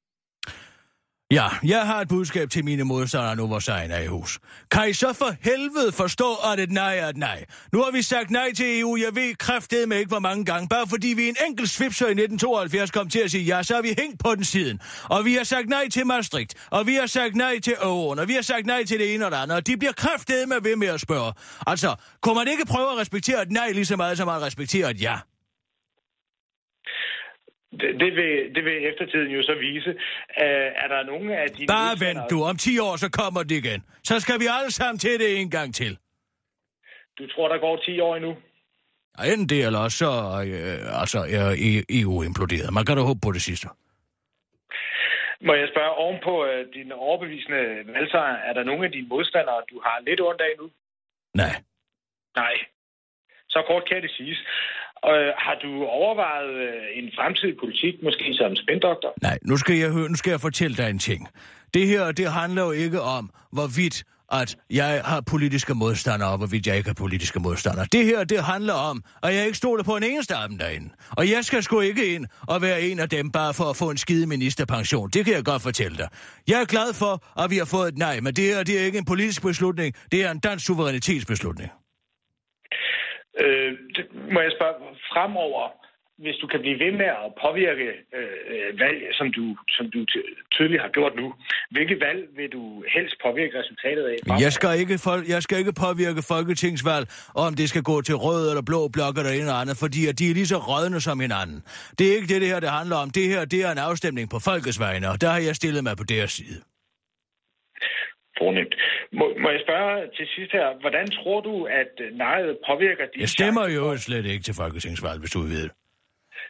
Ja, 1.32 1.48
jeg 1.62 1.86
har 1.86 2.00
et 2.00 2.08
budskab 2.08 2.50
til 2.50 2.64
mine 2.64 2.84
modstandere 2.84 3.36
nu, 3.36 3.46
hvor 3.46 3.58
sejren 3.58 3.90
er 3.90 3.98
i 3.98 4.06
hus. 4.06 4.38
Kan 4.70 4.88
I 4.88 4.92
så 4.92 5.12
for 5.12 5.34
helvede 5.40 5.92
forstå, 5.92 6.34
at 6.52 6.60
et 6.60 6.72
nej 6.72 6.98
er 6.98 7.08
et 7.08 7.16
nej? 7.16 7.44
Nu 7.72 7.82
har 7.82 7.90
vi 7.90 8.02
sagt 8.02 8.30
nej 8.30 8.52
til 8.56 8.80
EU, 8.80 8.96
jeg 8.96 9.14
ved 9.14 9.34
kraftedeme 9.34 9.86
med 9.86 9.98
ikke, 9.98 10.08
hvor 10.08 10.18
mange 10.18 10.44
gange. 10.44 10.68
Bare 10.68 10.86
fordi 10.86 11.08
vi 11.08 11.28
en 11.28 11.36
enkelt 11.46 11.70
svipser 11.70 12.06
i 12.06 12.10
1972 12.10 12.90
kom 12.90 13.08
til 13.08 13.18
at 13.18 13.30
sige 13.30 13.44
ja, 13.44 13.62
så 13.62 13.74
har 13.74 13.82
vi 13.82 13.94
hængt 13.98 14.18
på 14.18 14.34
den 14.34 14.44
siden. 14.44 14.80
Og 15.04 15.24
vi 15.24 15.34
har 15.34 15.44
sagt 15.44 15.68
nej 15.68 15.88
til 15.88 16.06
Maastricht, 16.06 16.54
og 16.70 16.86
vi 16.86 16.94
har 16.94 17.06
sagt 17.06 17.36
nej 17.36 17.60
til 17.60 17.74
euroen, 17.82 18.18
og 18.18 18.28
vi 18.28 18.34
har 18.34 18.42
sagt 18.42 18.66
nej 18.66 18.84
til 18.84 18.98
det 18.98 19.14
ene 19.14 19.24
og 19.26 19.30
det 19.30 19.36
andet, 19.36 19.56
og 19.56 19.66
de 19.66 19.76
bliver 19.76 19.92
kraftedeme 19.92 20.54
med 20.54 20.62
ved 20.62 20.76
med 20.76 20.88
at 20.88 21.00
spørge. 21.00 21.32
Altså, 21.66 21.94
kunne 22.20 22.34
man 22.34 22.48
ikke 22.48 22.66
prøve 22.66 22.92
at 22.92 22.98
respektere 22.98 23.42
et 23.42 23.50
nej 23.50 23.70
lige 23.72 23.86
så 23.86 23.96
meget, 23.96 24.16
som 24.16 24.26
man 24.26 24.42
respekterer 24.42 24.88
et 24.88 25.02
ja? 25.02 25.18
Det, 27.80 28.10
vil, 28.18 28.54
det 28.54 28.64
vil 28.64 28.86
eftertiden 28.90 29.30
jo 29.30 29.42
så 29.42 29.54
vise. 29.54 29.90
Uh, 29.90 30.68
er 30.82 30.88
der 30.88 31.02
nogen 31.02 31.30
af 31.30 31.48
dine 31.50 31.66
Bare 31.66 31.94
vent 32.06 32.30
du, 32.30 32.42
om 32.42 32.56
10 32.56 32.78
år 32.78 32.96
så 32.96 33.10
kommer 33.10 33.42
det 33.42 33.56
igen. 33.64 33.84
Så 34.04 34.20
skal 34.20 34.40
vi 34.40 34.46
alle 34.56 34.70
sammen 34.70 34.98
til 34.98 35.20
det 35.20 35.40
en 35.40 35.50
gang 35.50 35.74
til. 35.74 35.98
Du 37.18 37.26
tror, 37.26 37.48
der 37.48 37.58
går 37.58 37.76
10 37.76 38.00
år 38.00 38.16
endnu? 38.16 38.36
Ja, 39.18 39.32
enten 39.32 39.48
det, 39.48 39.66
eller 39.66 39.78
også 39.78 39.98
så 39.98 40.10
øh, 40.46 41.00
altså, 41.00 41.18
er 41.18 41.46
EU 42.00 42.22
imploderet. 42.22 42.72
Man 42.72 42.84
kan 42.84 42.96
da 42.96 43.02
håbe 43.02 43.20
på 43.22 43.32
det 43.32 43.42
sidste. 43.42 43.68
Må 45.46 45.54
jeg 45.54 45.68
spørge, 45.74 45.90
ovenpå 45.90 46.34
uh, 46.44 46.74
din 46.74 46.92
overbevisende 46.92 47.62
valgsejr, 47.94 48.34
er 48.48 48.52
der 48.52 48.64
nogen 48.64 48.84
af 48.84 48.92
dine 48.92 49.08
modstandere, 49.08 49.62
du 49.70 49.80
har 49.86 49.96
lidt 50.06 50.20
ondt 50.20 50.40
af 50.40 50.54
nu? 50.60 50.70
Nej. 51.34 51.54
Nej. 52.36 52.54
Så 53.48 53.62
kort 53.68 53.88
kan 53.88 54.02
det 54.02 54.10
siges. 54.10 54.38
Og 55.08 55.14
øh, 55.22 55.32
har 55.46 55.56
du 55.64 55.70
overvejet 55.84 56.54
øh, 56.66 56.98
en 56.98 57.06
fremtidig 57.18 57.56
politik, 57.62 57.94
måske 58.02 58.24
som 58.34 58.56
spændoktor? 58.56 59.12
Nej, 59.22 59.38
nu 59.42 59.56
skal, 59.56 59.76
jeg 59.76 59.90
høre, 59.90 60.08
nu 60.08 60.14
skal 60.14 60.30
jeg 60.30 60.40
fortælle 60.40 60.76
dig 60.76 60.90
en 60.90 60.98
ting. 60.98 61.28
Det 61.74 61.86
her, 61.86 62.12
det 62.12 62.32
handler 62.32 62.62
jo 62.62 62.70
ikke 62.70 63.00
om, 63.00 63.30
hvorvidt 63.52 64.04
at 64.32 64.56
jeg 64.70 65.02
har 65.04 65.20
politiske 65.20 65.74
modstandere, 65.74 66.30
og 66.30 66.38
hvorvidt 66.38 66.66
jeg 66.66 66.76
ikke 66.76 66.88
har 66.88 66.94
politiske 66.94 67.40
modstandere. 67.40 67.86
Det 67.92 68.04
her, 68.04 68.24
det 68.24 68.44
handler 68.44 68.74
om, 68.74 69.02
at 69.22 69.34
jeg 69.34 69.46
ikke 69.46 69.58
stoler 69.58 69.84
på 69.84 69.96
en 69.96 70.02
eneste 70.02 70.34
af 70.34 70.48
dem 70.48 70.58
derinde. 70.58 70.90
Og 71.10 71.30
jeg 71.30 71.44
skal 71.44 71.62
sgu 71.62 71.80
ikke 71.80 72.14
ind 72.14 72.26
og 72.48 72.62
være 72.62 72.82
en 72.82 72.98
af 72.98 73.08
dem, 73.08 73.30
bare 73.30 73.54
for 73.54 73.64
at 73.64 73.76
få 73.76 73.90
en 73.90 73.96
skide 73.96 74.26
ministerpension. 74.26 75.10
Det 75.10 75.24
kan 75.24 75.34
jeg 75.34 75.44
godt 75.44 75.62
fortælle 75.62 75.96
dig. 75.96 76.08
Jeg 76.48 76.60
er 76.60 76.64
glad 76.64 76.94
for, 76.94 77.42
at 77.42 77.50
vi 77.50 77.56
har 77.56 77.64
fået 77.64 77.88
et 77.88 77.98
nej, 77.98 78.20
men 78.20 78.34
det 78.34 78.44
her, 78.44 78.62
det 78.62 78.80
er 78.80 78.84
ikke 78.84 78.98
en 78.98 79.04
politisk 79.04 79.42
beslutning. 79.42 79.94
Det 80.12 80.24
er 80.24 80.30
en 80.30 80.38
dansk 80.38 80.66
suverænitetsbeslutning. 80.66 81.70
Øh, 83.40 83.72
det, 83.94 84.04
må 84.32 84.40
jeg 84.40 84.52
spørge, 84.56 84.74
fremover, 85.12 85.64
hvis 86.18 86.36
du 86.42 86.46
kan 86.46 86.60
blive 86.60 86.78
ved 86.84 86.92
med 87.02 87.10
at 87.24 87.28
påvirke 87.44 87.88
øh, 88.18 88.36
øh 88.52 88.80
valg, 88.82 88.98
som 89.18 89.26
du, 89.36 89.44
som 89.76 89.84
du 89.94 90.00
tydeligt 90.54 90.82
har 90.82 90.90
gjort 90.96 91.14
nu, 91.16 91.34
hvilket 91.70 91.98
valg 92.00 92.20
vil 92.36 92.48
du 92.56 92.84
helst 92.94 93.14
påvirke 93.24 93.58
resultatet 93.60 94.04
af? 94.12 94.16
fremover? 94.22 94.42
Jeg 94.44 94.52
skal, 94.52 94.70
ikke 94.82 94.94
fol- 95.06 95.26
jeg 95.34 95.42
skal 95.42 95.58
ikke 95.58 95.74
påvirke 95.86 96.22
folketingsvalg, 96.32 97.06
om 97.34 97.54
det 97.60 97.68
skal 97.68 97.82
gå 97.82 97.96
til 98.08 98.16
rød 98.26 98.42
eller 98.50 98.62
blå 98.70 98.80
blok 98.96 99.14
eller 99.18 99.32
en 99.32 99.38
eller 99.38 99.60
andet, 99.62 99.76
fordi 99.84 100.00
at 100.10 100.18
de 100.18 100.30
er 100.30 100.34
lige 100.34 100.50
så 100.54 100.58
rødne 100.70 101.00
som 101.00 101.20
hinanden. 101.20 101.58
Det 101.98 102.04
er 102.08 102.14
ikke 102.18 102.28
det, 102.32 102.40
det 102.42 102.48
her 102.52 102.60
det 102.60 102.70
handler 102.78 102.96
om. 102.96 103.10
Det 103.10 103.24
her, 103.32 103.44
det 103.44 103.60
er 103.66 103.70
en 103.72 103.82
afstemning 103.88 104.30
på 104.30 104.38
folkets 104.48 104.80
vegne, 104.80 105.06
og 105.12 105.20
der 105.20 105.30
har 105.34 105.40
jeg 105.48 105.56
stillet 105.56 105.82
mig 105.84 105.96
på 105.96 106.04
deres 106.04 106.32
side. 106.32 106.71
Fornemt. 108.42 108.74
Må, 109.18 109.24
må 109.42 109.48
jeg 109.54 109.60
spørge 109.66 109.92
til 110.16 110.26
sidst 110.34 110.52
her, 110.58 110.66
hvordan 110.84 111.06
tror 111.18 111.38
du, 111.48 111.54
at 111.80 111.92
øh, 112.04 112.08
nejet 112.24 112.50
påvirker 112.68 113.04
de 113.12 113.16
Jeg 113.24 113.32
stemmer 113.38 113.64
jo 113.76 113.84
slet 114.06 114.26
ikke 114.32 114.44
til 114.48 114.54
folketingsvalg, 114.62 115.18
hvis 115.22 115.32
du 115.36 115.40
ved 115.54 115.62
det. 115.66 115.72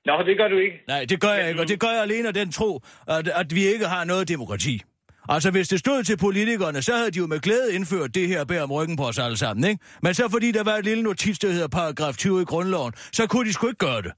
Nå, 0.08 0.14
det 0.28 0.36
gør 0.40 0.48
du 0.48 0.58
ikke. 0.66 0.76
Nej, 0.92 1.02
det 1.10 1.18
gør 1.24 1.32
jeg 1.38 1.48
ikke, 1.48 1.60
og 1.60 1.68
det 1.68 1.78
gør 1.80 1.92
jeg 1.96 2.02
alene 2.08 2.28
af 2.28 2.34
den 2.34 2.52
tro, 2.58 2.70
at, 3.16 3.28
at 3.40 3.48
vi 3.56 3.62
ikke 3.72 3.86
har 3.94 4.04
noget 4.12 4.28
demokrati. 4.34 4.74
Altså, 5.28 5.50
hvis 5.50 5.68
det 5.68 5.78
stod 5.78 6.02
til 6.02 6.16
politikerne, 6.16 6.82
så 6.82 6.92
havde 6.96 7.10
de 7.10 7.18
jo 7.18 7.26
med 7.26 7.40
glæde 7.40 7.74
indført 7.74 8.14
det 8.14 8.28
her 8.28 8.44
bær 8.44 8.62
om 8.62 8.72
ryggen 8.72 8.96
på 8.96 9.04
os 9.04 9.18
alle 9.18 9.36
sammen, 9.36 9.64
ikke? 9.70 9.80
Men 10.02 10.14
så 10.14 10.28
fordi 10.30 10.52
der 10.52 10.64
var 10.64 10.76
et 10.76 10.84
lille 10.84 11.02
notits, 11.02 11.38
der 11.38 11.48
hedder 11.48 11.68
paragraf 11.68 12.14
20 12.16 12.42
i 12.42 12.44
grundloven, 12.44 12.92
så 12.96 13.26
kunne 13.26 13.44
de 13.48 13.52
sgu 13.52 13.66
ikke 13.66 13.84
gøre 13.88 14.02
det. 14.02 14.12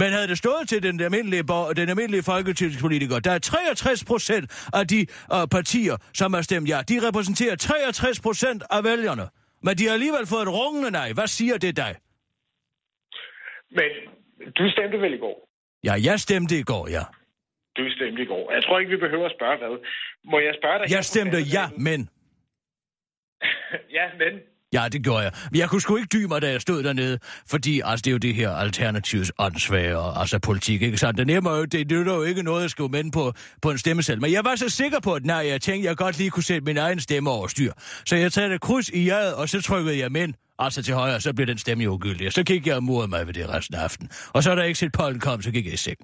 Men 0.00 0.12
havde 0.12 0.28
det 0.28 0.38
stået 0.38 0.68
til 0.68 0.82
den 0.82 1.00
almindelige, 1.00 1.42
den 1.76 1.88
almindelige 1.88 2.22
folketingspolitiker, 2.22 3.18
der 3.18 3.32
er 3.32 3.38
63 3.38 4.04
procent 4.04 4.68
af 4.74 4.86
de 4.86 5.00
uh, 5.34 5.48
partier, 5.56 5.96
som 6.14 6.34
har 6.34 6.42
stemt 6.42 6.68
ja, 6.68 6.78
de 6.88 7.08
repræsenterer 7.08 7.56
63 7.56 8.20
procent 8.20 8.62
af 8.70 8.84
vælgerne. 8.84 9.26
Men 9.62 9.72
de 9.78 9.86
har 9.86 9.92
alligevel 9.92 10.26
fået 10.26 10.42
et 10.42 10.52
rungende 10.60 10.90
nej. 10.90 11.12
Hvad 11.12 11.26
siger 11.26 11.56
det 11.58 11.76
dig? 11.76 11.92
Men 13.70 13.90
du 14.58 14.70
stemte 14.70 14.96
vel 15.00 15.14
i 15.14 15.18
går? 15.18 15.48
Ja, 15.84 15.94
jeg 16.08 16.20
stemte 16.20 16.58
i 16.58 16.62
går, 16.62 16.88
ja. 16.96 17.04
du 17.76 17.90
stemte 17.96 18.22
i 18.22 18.26
går. 18.26 18.52
Jeg 18.52 18.62
tror 18.64 18.78
ikke, 18.78 18.90
vi 18.90 18.96
behøver 18.96 19.26
at 19.26 19.34
spørge 19.38 19.56
hvad. 19.58 19.72
Må 20.24 20.38
jeg 20.38 20.54
spørge 20.60 20.78
dig? 20.78 20.86
Jeg 20.96 21.04
stemte 21.04 21.38
ja, 21.38 21.64
men... 21.88 22.00
Ja, 23.98 24.06
men... 24.18 24.32
Ja, 24.72 24.88
det 24.92 25.02
gjorde 25.04 25.22
jeg. 25.22 25.32
Men 25.50 25.60
jeg 25.60 25.68
kunne 25.68 25.80
sgu 25.80 25.96
ikke 25.96 26.08
dybe 26.12 26.28
mig, 26.28 26.42
da 26.42 26.50
jeg 26.50 26.60
stod 26.60 26.82
dernede, 26.82 27.18
fordi 27.50 27.80
altså, 27.84 28.02
det 28.04 28.10
er 28.10 28.12
jo 28.12 28.18
det 28.18 28.34
her 28.34 28.50
alternativs 28.50 29.32
åndssvage, 29.38 30.18
altså 30.20 30.38
politik, 30.38 30.82
ikke 30.82 30.98
sandt? 30.98 31.18
Det 31.18 31.30
er 31.30 31.56
jo, 31.56 31.64
det, 31.64 31.90
det 31.90 32.08
er 32.08 32.14
jo 32.14 32.22
ikke 32.22 32.42
noget, 32.42 32.62
jeg 32.62 32.70
skulle 32.70 32.92
minde 32.92 33.10
på, 33.10 33.32
på 33.62 33.70
en 33.70 33.78
stemmesel. 33.78 34.20
Men 34.20 34.32
jeg 34.32 34.44
var 34.44 34.56
så 34.56 34.68
sikker 34.68 35.00
på, 35.00 35.14
at 35.14 35.24
nej, 35.24 35.48
jeg 35.48 35.60
tænkte, 35.60 35.88
jeg 35.88 35.96
godt 35.96 36.18
lige 36.18 36.30
kunne 36.30 36.42
sætte 36.42 36.64
min 36.64 36.76
egen 36.76 37.00
stemme 37.00 37.30
over 37.30 37.46
styr. 37.46 37.72
Så 38.06 38.16
jeg 38.16 38.32
tager 38.32 38.54
et 38.54 38.60
kryds 38.60 38.88
i 38.88 39.04
jaet, 39.04 39.34
og 39.34 39.48
så 39.48 39.62
trykkede 39.62 39.98
jeg 39.98 40.12
men, 40.12 40.34
altså 40.58 40.82
til 40.82 40.94
højre, 40.94 41.20
så 41.20 41.34
blev 41.34 41.46
den 41.46 41.58
stemme 41.58 41.84
jo 41.84 41.90
ugyldig. 41.92 42.26
Og 42.26 42.32
så 42.32 42.42
gik 42.44 42.66
jeg 42.66 42.76
og 42.76 42.82
murede 42.82 43.08
mig 43.08 43.26
ved 43.26 43.34
det 43.34 43.48
resten 43.48 43.74
af 43.76 43.82
aftenen. 43.82 44.10
Og 44.34 44.42
så 44.42 44.50
er 44.50 44.54
der 44.54 44.62
ikke 44.62 44.78
set 44.78 44.92
pollen 44.92 45.20
kom, 45.20 45.42
så 45.42 45.50
gik 45.50 45.64
jeg 45.64 45.74
i 45.74 45.76
seng. 45.76 45.98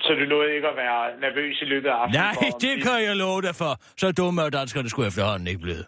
Så 0.00 0.12
du 0.20 0.24
nåede 0.28 0.54
ikke 0.56 0.68
at 0.68 0.76
være 0.76 1.20
nervøs 1.20 1.56
i 1.62 1.64
løbet 1.64 1.88
af 1.88 1.94
aftenen? 2.02 2.20
Nej, 2.20 2.34
for, 2.34 2.58
det 2.58 2.82
kan 2.82 3.02
jeg 3.08 3.16
love 3.16 3.42
dig 3.42 3.54
for. 3.54 3.80
Så 3.96 4.12
dumme 4.12 4.42
er 4.42 4.50
danskerne 4.50 4.88
skulle 4.88 5.08
efterhånden 5.08 5.46
ikke 5.48 5.60
blive. 5.60 5.84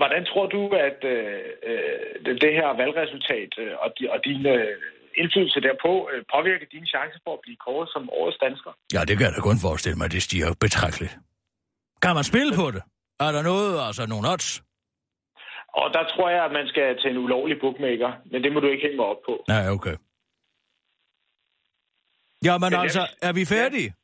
Hvordan 0.00 0.22
tror 0.30 0.46
du, 0.46 0.62
at 0.88 0.98
øh, 1.14 1.40
øh, 1.70 2.40
det 2.44 2.52
her 2.58 2.68
valgresultat 2.82 3.50
øh, 3.62 3.72
og, 3.84 3.88
di, 3.98 4.02
og 4.14 4.18
din 4.24 4.46
øh, 4.46 4.76
indflydelse 5.20 5.60
derpå 5.66 5.92
øh, 6.12 6.20
påvirker 6.34 6.66
dine 6.74 6.86
chancer 6.94 7.20
for 7.24 7.32
at 7.36 7.42
blive 7.44 7.58
kåret 7.66 7.88
som 7.94 8.02
årets 8.20 8.38
dansker? 8.44 8.72
Ja, 8.94 9.00
det 9.08 9.14
kan 9.16 9.24
jeg 9.26 9.34
da 9.36 9.40
kun 9.50 9.58
forestille 9.66 9.98
mig, 10.00 10.08
det 10.14 10.22
stiger 10.22 10.48
betragteligt. 10.66 11.14
Kan 12.02 12.14
man 12.18 12.24
spille 12.32 12.52
på 12.60 12.66
det? 12.74 12.82
Er 13.24 13.30
der 13.36 13.42
noget, 13.50 13.72
altså 13.86 14.02
nogle 14.12 14.24
odds? 14.32 14.48
Og 15.80 15.86
der 15.94 16.04
tror 16.12 16.28
jeg, 16.30 16.44
at 16.44 16.52
man 16.52 16.66
skal 16.72 16.86
til 17.00 17.10
en 17.10 17.18
ulovlig 17.18 17.56
bookmaker, 17.60 18.10
men 18.30 18.38
det 18.44 18.52
må 18.52 18.60
du 18.60 18.68
ikke 18.68 18.82
hænge 18.86 18.96
mig 18.96 19.06
op 19.06 19.22
på. 19.28 19.44
Nej, 19.48 19.64
okay. 19.76 19.96
Jamen 22.44 22.74
altså, 22.74 23.02
er 23.22 23.32
vi 23.32 23.44
færdige? 23.44 23.94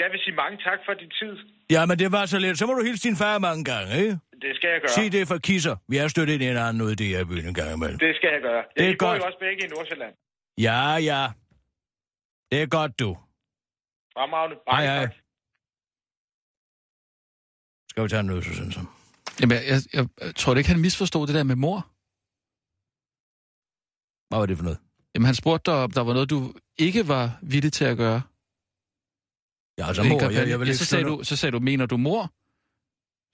Jeg 0.00 0.08
vil 0.12 0.20
sige 0.24 0.34
mange 0.42 0.56
tak 0.66 0.78
for 0.86 0.94
din 0.94 1.10
tid. 1.20 1.34
Ja, 1.70 1.86
men 1.86 1.98
det 1.98 2.12
var 2.12 2.26
så 2.26 2.38
lidt. 2.38 2.58
Så 2.58 2.66
må 2.66 2.72
du 2.74 2.84
hilse 2.84 3.08
din 3.08 3.16
far 3.16 3.38
mange 3.38 3.64
gange, 3.64 3.90
ikke? 4.00 4.18
Det 4.44 4.56
skal 4.56 4.68
jeg 4.70 4.80
gøre. 4.80 4.88
Sig 4.88 5.12
det 5.12 5.28
for 5.28 5.38
kisser. 5.38 5.76
Vi 5.88 5.96
er 5.96 6.28
ind 6.34 6.42
i 6.42 6.48
en 6.48 6.56
anden 6.56 6.82
ude 6.82 6.92
i 6.92 6.94
det 6.94 7.06
her 7.06 7.24
byen 7.24 7.46
en 7.48 7.54
gang 7.54 7.72
imellem. 7.76 7.98
Det 7.98 8.16
skal 8.16 8.30
jeg 8.32 8.42
gøre. 8.42 8.62
Det 8.76 8.82
er 8.82 8.86
Ja, 8.86 8.92
I 8.92 8.96
bor 8.98 9.06
godt. 9.06 9.18
jo 9.18 9.24
også 9.26 9.38
begge 9.46 9.60
i 9.66 9.68
Nordsjælland. 9.68 10.14
Ja, 10.66 10.80
ja. 11.10 11.22
Det 12.50 12.62
er 12.62 12.66
godt, 12.66 12.92
du. 12.98 13.10
Fremragende. 14.16 14.56
Hej, 14.70 14.84
hej. 14.84 15.00
tak. 15.06 15.14
Skal 17.90 18.04
vi 18.04 18.08
tage 18.08 18.20
en 18.20 18.26
nød, 18.26 18.42
så 18.42 18.54
sådan 18.54 18.72
som. 18.72 18.88
Jamen, 19.40 19.56
jeg, 19.56 19.78
jeg, 19.96 20.04
jeg 20.20 20.34
tror 20.34 20.54
ikke, 20.56 20.70
han 20.70 20.80
misforstod 20.80 21.26
det 21.26 21.34
der 21.34 21.42
med 21.52 21.56
mor. 21.56 21.78
Hvad 24.28 24.38
var 24.38 24.46
det 24.46 24.56
for 24.56 24.64
noget? 24.64 24.78
Jamen, 25.14 25.26
han 25.26 25.34
spurgte 25.34 25.70
dig, 25.70 25.78
om 25.84 25.90
der 25.90 26.00
var 26.04 26.12
noget, 26.12 26.30
du 26.30 26.40
ikke 26.78 27.08
var 27.08 27.38
villig 27.42 27.72
til 27.72 27.84
at 27.84 27.96
gøre. 27.96 28.22
Ja, 29.78 29.86
altså 29.88 30.02
mor, 30.02 30.30
jeg, 30.30 30.48
jeg 30.48 30.60
vil 30.60 30.68
ja, 30.68 30.74
så, 30.74 30.84
sagde 30.84 31.04
du, 31.04 31.20
så 31.24 31.36
sagde 31.36 31.52
du, 31.52 31.58
mener 31.58 31.86
du 31.86 31.96
mor? 31.96 32.32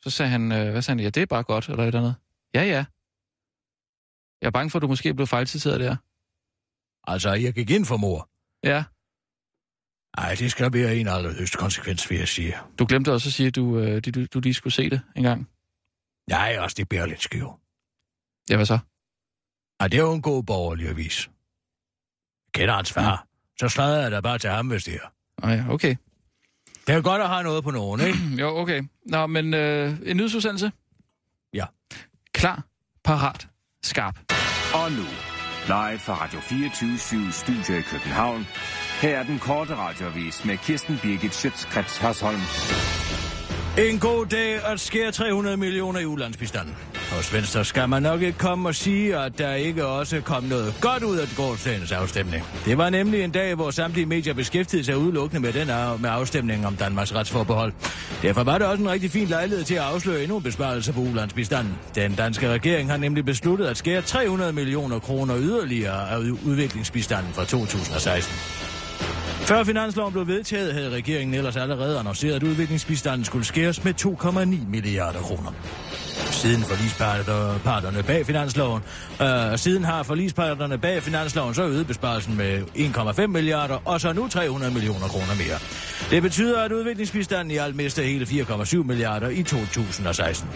Så 0.02 0.10
sagde 0.10 0.30
han, 0.30 0.52
øh, 0.52 0.70
hvad 0.70 0.82
sagde 0.82 0.98
han? 0.98 1.04
Ja, 1.04 1.10
det 1.10 1.22
er 1.22 1.26
bare 1.26 1.42
godt, 1.42 1.68
eller 1.68 1.82
et 1.82 1.86
eller 1.86 2.00
andet. 2.00 2.14
Ja, 2.54 2.62
ja. 2.62 2.84
Jeg 4.40 4.46
er 4.46 4.50
bange 4.50 4.70
for, 4.70 4.78
at 4.78 4.82
du 4.82 4.88
måske 4.88 5.14
blev 5.14 5.26
fejlciteret 5.26 5.80
der. 5.80 5.96
Altså, 7.12 7.32
jeg 7.32 7.54
gik 7.54 7.70
ind 7.70 7.84
for 7.86 7.96
mor. 7.96 8.28
Ja. 8.64 8.84
Nej, 10.16 10.34
det 10.34 10.50
skal 10.50 10.72
være 10.72 10.96
en 10.96 11.08
allerhøjeste 11.08 11.58
konsekvens, 11.58 12.10
vil 12.10 12.18
jeg 12.18 12.28
sige. 12.28 12.54
Du 12.78 12.86
glemte 12.88 13.12
også 13.12 13.28
at 13.28 13.32
sige, 13.32 13.46
at 13.46 13.54
du, 13.56 13.78
øh, 13.78 14.02
du, 14.14 14.26
du 14.26 14.40
lige 14.40 14.54
skulle 14.54 14.74
se 14.74 14.90
det 14.90 15.00
en 15.16 15.22
gang. 15.22 15.48
Nej, 16.28 16.56
også 16.58 16.74
det 16.74 16.88
bærer 16.88 17.06
lidt 17.06 17.22
skiv. 17.22 17.48
Ja, 18.50 18.56
hvad 18.56 18.66
så? 18.66 18.78
Nej, 19.80 19.88
det 19.88 19.98
er 19.98 20.02
jo 20.02 20.12
en 20.12 20.22
god 20.22 20.42
borgerlig 20.42 20.88
avis. 20.88 21.26
Jeg 21.26 22.52
kender 22.52 22.74
hans 22.74 22.92
far. 22.92 23.26
Så 23.60 23.68
sladrer 23.68 24.02
jeg 24.02 24.10
da 24.10 24.20
bare 24.20 24.38
til 24.38 24.50
ham, 24.50 24.68
hvis 24.68 24.84
det 24.84 24.94
er. 24.94 25.12
Oh, 25.42 25.50
ja, 25.50 25.64
okay. 25.68 25.96
Det 26.88 26.96
er 26.96 27.00
godt 27.00 27.22
at 27.22 27.28
have 27.28 27.42
noget 27.42 27.64
på 27.64 27.70
nogen, 27.70 28.00
ikke? 28.00 28.18
Jo, 28.42 28.56
okay. 28.56 28.82
Nå, 29.06 29.26
men 29.26 29.54
øh, 29.54 29.94
en 30.06 30.16
nyhedsudsendelse? 30.16 30.72
Ja. 31.54 31.64
Klar, 32.32 32.62
parat, 33.04 33.48
skarp. 33.82 34.18
Og 34.74 34.92
nu, 34.92 35.04
live 35.66 35.98
fra 35.98 36.24
Radio 36.24 36.40
24 36.40 37.32
Studio 37.32 37.78
i 37.78 37.82
København. 37.82 38.46
Her 39.02 39.18
er 39.18 39.22
den 39.22 39.38
korte 39.38 39.76
radiovis 39.76 40.44
med 40.44 40.56
Kirsten 40.56 40.98
Birgit 41.02 41.34
Schøtzgrads 41.34 41.98
Hasholm. 41.98 42.40
En 43.78 43.98
god 43.98 44.26
dag 44.26 44.66
at 44.66 44.80
skære 44.80 45.12
300 45.12 45.56
millioner 45.56 46.00
i 46.00 46.06
ulandsbistanden. 46.06 46.76
Hos 47.10 47.34
Venstre 47.34 47.64
skal 47.64 47.88
man 47.88 48.02
nok 48.02 48.22
ikke 48.22 48.38
komme 48.38 48.68
og 48.68 48.74
sige, 48.74 49.16
at 49.16 49.38
der 49.38 49.54
ikke 49.54 49.86
også 49.86 50.20
kom 50.20 50.44
noget 50.44 50.74
godt 50.80 51.02
ud 51.02 51.16
af 51.16 51.28
gårdsdagens 51.36 51.92
afstemning. 51.92 52.44
Det 52.64 52.78
var 52.78 52.90
nemlig 52.90 53.22
en 53.22 53.30
dag, 53.30 53.54
hvor 53.54 53.70
samtlige 53.70 54.06
medier 54.06 54.34
beskæftigede 54.34 54.84
sig 54.84 54.98
udelukkende 54.98 55.40
med, 55.42 55.52
den 55.52 55.70
af, 55.70 55.98
med 55.98 56.10
afstemningen 56.10 56.66
om 56.66 56.76
Danmarks 56.76 57.14
retsforbehold. 57.14 57.72
Derfor 58.22 58.44
var 58.44 58.58
det 58.58 58.66
også 58.66 58.82
en 58.82 58.90
rigtig 58.90 59.10
fin 59.10 59.28
lejlighed 59.28 59.64
til 59.64 59.74
at 59.74 59.82
afsløre 59.82 60.22
endnu 60.22 60.36
en 60.36 60.42
besparelse 60.42 60.92
på 60.92 61.00
ulandsbistanden. 61.00 61.74
Den 61.94 62.14
danske 62.14 62.48
regering 62.48 62.90
har 62.90 62.96
nemlig 62.96 63.24
besluttet 63.24 63.66
at 63.66 63.76
skære 63.76 64.02
300 64.02 64.52
millioner 64.52 64.98
kroner 64.98 65.38
yderligere 65.38 66.10
af 66.10 66.18
udviklingsbistanden 66.18 67.32
fra 67.32 67.44
2016. 67.44 68.77
Før 69.38 69.64
finansloven 69.64 70.12
blev 70.12 70.26
vedtaget, 70.26 70.74
havde 70.74 70.90
regeringen 70.90 71.34
ellers 71.34 71.56
allerede 71.56 71.98
annonceret, 71.98 72.34
at 72.34 72.42
udviklingsbistanden 72.42 73.24
skulle 73.24 73.44
skæres 73.44 73.84
med 73.84 73.94
2,9 74.00 74.70
milliarder 74.70 75.20
kroner. 75.20 75.52
Siden 76.38 76.62
forlisparterne 76.62 78.02
bag 78.02 78.26
finansloven, 78.26 78.82
øh, 79.22 79.58
siden 79.58 79.84
har 79.84 80.02
forlisparterne 80.02 80.78
bag 80.78 81.02
finansloven 81.02 81.54
så 81.54 81.62
øget 81.62 81.86
besparelsen 81.86 82.36
med 82.36 82.62
1,5 82.74 83.26
milliarder, 83.26 83.78
og 83.84 84.00
så 84.00 84.12
nu 84.12 84.28
300 84.28 84.72
millioner 84.72 85.06
kroner 85.08 85.34
mere. 85.34 85.58
Det 86.10 86.22
betyder, 86.22 86.60
at 86.60 86.72
udviklingsbistanden 86.72 87.50
i 87.50 87.56
alt 87.56 87.76
mister 87.76 88.02
hele 88.02 88.24
4,7 88.24 88.76
milliarder 88.82 89.28
i 89.28 89.42
2016. 89.42 90.48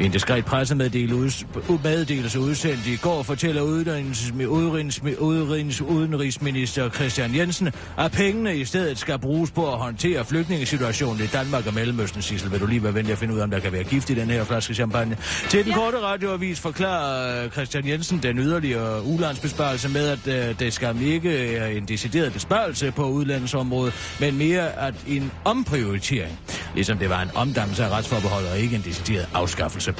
I 0.00 0.04
en 0.04 0.10
diskret 0.10 0.44
pressemeddelelse 0.44 1.46
meddelelse 1.84 2.40
udsendt 2.40 2.86
i 2.86 2.96
går 2.96 3.22
fortæller 3.22 3.62
udenrigs, 3.62 4.32
udenrigs, 4.48 5.02
udenrigs, 5.02 5.80
udenrigsminister 5.80 6.90
Christian 6.90 7.34
Jensen, 7.34 7.72
at 7.98 8.12
pengene 8.12 8.56
i 8.56 8.64
stedet 8.64 8.98
skal 8.98 9.18
bruges 9.18 9.50
på 9.50 9.72
at 9.72 9.78
håndtere 9.78 10.24
flygtningesituationen 10.24 11.24
i 11.24 11.26
Danmark 11.26 11.66
og 11.66 11.74
Mellemøsten. 11.74 12.22
Sissel, 12.22 12.52
vil 12.52 12.60
du 12.60 12.66
lige 12.66 12.82
være 12.82 12.94
venlig 12.94 13.12
at 13.12 13.18
finde 13.18 13.34
ud 13.34 13.38
af, 13.38 13.42
om 13.42 13.50
der 13.50 13.60
kan 13.60 13.72
være 13.72 13.84
gift 13.84 14.10
i 14.10 14.14
den 14.14 14.30
her 14.30 14.44
flaske 14.44 14.74
champagne? 14.74 15.16
Til 15.48 15.64
den 15.64 15.72
korte 15.72 15.98
radioavis 16.00 16.60
forklarer 16.60 17.44
øh, 17.44 17.50
Christian 17.50 17.88
Jensen 17.88 18.22
den 18.22 18.38
yderligere 18.38 19.02
ulandsbesparelse 19.02 19.88
med, 19.88 20.08
at 20.08 20.48
øh, 20.48 20.58
det 20.58 20.72
skal 20.72 21.02
ikke 21.02 21.56
er 21.56 21.66
en 21.66 21.84
decideret 21.84 22.32
besparelse 22.32 22.92
på 22.92 23.04
udlandsområdet, 23.04 24.16
men 24.20 24.38
mere 24.38 24.78
at 24.78 24.94
en 25.06 25.32
omprioritering. 25.44 26.38
Ligesom 26.74 26.98
det 26.98 27.10
var 27.10 27.22
en 27.22 27.30
omdannelse 27.34 27.84
af 27.84 27.88
retsforbeholdet 27.88 28.50
og 28.50 28.58
ikke 28.58 28.76
en 28.76 28.82
decideret 28.82 29.28
afskaffelse. 29.34 29.94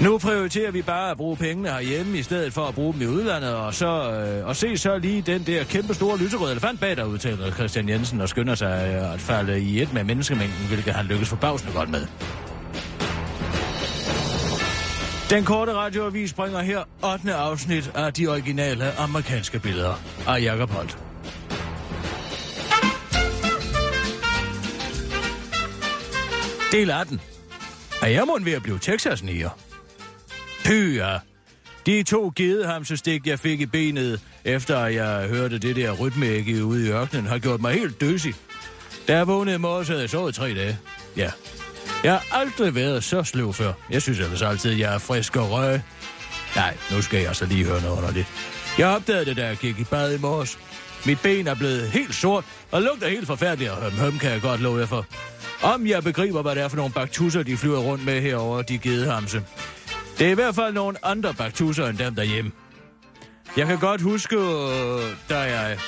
Nu 0.00 0.18
prioriterer 0.18 0.70
vi 0.70 0.82
bare 0.82 1.10
at 1.10 1.16
bruge 1.16 1.36
pengene 1.36 1.68
herhjemme 1.68 2.18
i 2.18 2.22
stedet 2.22 2.52
for 2.52 2.64
at 2.66 2.74
bruge 2.74 2.92
dem 2.92 3.02
i 3.02 3.06
udlandet, 3.06 3.54
og, 3.54 3.74
så, 3.74 4.12
øh, 4.12 4.46
og 4.46 4.56
se 4.56 4.76
så 4.76 4.98
lige 4.98 5.22
den 5.22 5.42
der 5.42 5.64
kæmpe 5.64 5.94
store 5.94 6.18
lyserøde 6.18 6.52
elefant 6.52 6.80
bag 6.80 6.96
der 6.96 7.04
udtaler 7.04 7.50
Christian 7.50 7.88
Jensen 7.88 8.20
og 8.20 8.28
skynder 8.28 8.54
sig 8.54 8.94
øh, 8.94 9.14
at 9.14 9.20
falde 9.20 9.60
i 9.60 9.82
et 9.82 9.92
med 9.92 10.04
menneskemængden, 10.04 10.66
hvilket 10.68 10.94
han 10.94 11.06
lykkes 11.06 11.28
forbavsende 11.28 11.72
godt 11.72 11.90
med. 11.90 12.06
Den 15.34 15.44
korte 15.44 15.74
radioavis 15.74 16.32
bringer 16.32 16.60
her 16.60 16.84
8. 17.02 17.34
afsnit 17.34 17.90
af 17.94 18.12
de 18.12 18.28
originale 18.28 18.92
amerikanske 18.92 19.58
billeder 19.58 19.94
af 20.26 20.42
Jacob 20.42 20.70
Holt. 20.70 20.98
Del 26.72 26.90
18. 26.90 27.20
Er 28.02 28.06
jeg 28.06 28.24
må 28.26 28.38
ved 28.38 28.52
at 28.52 28.62
blive 28.62 28.78
texas 28.78 29.22
-niger? 29.22 29.50
Py. 30.64 31.00
De 31.86 32.02
to 32.02 32.32
gedehamsestik, 32.36 33.26
jeg 33.26 33.38
fik 33.38 33.60
i 33.60 33.66
benet, 33.66 34.20
efter 34.44 34.86
jeg 34.86 35.28
hørte 35.28 35.58
det 35.58 35.76
der 35.76 35.92
rytmeægge 35.92 36.64
ude 36.64 36.86
i 36.86 36.90
ørkenen, 36.90 37.26
har 37.26 37.38
gjort 37.38 37.60
mig 37.60 37.74
helt 37.74 38.00
døsig. 38.00 38.34
Da 39.08 39.16
jeg 39.16 39.26
vågnede 39.26 39.56
i 39.56 39.58
morges, 39.58 39.88
havde 39.88 40.00
jeg 40.00 40.10
sovet 40.10 40.34
tre 40.34 40.54
dage. 40.54 40.78
Ja. 41.16 41.30
Jeg 42.04 42.12
har 42.12 42.40
aldrig 42.40 42.74
været 42.74 43.04
så 43.04 43.24
sløv 43.24 43.52
før. 43.52 43.72
Jeg 43.90 44.02
synes 44.02 44.18
ellers 44.18 44.42
altid, 44.42 44.72
at 44.72 44.78
jeg 44.78 44.94
er 44.94 44.98
frisk 44.98 45.36
og 45.36 45.50
røg. 45.50 45.80
Nej, 46.56 46.76
nu 46.92 47.02
skal 47.02 47.22
jeg 47.22 47.36
så 47.36 47.46
lige 47.46 47.64
høre 47.64 47.82
noget 47.82 47.96
underligt. 47.96 48.26
Jeg 48.78 48.88
opdagede 48.88 49.24
det, 49.24 49.36
da 49.36 49.46
jeg 49.46 49.56
gik 49.56 49.78
i 49.78 49.84
bad 49.84 50.14
i 50.14 50.20
morges. 50.20 50.58
Mit 51.06 51.20
ben 51.22 51.46
er 51.46 51.54
blevet 51.54 51.90
helt 51.90 52.14
sort, 52.14 52.44
og 52.70 52.82
lugter 52.82 53.08
helt 53.08 53.26
forfærdeligt, 53.26 53.70
og 53.70 53.76
høm, 53.76 53.92
høm 53.92 54.18
kan 54.18 54.30
jeg 54.30 54.40
godt 54.40 54.60
love 54.60 54.78
jer 54.78 54.86
for. 54.86 55.06
Om 55.62 55.86
jeg 55.86 56.04
begriber, 56.04 56.42
hvad 56.42 56.54
det 56.54 56.62
er 56.62 56.68
for 56.68 56.76
nogle 56.76 56.92
baktusser, 56.92 57.42
de 57.42 57.56
flyver 57.56 57.78
rundt 57.78 58.04
med 58.04 58.20
herover 58.20 58.62
de 58.62 58.78
gedehamse. 58.78 59.42
Det 60.18 60.26
er 60.26 60.30
i 60.30 60.34
hvert 60.34 60.54
fald 60.54 60.74
nogle 60.74 61.04
andre 61.04 61.34
baktusser 61.34 61.86
end 61.86 61.98
dem 61.98 62.14
derhjemme. 62.14 62.52
Jeg 63.56 63.66
kan 63.66 63.78
godt 63.78 64.00
huske, 64.00 64.36
øh, 64.36 65.00
da 65.28 65.38
jeg... 65.38 65.78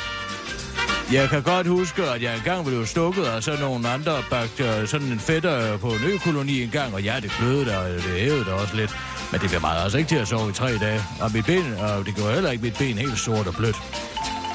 Jeg 1.13 1.29
kan 1.29 1.43
godt 1.43 1.67
huske, 1.67 2.03
at 2.03 2.23
jeg 2.23 2.37
engang 2.37 2.65
blev 2.65 2.87
stukket 2.87 3.25
af 3.25 3.43
sådan 3.43 3.61
nogle 3.61 3.89
andre 3.89 4.13
bakterier, 4.31 4.87
sådan 4.87 5.07
en 5.07 5.21
fætter 5.21 5.77
på 5.77 5.89
en 5.89 6.05
økoloni 6.05 6.63
engang, 6.63 6.95
og 6.95 7.03
ja, 7.03 7.15
det 7.23 7.33
bløde 7.39 7.65
der, 7.65 7.79
og 7.79 7.89
det 7.89 8.03
hævede 8.03 8.45
der 8.45 8.53
også 8.53 8.77
lidt. 8.77 8.91
Men 9.33 9.41
det 9.41 9.49
bliver 9.49 9.61
meget 9.61 9.83
altså 9.83 9.99
ikke 9.99 10.09
til 10.09 10.17
at 10.17 10.29
sove 10.29 10.51
i 10.51 10.53
tre 10.53 10.79
dage, 10.79 11.01
og 11.21 11.31
mit 11.35 11.47
ben, 11.47 11.75
og 11.75 12.07
det 12.07 12.15
gjorde 12.15 12.33
heller 12.33 12.51
ikke 12.51 12.65
mit 12.65 12.77
ben 12.79 12.99
helt 12.99 13.19
sort 13.19 13.47
og 13.47 13.55
blødt. 13.55 13.77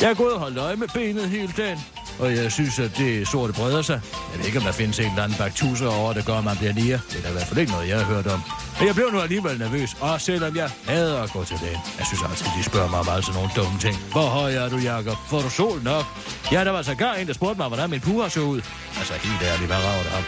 Jeg 0.02 0.10
er 0.10 0.14
gået 0.14 0.34
og 0.34 0.40
holdt 0.40 0.58
øje 0.58 0.76
med 0.76 0.88
benet 0.94 1.30
hele 1.30 1.54
dagen 1.58 1.80
og 2.20 2.36
jeg 2.36 2.52
synes, 2.52 2.80
at 2.80 2.92
det 2.98 3.28
sorte 3.28 3.54
breder 3.54 3.82
sig. 3.82 4.02
Jeg 4.32 4.40
ved 4.40 4.46
ikke, 4.46 4.58
om 4.60 4.64
der 4.64 4.72
findes 4.72 5.00
en 5.00 5.06
eller 5.06 5.24
anden 5.24 5.38
baktuser 5.38 5.88
over, 5.88 6.14
der 6.14 6.22
gør, 6.22 6.38
at 6.38 6.44
man 6.44 6.58
bliver 6.58 6.74
nier. 6.74 7.00
Det 7.10 7.18
er 7.18 7.22
da 7.22 7.30
i 7.30 7.32
hvert 7.32 7.48
fald 7.48 7.60
ikke 7.60 7.72
noget, 7.72 7.88
jeg 7.90 7.98
har 7.98 8.06
hørt 8.06 8.28
om. 8.28 8.42
Men 8.78 8.88
jeg 8.88 8.96
blev 8.96 9.12
nu 9.12 9.20
alligevel 9.20 9.60
nervøs, 9.60 9.90
og 10.00 10.22
selvom 10.22 10.56
jeg 10.56 10.70
hader 10.88 11.22
at 11.22 11.32
gå 11.32 11.44
til 11.44 11.58
lægen. 11.62 11.80
Jeg 12.00 12.06
synes 12.06 12.22
altid, 12.30 12.46
de 12.58 12.64
spørger 12.64 12.90
mig 12.90 13.00
om 13.00 13.10
altså 13.10 13.32
nogle 13.34 13.50
dumme 13.56 13.80
ting. 13.80 13.96
Hvor 14.12 14.28
høj 14.28 14.54
er 14.54 14.70
du, 14.70 14.78
Jakob? 14.78 15.18
Får 15.30 15.42
du 15.42 15.50
sol 15.50 15.82
nok? 15.84 16.06
Ja, 16.52 16.64
der 16.66 16.72
var 16.72 16.82
så 16.82 16.96
gar 16.96 17.14
en, 17.14 17.28
der 17.28 17.34
spurgte 17.34 17.58
mig, 17.58 17.68
hvordan 17.68 17.90
min 17.90 18.00
puha 18.00 18.30
så 18.30 18.40
ud. 18.40 18.62
Altså, 18.98 19.14
helt 19.14 19.42
ærligt, 19.42 19.68
hvad 19.68 19.78
rager 19.78 20.04
det 20.04 20.12
ham? 20.12 20.24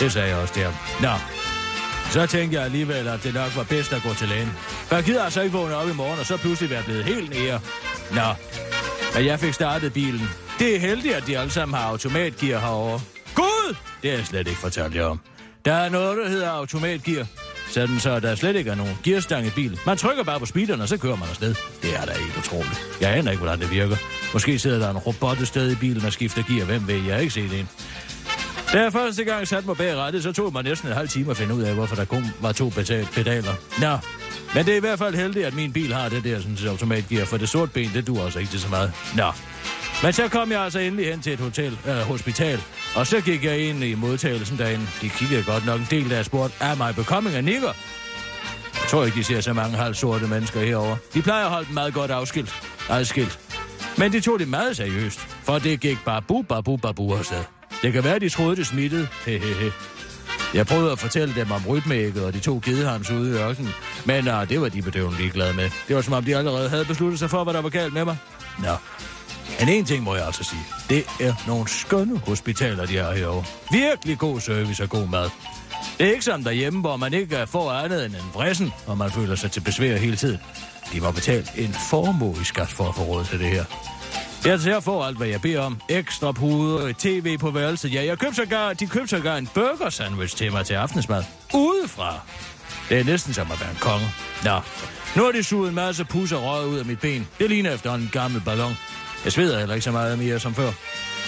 Det 0.00 0.12
sagde 0.12 0.28
jeg 0.28 0.36
også 0.36 0.54
der. 0.56 0.72
Nå, 1.00 1.14
så 2.10 2.26
tænkte 2.26 2.56
jeg 2.56 2.64
alligevel, 2.64 3.08
at 3.08 3.22
det 3.22 3.34
nok 3.34 3.56
var 3.56 3.62
bedst 3.62 3.92
at 3.92 4.02
gå 4.02 4.14
til 4.14 4.28
lægen. 4.28 4.52
For 4.86 4.94
jeg 4.94 5.04
gider 5.04 5.24
altså 5.24 5.40
ikke 5.40 5.56
vågne 5.56 5.76
op 5.76 5.88
i 5.88 5.92
morgen, 5.92 6.18
og 6.18 6.26
så 6.26 6.36
pludselig 6.36 6.70
være 6.70 6.82
blevet 6.82 7.04
helt 7.04 7.30
nære. 7.30 7.60
Nå, 8.10 8.34
at 9.18 9.24
jeg 9.24 9.40
fik 9.40 9.52
startet 9.52 9.92
bilen. 9.92 10.28
Det 10.58 10.76
er 10.76 10.80
heldigt, 10.80 11.14
at 11.14 11.26
de 11.26 11.38
alle 11.38 11.50
sammen 11.50 11.78
har 11.78 11.86
automatgear 11.86 12.60
herovre. 12.60 13.00
Gud! 13.34 13.76
Det 14.02 14.10
har 14.10 14.18
jeg 14.18 14.26
slet 14.26 14.48
ikke 14.48 14.60
fortalt 14.60 14.94
jer 14.94 15.04
om. 15.04 15.20
Der 15.64 15.72
er 15.72 15.88
noget, 15.88 16.16
der 16.16 16.28
hedder 16.28 16.50
automatgear. 16.50 17.26
Sådan 17.70 18.00
så 18.00 18.20
der 18.20 18.34
slet 18.34 18.56
ikke 18.56 18.70
er 18.70 18.74
nogen 18.74 18.98
gearstang 19.04 19.46
i 19.46 19.50
bilen. 19.50 19.78
Man 19.86 19.96
trykker 19.96 20.24
bare 20.24 20.40
på 20.40 20.46
speederen, 20.46 20.80
og 20.80 20.88
så 20.88 20.96
kører 20.96 21.16
man 21.16 21.28
afsted. 21.28 21.54
Det 21.82 21.96
er 21.96 22.04
da 22.04 22.12
helt 22.12 22.38
utroligt. 22.38 22.80
Jeg 23.00 23.16
aner 23.16 23.30
ikke, 23.30 23.42
hvordan 23.42 23.60
det 23.60 23.70
virker. 23.70 23.96
Måske 24.32 24.58
sidder 24.58 24.78
der 24.78 24.90
en 24.90 24.98
robot 24.98 25.38
et 25.38 25.48
sted 25.48 25.72
i 25.72 25.74
bilen 25.74 26.04
og 26.04 26.12
skifter 26.12 26.42
gear. 26.42 26.64
Hvem 26.64 26.88
ved, 26.88 27.02
jeg 27.02 27.14
har 27.14 27.20
ikke 27.20 27.34
set 27.34 27.60
en. 27.60 27.68
Da 28.72 28.82
jeg 28.82 28.92
første 28.92 29.24
gang 29.24 29.48
satte 29.48 29.68
mig 29.68 29.76
bag 29.76 29.96
rettet, 29.96 30.22
så 30.22 30.32
tog 30.32 30.46
det 30.46 30.52
mig 30.52 30.62
næsten 30.62 30.88
en 30.88 30.94
halv 30.94 31.08
time 31.08 31.30
at 31.30 31.36
finde 31.36 31.54
ud 31.54 31.62
af, 31.62 31.74
hvorfor 31.74 31.96
der 31.96 32.04
kun 32.04 32.24
var 32.40 32.52
to 32.52 32.68
pedaler. 33.14 33.54
Nå, 33.80 33.98
men 34.54 34.66
det 34.66 34.72
er 34.72 34.76
i 34.76 34.80
hvert 34.80 34.98
fald 34.98 35.14
heldigt, 35.14 35.46
at 35.46 35.54
min 35.54 35.72
bil 35.72 35.92
har 35.94 36.08
det 36.08 36.24
der 36.24 36.38
sådan, 36.38 36.52
et 36.52 36.66
automatgear, 36.66 37.24
for 37.24 37.36
det 37.36 37.48
sorte 37.48 37.72
ben, 37.72 37.90
det 37.94 38.06
duer 38.06 38.24
altså 38.24 38.38
ikke 38.38 38.50
til 38.50 38.60
så 38.60 38.68
meget. 38.68 38.92
Nå. 39.16 39.32
Men 40.02 40.12
så 40.12 40.28
kom 40.28 40.52
jeg 40.52 40.60
altså 40.60 40.78
endelig 40.78 41.10
hen 41.10 41.20
til 41.20 41.32
et 41.32 41.40
hotel, 41.40 41.78
øh, 41.88 41.96
hospital, 41.96 42.60
og 42.96 43.06
så 43.06 43.20
gik 43.20 43.44
jeg 43.44 43.58
ind 43.58 43.84
i 43.84 43.94
modtagelsen 43.94 44.58
derinde. 44.58 44.86
De 45.02 45.08
kiggede 45.08 45.42
godt 45.44 45.66
nok 45.66 45.80
en 45.80 45.86
del, 45.90 46.10
der 46.10 46.22
spurgte, 46.22 46.56
er 46.60 46.74
mig 46.74 46.94
becoming 46.94 47.36
a 47.36 47.40
nigger? 47.40 47.72
Jeg 48.74 48.88
tror 48.90 49.04
ikke, 49.04 49.18
de 49.18 49.24
ser 49.24 49.40
så 49.40 49.52
mange 49.52 49.76
halvt 49.76 49.96
sorte 49.96 50.26
mennesker 50.26 50.60
herover. 50.60 50.96
De 51.14 51.22
plejer 51.22 51.44
at 51.44 51.50
holde 51.50 51.66
dem 51.66 51.74
meget 51.74 51.94
godt 51.94 52.10
afskilt. 52.10 52.54
Adskilt. 52.90 53.38
Men 53.98 54.12
de 54.12 54.20
tog 54.20 54.38
det 54.38 54.48
meget 54.48 54.76
seriøst, 54.76 55.18
for 55.18 55.58
det 55.58 55.80
gik 55.80 55.98
bare 56.04 56.22
bu, 56.22 56.42
babu, 56.42 56.76
babu 56.76 57.14
afsted. 57.14 57.44
Det 57.82 57.92
kan 57.92 58.04
være, 58.04 58.18
de 58.18 58.28
troede, 58.28 58.56
det 58.56 58.66
smittede. 58.66 59.08
Hehehe. 59.26 59.72
Jeg 60.54 60.66
prøvede 60.66 60.92
at 60.92 60.98
fortælle 60.98 61.34
dem 61.34 61.50
om 61.50 61.66
rytmægget 61.68 62.24
og 62.24 62.34
de 62.34 62.40
to 62.40 62.60
gedehams 62.64 63.10
ude 63.10 63.30
i 63.30 63.34
ørkenen, 63.34 63.72
men 64.04 64.28
uh, 64.28 64.48
det 64.48 64.60
var 64.60 64.68
de 64.68 64.82
bedøvende 64.82 65.18
ligeglade 65.18 65.54
med. 65.54 65.70
Det 65.88 65.96
var 65.96 66.02
som 66.02 66.12
om, 66.12 66.24
de 66.24 66.36
allerede 66.36 66.68
havde 66.68 66.84
besluttet 66.84 67.18
sig 67.18 67.30
for, 67.30 67.44
hvad 67.44 67.54
der 67.54 67.60
var 67.60 67.68
galt 67.68 67.92
med 67.92 68.04
mig. 68.04 68.16
Nå. 68.58 68.72
Men 69.60 69.68
en 69.68 69.84
ting 69.84 70.04
må 70.04 70.14
jeg 70.14 70.26
altså 70.26 70.44
sige. 70.44 70.62
Det 70.88 71.04
er 71.20 71.34
nogle 71.46 71.68
skønne 71.68 72.18
hospitaler, 72.18 72.86
de 72.86 72.96
har 72.96 73.12
herovre. 73.12 73.44
Virkelig 73.72 74.18
god 74.18 74.40
service 74.40 74.82
og 74.82 74.88
god 74.88 75.08
mad. 75.08 75.30
Det 75.98 76.06
er 76.06 76.10
ikke 76.10 76.24
som 76.24 76.44
derhjemme, 76.44 76.80
hvor 76.80 76.96
man 76.96 77.14
ikke 77.14 77.46
får 77.46 77.72
andet 77.72 78.04
end 78.04 78.14
en 78.14 78.30
vrissen, 78.34 78.72
og 78.86 78.98
man 78.98 79.10
føler 79.10 79.34
sig 79.34 79.50
til 79.50 79.60
besvær 79.60 79.96
hele 79.96 80.16
tiden. 80.16 80.38
De 80.92 81.02
var 81.02 81.10
betalt 81.10 81.50
en 81.56 81.74
formue 81.90 82.36
i 82.40 82.44
skat 82.44 82.68
for 82.68 82.88
at 82.88 82.94
få 82.94 83.02
råd 83.02 83.24
til 83.24 83.38
det 83.38 83.48
her. 83.48 83.64
Jeg 84.44 84.60
til 84.60 84.70
at 84.70 84.84
få 84.84 85.02
alt, 85.02 85.16
hvad 85.16 85.28
jeg 85.28 85.40
beder 85.40 85.60
om. 85.60 85.80
Ekstra 85.88 86.32
puder, 86.32 86.92
tv 86.98 87.38
på 87.38 87.50
værelset. 87.50 87.94
Ja, 87.94 88.04
jeg 88.04 88.18
købte 88.18 88.36
sågar, 88.36 88.72
de 88.72 88.86
købte 88.86 89.08
sågar 89.08 89.36
en 89.36 89.48
burger 89.54 89.90
sandwich 89.90 90.36
til 90.36 90.52
mig 90.52 90.66
til 90.66 90.74
aftensmad. 90.74 91.24
Udefra. 91.54 92.20
Det 92.88 93.00
er 93.00 93.04
næsten 93.04 93.34
som 93.34 93.52
at 93.52 93.60
være 93.60 93.70
en 93.70 93.76
konge. 93.80 94.06
Nå, 94.44 94.60
nu 95.16 95.24
har 95.24 95.32
de 95.32 95.42
suget 95.42 95.68
en 95.68 95.74
masse 95.74 96.04
pus 96.04 96.32
og 96.32 96.42
røget 96.42 96.66
ud 96.66 96.78
af 96.78 96.84
mit 96.84 97.00
ben. 97.00 97.28
Det 97.38 97.48
ligner 97.50 97.74
efter 97.74 97.94
en 97.94 98.08
gammel 98.12 98.40
ballon. 98.40 98.72
Jeg 99.24 99.32
sveder 99.32 99.58
heller 99.58 99.74
ikke 99.74 99.84
så 99.84 99.90
meget 99.90 100.18
mere 100.18 100.40
som 100.40 100.54
før. 100.54 100.70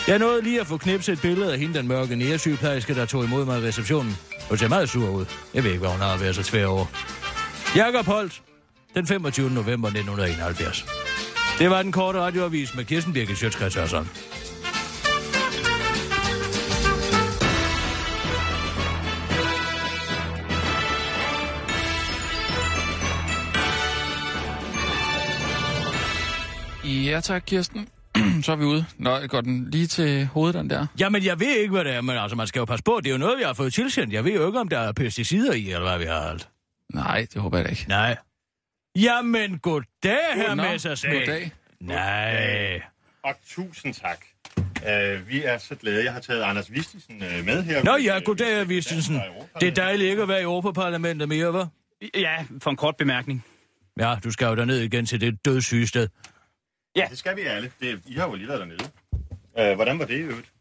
Jeg 0.08 0.18
nåede 0.18 0.42
lige 0.42 0.60
at 0.60 0.66
få 0.66 0.76
knipset 0.76 1.12
et 1.12 1.20
billede 1.20 1.52
af 1.52 1.58
hende, 1.58 1.78
den 1.78 1.88
mørke 1.88 2.16
næresygeplejerske, 2.16 2.94
der 2.94 3.06
tog 3.06 3.24
imod 3.24 3.44
mig 3.44 3.62
i 3.62 3.66
receptionen. 3.66 4.18
Hun 4.48 4.58
ser 4.58 4.68
meget 4.68 4.88
sur 4.88 5.10
ud. 5.10 5.24
Jeg 5.54 5.64
ved 5.64 5.70
ikke, 5.70 5.80
hvad 5.80 5.90
hun 5.90 6.00
har 6.00 6.16
været 6.16 6.34
så 6.34 6.42
tvær 6.42 6.66
over. 6.66 6.86
Jakob 7.76 8.06
Holt, 8.06 8.42
den 8.94 9.06
25. 9.06 9.50
november 9.50 9.88
1971. 9.88 10.99
Det 11.60 11.70
var 11.70 11.82
den 11.82 11.92
korte 11.92 12.18
radioavis 12.18 12.74
med 12.74 12.84
Kirsten 12.84 13.12
Birgit 13.12 13.38
Sjøtskrets 13.38 13.74
Hørsson. 13.74 14.08
Ja 26.84 27.20
tak, 27.20 27.42
Kirsten. 27.46 27.88
så 28.44 28.52
er 28.52 28.56
vi 28.56 28.64
ude. 28.64 28.84
Nå, 28.98 29.18
går 29.28 29.40
den 29.40 29.70
lige 29.70 29.86
til 29.86 30.26
hovedet, 30.26 30.54
den 30.54 30.70
der? 30.70 30.86
Jamen, 31.00 31.24
jeg 31.24 31.40
ved 31.40 31.56
ikke, 31.56 31.72
hvad 31.72 31.84
det 31.84 31.94
er, 31.94 32.00
men 32.00 32.16
altså, 32.16 32.36
man 32.36 32.46
skal 32.46 32.58
jo 32.58 32.64
passe 32.64 32.84
på. 32.84 33.00
Det 33.04 33.06
er 33.06 33.12
jo 33.12 33.18
noget, 33.18 33.38
vi 33.38 33.42
har 33.42 33.52
fået 33.52 33.72
tilsendt. 33.72 34.12
Jeg 34.12 34.24
ved 34.24 34.32
jo 34.32 34.46
ikke, 34.46 34.60
om 34.60 34.68
der 34.68 34.78
er 34.78 34.92
pesticider 34.92 35.52
i, 35.52 35.70
eller 35.70 35.88
hvad 35.88 35.98
vi 35.98 36.04
har 36.04 36.20
alt. 36.20 36.48
Nej, 36.94 37.26
det 37.34 37.42
håber 37.42 37.58
jeg 37.58 37.64
da 37.64 37.70
ikke. 37.70 37.84
Nej. 37.88 38.16
Jamen, 38.96 39.58
goddag, 39.58 40.34
herr 40.34 40.54
Messersmith. 40.54 41.26
Goddag. 41.26 41.52
Nej. 41.80 42.82
Og 43.22 43.34
tusind 43.46 43.94
tak. 43.94 44.24
Uh, 44.56 45.28
vi 45.28 45.42
er 45.44 45.58
så 45.58 45.74
glade. 45.74 46.04
Jeg 46.04 46.12
har 46.12 46.20
taget 46.20 46.42
Anders 46.42 46.72
Vistisen 46.72 47.14
uh, 47.16 47.44
med 47.44 47.62
her. 47.62 47.84
Nå 47.84 47.96
ja, 47.96 48.20
goddag, 48.24 48.56
herr 48.56 48.64
Vistisen. 48.64 49.20
Det 49.60 49.68
er 49.68 49.74
dejligt 49.74 50.10
ikke 50.10 50.22
at 50.22 50.28
være 50.28 50.40
i 50.40 50.42
Europaparlamentet 50.42 51.28
mere, 51.28 51.62
hva'? 51.62 51.66
Ja, 52.14 52.44
for 52.62 52.70
en 52.70 52.76
kort 52.76 52.96
bemærkning. 52.96 53.44
Ja, 54.00 54.16
du 54.24 54.30
skal 54.30 54.46
jo 54.46 54.56
derned 54.56 54.78
igen 54.78 55.06
til 55.06 55.20
det 55.20 55.44
dødssyge 55.44 55.86
sted. 55.86 56.08
Ja. 56.96 57.06
Det 57.10 57.18
skal 57.18 57.36
vi 57.36 57.40
alle. 57.40 57.72
Det, 57.80 58.00
I 58.06 58.14
har 58.14 58.28
jo 58.28 58.34
lige 58.34 58.48
været 58.48 58.60
dernede. 58.60 59.70
Uh, 59.70 59.74
hvordan 59.76 59.98
var 59.98 60.04
det 60.04 60.14
i 60.14 60.20
øvrigt? 60.20 60.52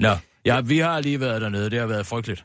Nå, 0.00 0.16
ja, 0.44 0.60
vi 0.60 0.78
har 0.78 1.00
lige 1.00 1.20
været 1.20 1.40
dernede. 1.40 1.70
Det 1.70 1.78
har 1.78 1.86
været 1.86 2.06
frygteligt. 2.06 2.44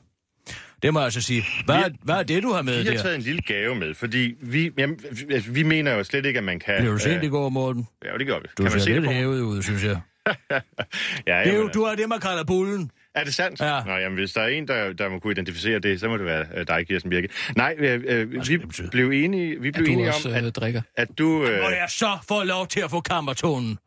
Det 0.85 0.93
må 0.93 0.99
jeg 0.99 1.05
altså 1.05 1.21
sige. 1.21 1.43
Hvad, 1.65 1.89
Vi- 1.89 1.95
hvad 2.03 2.15
er 2.15 2.23
det, 2.23 2.43
du 2.43 2.51
har 2.51 2.61
med 2.61 2.79
Vi 2.81 2.87
har 2.87 2.93
der? 2.95 3.01
taget 3.01 3.15
en 3.15 3.21
lille 3.21 3.41
gave 3.41 3.75
med, 3.75 3.93
fordi 3.93 4.33
vi, 4.41 4.71
jamen, 4.77 4.99
vi- 5.27 5.33
altså, 5.33 5.51
vi 5.51 5.63
mener 5.63 5.93
jo 5.93 6.03
slet 6.03 6.25
ikke, 6.25 6.37
at 6.37 6.43
man 6.43 6.59
kan... 6.59 6.75
Blev 6.79 6.91
du 6.93 6.97
sent 6.99 7.17
øh, 7.17 7.23
i 7.23 7.27
går, 7.27 7.49
Morten? 7.49 7.87
Ja, 8.05 8.17
det 8.17 8.27
gør 8.27 8.35
vi. 8.39 8.45
Du 8.57 8.63
kan 8.63 8.63
man 8.63 8.71
ser 8.71 8.79
se 8.79 8.85
det 8.93 8.95
lidt 9.01 9.05
på? 9.05 9.11
hævet 9.11 9.41
ud, 9.41 9.61
synes 9.63 9.83
jeg. 9.83 9.99
Ja, 10.51 10.55
Det 10.55 10.61
er 11.27 11.37
jamen, 11.45 11.61
jo, 11.61 11.67
du 11.67 11.85
har 11.85 11.95
det, 11.95 12.09
man 12.09 12.19
kalder 12.19 12.43
bullen. 12.43 12.91
Er 13.15 13.23
det 13.23 13.33
sandt? 13.35 13.59
Ja. 13.61 13.79
Nå, 13.85 13.91
jamen, 13.93 14.17
hvis 14.17 14.31
der 14.33 14.41
er 14.41 14.47
en, 14.47 14.67
der, 14.67 14.93
der 14.93 15.09
må 15.09 15.19
kunne 15.19 15.31
identificere 15.31 15.79
det, 15.79 15.99
så 15.99 16.07
må 16.07 16.17
det 16.17 16.25
være 16.25 16.45
øh, 16.57 16.67
dig, 16.67 16.87
Kirsten 16.87 17.09
Birke. 17.09 17.29
Nej, 17.55 17.75
øh, 17.79 18.03
øh, 18.07 18.31
vi 18.31 18.37
det 18.57 18.87
blev 18.91 19.11
enige, 19.11 19.61
vi 19.61 19.71
blev 19.71 19.85
enige 19.85 20.07
også 20.09 20.29
om, 20.29 20.35
øh, 20.35 20.43
at, 20.43 20.55
drikker. 20.55 20.81
at 20.97 21.07
du... 21.17 21.43
Øh, 21.45 21.65
Og 21.65 21.71
jeg 21.71 21.85
så 21.89 22.09
får 22.27 22.43
lov 22.43 22.67
til 22.67 22.79
at 22.79 22.89
få 22.91 23.01
kammertonen. 23.01 23.77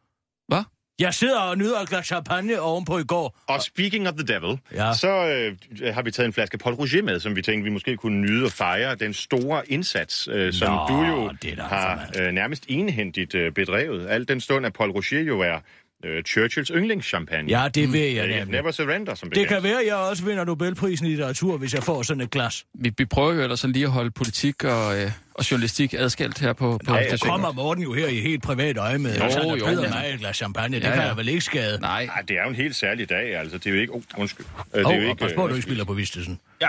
Jeg 0.99 1.15
sidder 1.15 1.41
og 1.41 1.59
nyder 1.59 1.81
et 1.81 1.89
glas 1.89 2.07
champagne 2.07 2.61
ovenpå 2.61 2.99
i 2.99 3.05
går. 3.05 3.37
Og 3.49 3.63
speaking 3.63 4.09
of 4.09 4.15
the 4.15 4.27
devil, 4.27 4.59
Ja. 4.75 4.93
så 4.95 5.09
øh, 5.09 5.95
har 5.95 6.03
vi 6.03 6.11
taget 6.11 6.27
en 6.27 6.33
flaske 6.33 6.59
Paul 6.59 6.75
Roger 6.75 7.03
med, 7.03 7.21
som 7.21 7.37
vi 7.37 7.43
tænkte, 7.43 7.65
vi 7.65 7.71
måske 7.71 7.97
kunne 7.97 8.21
nyde 8.21 8.45
og 8.45 8.51
fejre 8.53 8.95
den 8.95 9.15
store 9.15 9.63
indsats, 9.73 10.29
øh, 10.33 10.53
som 10.53 10.73
Nå, 10.75 10.87
du 10.89 11.03
jo 11.05 11.31
det 11.43 11.53
er 11.53 11.57
da 11.57 11.63
har 11.63 12.11
øh, 12.21 12.33
nærmest 12.33 12.65
enhændigt 12.69 13.35
øh, 13.35 13.53
bedrevet. 13.53 14.07
Al 14.09 14.29
den 14.29 14.41
stund, 14.41 14.67
at 14.67 14.73
Paul 14.73 14.91
Roger 14.91 15.21
jo 15.21 15.41
er 15.41 15.59
øh, 16.05 16.23
Churchills 16.23 16.71
yndlingschampagne. 16.75 17.51
Ja, 17.63 17.69
det 17.69 17.93
ved 17.93 18.01
jeg 18.01 18.25
Øh, 18.29 18.31
nemlig. 18.37 18.47
Never 18.61 18.71
surrender, 18.71 19.15
som 19.15 19.29
Det 19.31 19.35
bekendt. 19.35 19.49
kan 19.49 19.63
være, 19.63 19.81
at 19.81 19.87
jeg 19.87 19.95
også 19.95 20.25
vinder 20.25 20.45
Nobelprisen 20.45 21.07
i 21.07 21.09
litteratur, 21.11 21.57
hvis 21.57 21.75
jeg 21.75 21.83
får 21.83 22.03
sådan 22.03 22.21
et 22.21 22.31
glas. 22.31 22.65
Vi, 22.75 22.93
vi 22.99 23.05
prøver 23.05 23.33
jo 23.33 23.43
ellers 23.43 23.61
sådan 23.61 23.73
lige 23.73 23.85
at 23.85 23.91
holde 23.91 24.11
politik 24.11 24.65
og, 24.65 25.01
øh, 25.01 25.11
og 25.35 25.51
journalistik 25.51 25.95
adskilt 25.95 26.39
her 26.39 26.53
på, 26.53 26.79
på 26.87 26.93
Nej, 26.93 27.07
stationen. 27.09 27.31
kommer 27.33 27.53
Morten 27.53 27.83
jo 27.83 27.93
her 27.95 28.07
i 28.07 28.21
helt 28.21 28.43
privat 28.43 28.77
øje 28.79 28.99
med, 28.99 29.19
Jo, 29.19 29.25
og 29.25 29.33
så 29.33 29.41
jo, 29.61 29.67
ja. 29.83 29.89
mig 29.89 30.11
et 30.15 30.21
glas 30.21 30.37
champagne. 30.37 30.77
Det 30.77 30.85
Ja, 30.85 30.91
kan 30.91 31.01
ja. 31.01 31.07
jeg 31.07 31.17
vel 31.17 31.29
ikke 31.29 31.41
skade. 31.41 31.79
Nej, 31.81 32.09
Ej, 32.15 32.23
det 32.29 32.39
er 32.39 32.43
jo 32.43 32.49
en 32.49 32.55
helt 32.55 32.77
særlig 32.77 33.09
dag, 33.09 33.37
altså. 33.37 33.59
Det 33.59 33.67
er 33.67 33.71
jo 33.75 33.81
ikke... 33.81 33.93
Oh, 33.93 34.03
undskyld. 34.17 34.47
Øh, 34.75 34.85
Åh, 34.87 34.93
det 34.93 34.99
er 34.99 35.03
jo 35.03 35.05
oh, 35.05 35.11
ikke, 35.11 35.21
pas 35.21 35.33
på, 35.33 35.45
at 35.45 35.49
du 35.49 35.53
øh, 35.55 35.57
ikke 35.57 35.63
spiller 35.67 35.85
på 35.85 35.93
Vistesen. 35.93 36.41
Ja, 36.61 36.69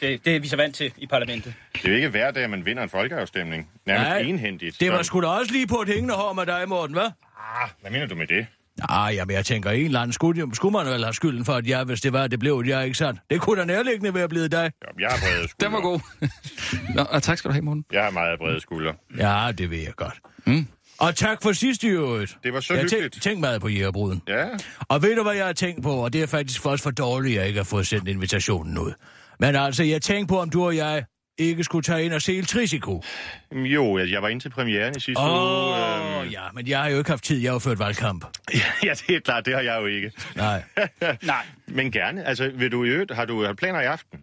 det, 0.00 0.24
det 0.24 0.36
er 0.36 0.40
vi 0.40 0.48
så 0.48 0.56
vant 0.56 0.74
til 0.74 0.92
i 0.98 1.06
parlamentet. 1.06 1.54
Det 1.72 1.84
er 1.84 1.88
jo 1.88 1.94
ikke 1.96 2.08
hver 2.08 2.30
dag, 2.30 2.50
man 2.50 2.66
vinder 2.66 2.82
en 2.82 2.88
folkeafstemning. 2.90 3.68
Nærmest 3.86 4.08
Nej, 4.08 4.18
enhændigt. 4.18 4.80
Det 4.80 4.92
var 4.92 5.02
sgu 5.02 5.20
da 5.20 5.26
også 5.26 5.52
lige 5.52 5.66
på 5.66 5.76
et 5.80 5.88
hængende 5.88 6.14
hår 6.14 6.32
med 6.32 6.46
dig, 6.46 6.68
Morten, 6.68 6.94
hvad? 6.96 7.10
Ah, 7.62 7.68
hvad 7.80 7.90
mener 7.90 8.06
du 8.06 8.14
med 8.14 8.26
det? 8.26 8.46
Ah, 8.88 9.14
jamen, 9.14 9.34
jeg 9.36 9.44
tænker, 9.46 9.70
en 9.70 9.84
eller 9.84 10.00
anden 10.00 10.12
skulle, 10.12 10.54
skulle 10.56 10.72
man 10.72 10.86
vel 10.86 11.02
have 11.04 11.14
skylden 11.14 11.44
for, 11.44 11.52
at 11.52 11.66
jeg, 11.66 11.84
hvis 11.84 12.00
det 12.00 12.12
var, 12.12 12.26
det 12.26 12.38
blev 12.38 12.64
jeg, 12.66 12.84
ikke 12.84 12.98
sandt? 12.98 13.20
Det 13.30 13.40
kunne 13.40 13.60
da 13.60 13.64
nærliggende 13.66 14.14
være 14.14 14.28
blevet 14.28 14.52
dig. 14.52 14.72
Jo, 14.84 14.88
jeg 15.00 15.08
har 15.10 15.18
brede 15.18 15.48
skuldre. 15.48 15.66
den 15.66 15.72
var 15.72 15.80
god. 15.80 16.00
Nå, 16.96 17.02
og 17.02 17.22
tak 17.22 17.38
skal 17.38 17.48
du 17.48 17.52
have, 17.52 17.62
Morten. 17.62 17.84
Jeg 17.92 18.02
har 18.04 18.10
meget 18.10 18.38
brede 18.38 18.60
skuldre. 18.60 18.92
Ja, 19.18 19.52
det 19.58 19.70
ved 19.70 19.78
jeg 19.78 19.92
godt. 19.96 20.14
Mm. 20.46 20.66
Og 20.98 21.14
tak 21.14 21.42
for 21.42 21.52
sidst 21.52 21.82
i 21.84 21.86
øvrigt. 21.86 22.36
Det 22.44 22.52
var 22.52 22.60
så 22.60 22.74
jeg 22.74 22.80
tænk, 22.80 22.92
hyggeligt. 23.02 23.22
tænk 23.22 23.40
meget 23.40 23.60
på 23.60 23.68
jægerbruden. 23.68 24.22
Ja, 24.28 24.44
Og 24.88 25.02
ved 25.02 25.16
du, 25.16 25.22
hvad 25.22 25.34
jeg 25.34 25.46
har 25.46 25.52
tænkt 25.52 25.82
på? 25.82 25.90
Og 25.92 26.12
det 26.12 26.22
er 26.22 26.26
faktisk 26.26 26.66
også 26.66 26.82
for 26.82 26.90
dårligt, 26.90 27.32
at 27.34 27.38
jeg 27.40 27.46
ikke 27.48 27.58
har 27.58 27.64
fået 27.64 27.86
sendt 27.86 28.08
invitationen 28.08 28.78
ud. 28.78 28.92
Men 29.40 29.56
altså, 29.56 29.84
jeg 29.84 30.02
tænkte 30.02 30.32
på, 30.32 30.40
om 30.40 30.50
du 30.50 30.64
og 30.64 30.76
jeg 30.76 31.04
ikke 31.38 31.64
skulle 31.64 31.82
tage 31.82 32.04
ind 32.04 32.12
og 32.12 32.22
se 32.22 32.36
El 32.38 32.46
Trisico. 32.46 33.02
jo, 33.52 33.98
jeg 33.98 34.22
var 34.22 34.28
inde 34.28 34.42
til 34.42 34.48
premieren 34.50 34.96
i 34.96 35.00
sidste 35.00 35.20
Åh, 35.22 35.30
uge. 35.30 35.74
oh, 35.74 36.22
øhm. 36.24 36.30
ja, 36.30 36.40
men 36.54 36.68
jeg 36.68 36.82
har 36.82 36.88
jo 36.88 36.98
ikke 36.98 37.10
haft 37.10 37.24
tid. 37.24 37.38
Jeg 37.42 37.48
har 37.50 37.54
jo 37.54 37.58
ført 37.58 37.78
valgkamp. 37.78 38.24
ja, 38.84 38.94
det 39.06 39.16
er 39.16 39.20
klart, 39.20 39.46
det 39.46 39.54
har 39.54 39.60
jeg 39.60 39.78
jo 39.80 39.86
ikke. 39.86 40.12
Nej. 40.36 40.62
Nej. 41.22 41.46
Men 41.66 41.92
gerne. 41.92 42.24
Altså, 42.24 42.50
vil 42.54 42.72
du 42.72 42.84
i 42.84 42.88
øvrigt, 42.88 43.10
har 43.14 43.24
du 43.24 43.40
har 43.42 43.48
du 43.48 43.54
planer 43.54 43.80
i 43.80 43.84
aften? 43.84 44.18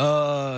Uh, 0.00 0.04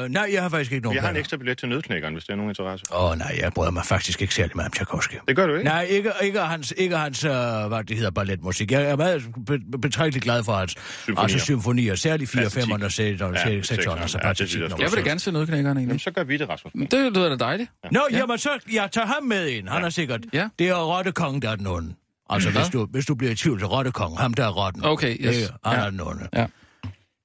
nej, 0.09 0.29
jeg 0.33 0.43
har 0.43 0.49
faktisk 0.49 0.73
ikke 0.73 0.83
nogen 0.85 0.95
Jeg 0.95 1.03
har 1.03 1.09
en 1.09 1.13
planer. 1.13 1.21
ekstra 1.21 1.37
billet 1.37 1.59
til 1.59 1.69
nødknækkeren, 1.69 2.15
hvis 2.15 2.25
det 2.25 2.33
er 2.33 2.37
nogen 2.37 2.51
interesse. 2.51 2.85
Åh 2.93 3.11
oh, 3.11 3.19
nej, 3.19 3.37
jeg 3.41 3.53
bryder 3.53 3.71
mig 3.71 3.85
faktisk 3.87 4.23
ikke 4.23 4.35
særlig 4.35 4.53
meget 4.57 4.67
om 4.67 4.73
Tchaikovsky. 4.73 5.15
Det 5.29 5.37
gør 5.37 5.47
du 5.47 5.53
ikke? 5.55 5.65
Nej, 5.65 5.83
ikke, 5.83 6.13
ikke 6.23 6.41
hans, 6.41 6.75
ikke 6.77 6.97
hans 6.97 7.25
uh, 7.25 7.31
hvad 7.31 7.85
det 7.85 7.97
hedder, 7.97 8.11
balletmusik. 8.11 8.71
Jeg 8.73 8.83
er 8.83 8.97
meget 8.97 9.23
be- 9.47 9.79
betragteligt 9.83 10.25
glad 10.25 10.45
for 10.45 10.53
hans 10.53 10.73
Symfonier. 10.73 11.23
altså, 11.23 11.39
symfonier, 11.39 11.95
særligt 11.95 12.31
4, 12.31 12.43
Patetik. 12.43 12.71
5 12.73 12.83
og 12.83 12.93
6 12.93 13.21
og 13.23 13.35
Ja, 13.35 13.45
6 13.45 13.69
sekseren. 13.69 13.99
og 14.03 14.11
så 14.11 14.19
Ja, 14.23 14.29
jeg 14.29 14.91
vil 14.91 15.05
da 15.05 15.09
gerne 15.09 15.21
se 15.21 15.33
nødknækkerne 15.33 15.69
egentlig. 15.81 15.87
Jamen, 15.89 15.99
så 15.99 16.11
gør 16.11 16.25
vi 16.25 16.37
det, 16.37 16.49
Rasmus. 16.49 16.73
Det 16.91 17.13
lyder 17.13 17.29
da 17.29 17.37
dejligt. 17.45 17.71
Nå, 17.93 18.01
Ja. 18.13 18.19
jamen 18.19 18.39
så, 18.39 18.49
jeg 18.73 18.89
tager 18.93 19.07
ham 19.07 19.23
med 19.25 19.49
ind. 19.49 19.69
Han 19.69 19.85
er 19.85 19.89
sikkert... 19.91 20.21
Ja. 20.33 20.49
Det 20.59 20.69
er 20.69 20.97
Rottekongen, 20.97 21.43
der 21.43 21.51
er 21.51 21.57
den 21.57 21.67
onde. 21.67 21.95
Altså, 22.31 22.51
hvis 22.51 22.69
du, 22.69 22.87
hvis 22.91 23.07
du 23.07 23.15
bliver 23.15 23.33
i 23.33 23.35
tvivl, 23.35 23.61
så 23.61 23.67
Rottekongen, 23.67 24.19
ham 24.19 24.35
der 24.35 24.45
er 24.45 24.49
rotten. 24.67 24.85
Okay, 24.85 25.17
yes. 25.21 25.37
Det, 25.37 25.45
er- 25.65 25.69
han 25.71 25.79
Ja. 25.79 25.87
er 25.87 25.91
den 25.91 26.01
onde. 26.01 26.29
Ja. 26.37 26.47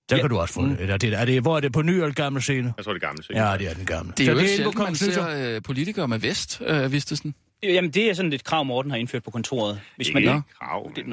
Så 0.10 0.18
kan 0.18 0.30
du 0.30 0.38
også 0.40 0.54
få 0.54 0.66
det. 0.68 0.90
Er 0.90 0.98
det, 0.98 1.14
er 1.14 1.26
det, 1.26 1.42
hvor 1.42 1.56
er 1.58 1.60
det 1.60 1.74
på 1.74 1.82
ny 1.82 1.92
eller 1.92 2.12
gamle 2.12 2.42
scene? 2.42 2.74
Jeg 2.78 2.86
tror, 2.86 2.94
det 2.94 3.04
er 3.04 3.08
gamle 3.08 3.24
ting. 3.24 3.38
Ja, 3.40 3.58
det 3.58 3.68
er 3.70 3.74
den 3.74 3.86
gamle. 3.86 4.14
Det 4.18 4.24
er 4.24 4.26
Så 4.26 4.32
jo 4.32 4.38
ikke 4.40 4.54
inde 4.56 4.64
på 4.66 4.72
sjældent, 4.72 5.28
man 5.28 5.36
ser 5.40 5.56
øh, 5.56 5.62
politikere 5.62 6.08
med 6.08 6.20
vest, 6.20 6.62
øh, 6.66 6.92
Vistesen. 6.92 7.36
Jamen, 7.64 7.92
det 7.92 8.10
er 8.10 8.14
sådan 8.14 8.34
et 8.34 8.44
krav, 8.44 8.66
Morten 8.66 8.92
har 8.92 8.98
indført 8.98 9.24
på 9.24 9.32
kontoret. 9.32 9.80
Hvis 9.96 10.14
man 10.14 10.24
Ikke 10.24 10.34
ikke, 10.34 10.44
krav. 10.60 10.92
det, 10.96 11.06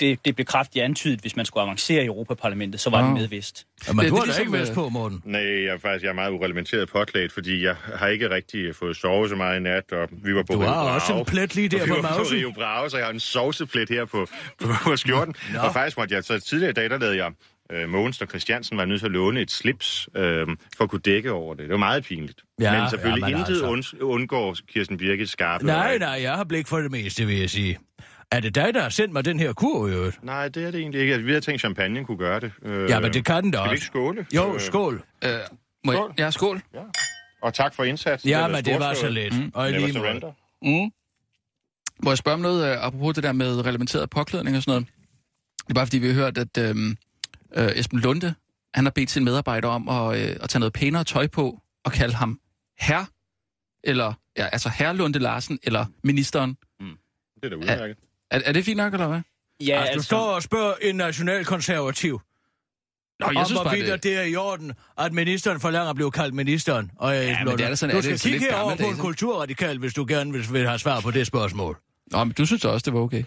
det, 0.00 0.18
det 0.24 0.34
blev 0.36 0.44
kraftigt 0.46 0.84
antydet, 0.84 1.20
hvis 1.20 1.36
man 1.36 1.46
skulle 1.46 1.62
avancere 1.64 2.02
i 2.02 2.06
Europaparlamentet, 2.06 2.80
så 2.80 2.90
var 2.90 3.00
det 3.02 3.08
Ah. 3.08 3.14
med 3.14 3.28
vist. 3.28 3.66
Ja, 3.88 3.92
men 3.92 4.04
Det- 4.04 4.10
du 4.10 4.16
det 4.16 4.24
har 4.24 4.32
er 4.32 4.34
da 4.34 4.40
ikke 4.40 4.52
ligesom, 4.52 4.60
vest 4.60 4.70
øh, 4.70 4.74
på, 4.74 4.88
Morten. 4.88 5.22
Nej, 5.24 5.40
jeg 5.40 5.64
er 5.74 5.78
faktisk 5.78 6.02
jeg 6.04 6.08
er 6.10 6.14
meget 6.14 6.30
urelementeret 6.32 6.88
påklædt, 6.88 7.32
fordi 7.32 7.64
jeg 7.64 7.74
har 7.94 8.08
ikke 8.08 8.30
rigtig 8.30 8.76
fået 8.76 8.96
sovet 8.96 9.30
så 9.30 9.36
meget 9.36 9.56
i 9.60 9.62
nat, 9.62 9.92
og 9.92 10.08
vi 10.12 10.34
var 10.34 10.42
på 10.42 10.52
Du 10.52 10.58
Rio 10.58 10.66
har 10.68 10.74
også 10.94 11.06
Bravo. 11.06 11.18
en 11.20 11.26
plet 11.26 11.54
lige 11.54 11.68
der 11.68 11.80
Og 11.80 11.86
vi 11.86 11.90
på 11.90 11.94
var 12.00 12.08
på 12.08 12.16
mausen. 12.16 12.36
Rio 12.36 12.88
så 12.88 12.96
jeg 12.96 13.06
har 13.06 13.12
en 13.12 13.20
sovseplet 13.20 13.88
her 13.88 14.04
på, 14.04 14.26
på, 14.60 14.68
på 14.84 14.96
skjorten. 14.96 15.34
Nå. 15.54 15.58
Og 15.60 15.72
faktisk 15.72 15.96
måtte 15.98 16.14
jeg, 16.14 16.24
så 16.24 16.40
tidligere 16.40 16.70
i 16.70 16.74
dag, 16.74 16.90
der 16.90 16.98
lavede 16.98 17.16
jeg, 17.24 17.32
øh, 17.72 17.88
Mogens 17.88 18.22
og 18.22 18.28
Christiansen 18.28 18.76
var 18.78 18.84
nødt 18.84 19.00
til 19.00 19.06
at 19.06 19.12
låne 19.12 19.40
et 19.40 19.50
slips, 19.50 20.08
øh, 20.16 20.46
for 20.76 20.84
at 20.84 20.90
kunne 20.90 21.00
dække 21.00 21.32
over 21.32 21.54
det. 21.54 21.62
Det 21.62 21.70
var 21.70 21.76
meget 21.76 22.04
pinligt. 22.04 22.42
Ja, 22.60 22.80
men 22.80 22.90
selvfølgelig 22.90 23.22
ja, 23.22 23.30
men 23.30 23.38
intet 23.40 23.52
altså. 23.52 23.66
und, 23.96 24.02
undgår 24.02 24.56
Kirsten 24.68 24.96
Birgit 24.96 25.30
skarpe. 25.30 25.66
Nej, 25.66 25.86
øje. 25.88 25.98
nej, 25.98 26.18
jeg 26.22 26.34
har 26.34 26.44
blik 26.44 26.66
for 26.66 26.78
det 26.78 26.90
meste, 26.90 27.26
vil 27.26 27.38
jeg 27.38 27.50
sige. 27.50 27.78
Er 28.30 28.40
det 28.40 28.54
dig, 28.54 28.74
der 28.74 28.82
har 28.82 28.88
sendt 28.88 29.12
mig 29.12 29.24
den 29.24 29.40
her 29.40 29.52
kur, 29.52 29.88
i 29.88 29.92
øvrigt? 29.92 30.24
Nej, 30.24 30.48
det 30.48 30.64
er 30.66 30.70
det 30.70 30.80
egentlig 30.80 31.00
ikke. 31.00 31.12
Altså, 31.12 31.24
vi 31.24 31.30
havde 31.30 31.40
tænkt, 31.40 31.54
at 31.54 31.60
champagne 31.60 32.04
kunne 32.04 32.18
gøre 32.18 32.40
det. 32.40 32.52
Øh, 32.62 32.90
Ja, 32.90 33.00
men 33.00 33.12
det 33.12 33.24
kan 33.24 33.42
den 33.44 33.50
da 33.50 33.58
Skal 33.58 33.64
vi 33.64 33.68
også. 33.68 33.74
ikke 33.74 33.86
skåle? 33.86 34.26
Jo, 34.34 34.54
Øh, 34.54 34.60
skål. 34.60 35.02
Øh, 35.24 35.30
må 35.84 35.92
jeg, 35.92 35.98
Skål. 35.98 36.12
ja, 36.18 36.30
skål. 36.30 36.62
Og 37.42 37.54
tak 37.54 37.74
for 37.74 37.84
indsatsen. 37.84 38.30
Ja, 38.30 38.40
er 38.44 38.48
men 38.48 38.64
det 38.64 38.74
var 38.80 38.94
så 38.94 38.98
storslået. 39.00 39.32
let. 39.32 39.50
Og 39.54 39.70
Never 39.70 39.80
lige 39.86 39.92
surrender. 39.92 40.32
Mm. 40.62 40.90
Må 42.04 42.10
jeg 42.10 42.18
spørge 42.18 42.34
om 42.34 42.40
noget, 42.40 42.70
øh, 42.72 42.84
apropos 42.86 43.14
det 43.14 43.24
der 43.24 43.32
med 43.32 43.64
reglementeret 43.66 44.10
påklædning 44.10 44.56
og 44.56 44.62
sådan 44.62 44.72
noget? 44.72 44.86
Det 45.58 45.70
er 45.70 45.74
bare 45.74 45.86
fordi, 45.86 45.98
vi 45.98 46.06
har 46.06 46.14
hørt, 46.14 46.38
at 46.38 46.58
øh, 46.58 46.74
øh, 47.56 47.72
Esben 47.74 48.00
Lunde, 48.00 48.34
han 48.74 48.84
har 48.84 48.90
bedt 48.90 49.10
sin 49.10 49.24
medarbejder 49.24 49.68
om 49.68 49.88
at, 49.88 50.18
øh, 50.20 50.36
at 50.40 50.48
tage 50.48 50.60
noget 50.60 50.72
pænere 50.72 51.04
tøj 51.04 51.26
på 51.26 51.62
og 51.84 51.92
kalde 51.92 52.14
ham 52.14 52.40
herr, 52.78 53.04
eller, 53.84 54.12
ja, 54.38 54.46
altså 54.46 54.68
herr 54.68 54.92
Lunde 54.92 55.18
Larsen, 55.18 55.58
eller 55.62 55.86
ministeren. 56.04 56.56
Det 56.80 57.44
er 57.44 57.48
da 57.48 57.56
udmærket. 57.56 57.96
Er, 58.30 58.40
er 58.44 58.52
det 58.52 58.64
fint 58.64 58.76
nok, 58.76 58.92
eller 58.92 59.08
hvad? 59.08 59.20
Ja, 59.60 59.80
Altså, 59.80 59.96
du 59.98 60.02
står 60.02 60.34
og 60.34 60.42
spørger 60.42 60.74
en 60.82 60.96
nationalkonservativ 60.96 62.20
Nå, 63.20 63.26
om, 63.26 63.32
hvorvidt 63.52 63.86
det... 63.86 64.02
det 64.02 64.16
er 64.16 64.22
i 64.22 64.36
orden, 64.36 64.72
at 64.98 65.12
ministeren 65.12 65.60
forlanger 65.60 65.90
at 65.90 65.96
blive 65.96 66.10
kaldt 66.10 66.34
ministeren. 66.34 66.90
Og 66.96 67.16
jeg 67.16 67.24
Ja, 67.24 67.44
men 67.44 67.58
det 67.58 67.64
er 67.64 67.68
da 67.68 67.74
sådan, 67.74 67.92
du 67.94 67.98
er 67.98 68.02
det 68.02 68.20
skal 68.20 68.30
kigge 68.32 68.46
herover 68.46 68.76
på 68.76 68.86
en 68.86 68.96
kulturradikal, 68.96 69.78
hvis 69.78 69.94
du 69.94 70.04
gerne 70.08 70.32
vil, 70.32 70.52
vil 70.52 70.66
have 70.66 70.78
svar 70.78 71.00
på 71.00 71.10
det 71.10 71.26
spørgsmål. 71.26 71.78
Nå, 72.06 72.24
men 72.24 72.32
du 72.32 72.46
synes 72.46 72.64
også, 72.64 72.84
det 72.84 72.94
var 72.94 73.00
okay. 73.00 73.24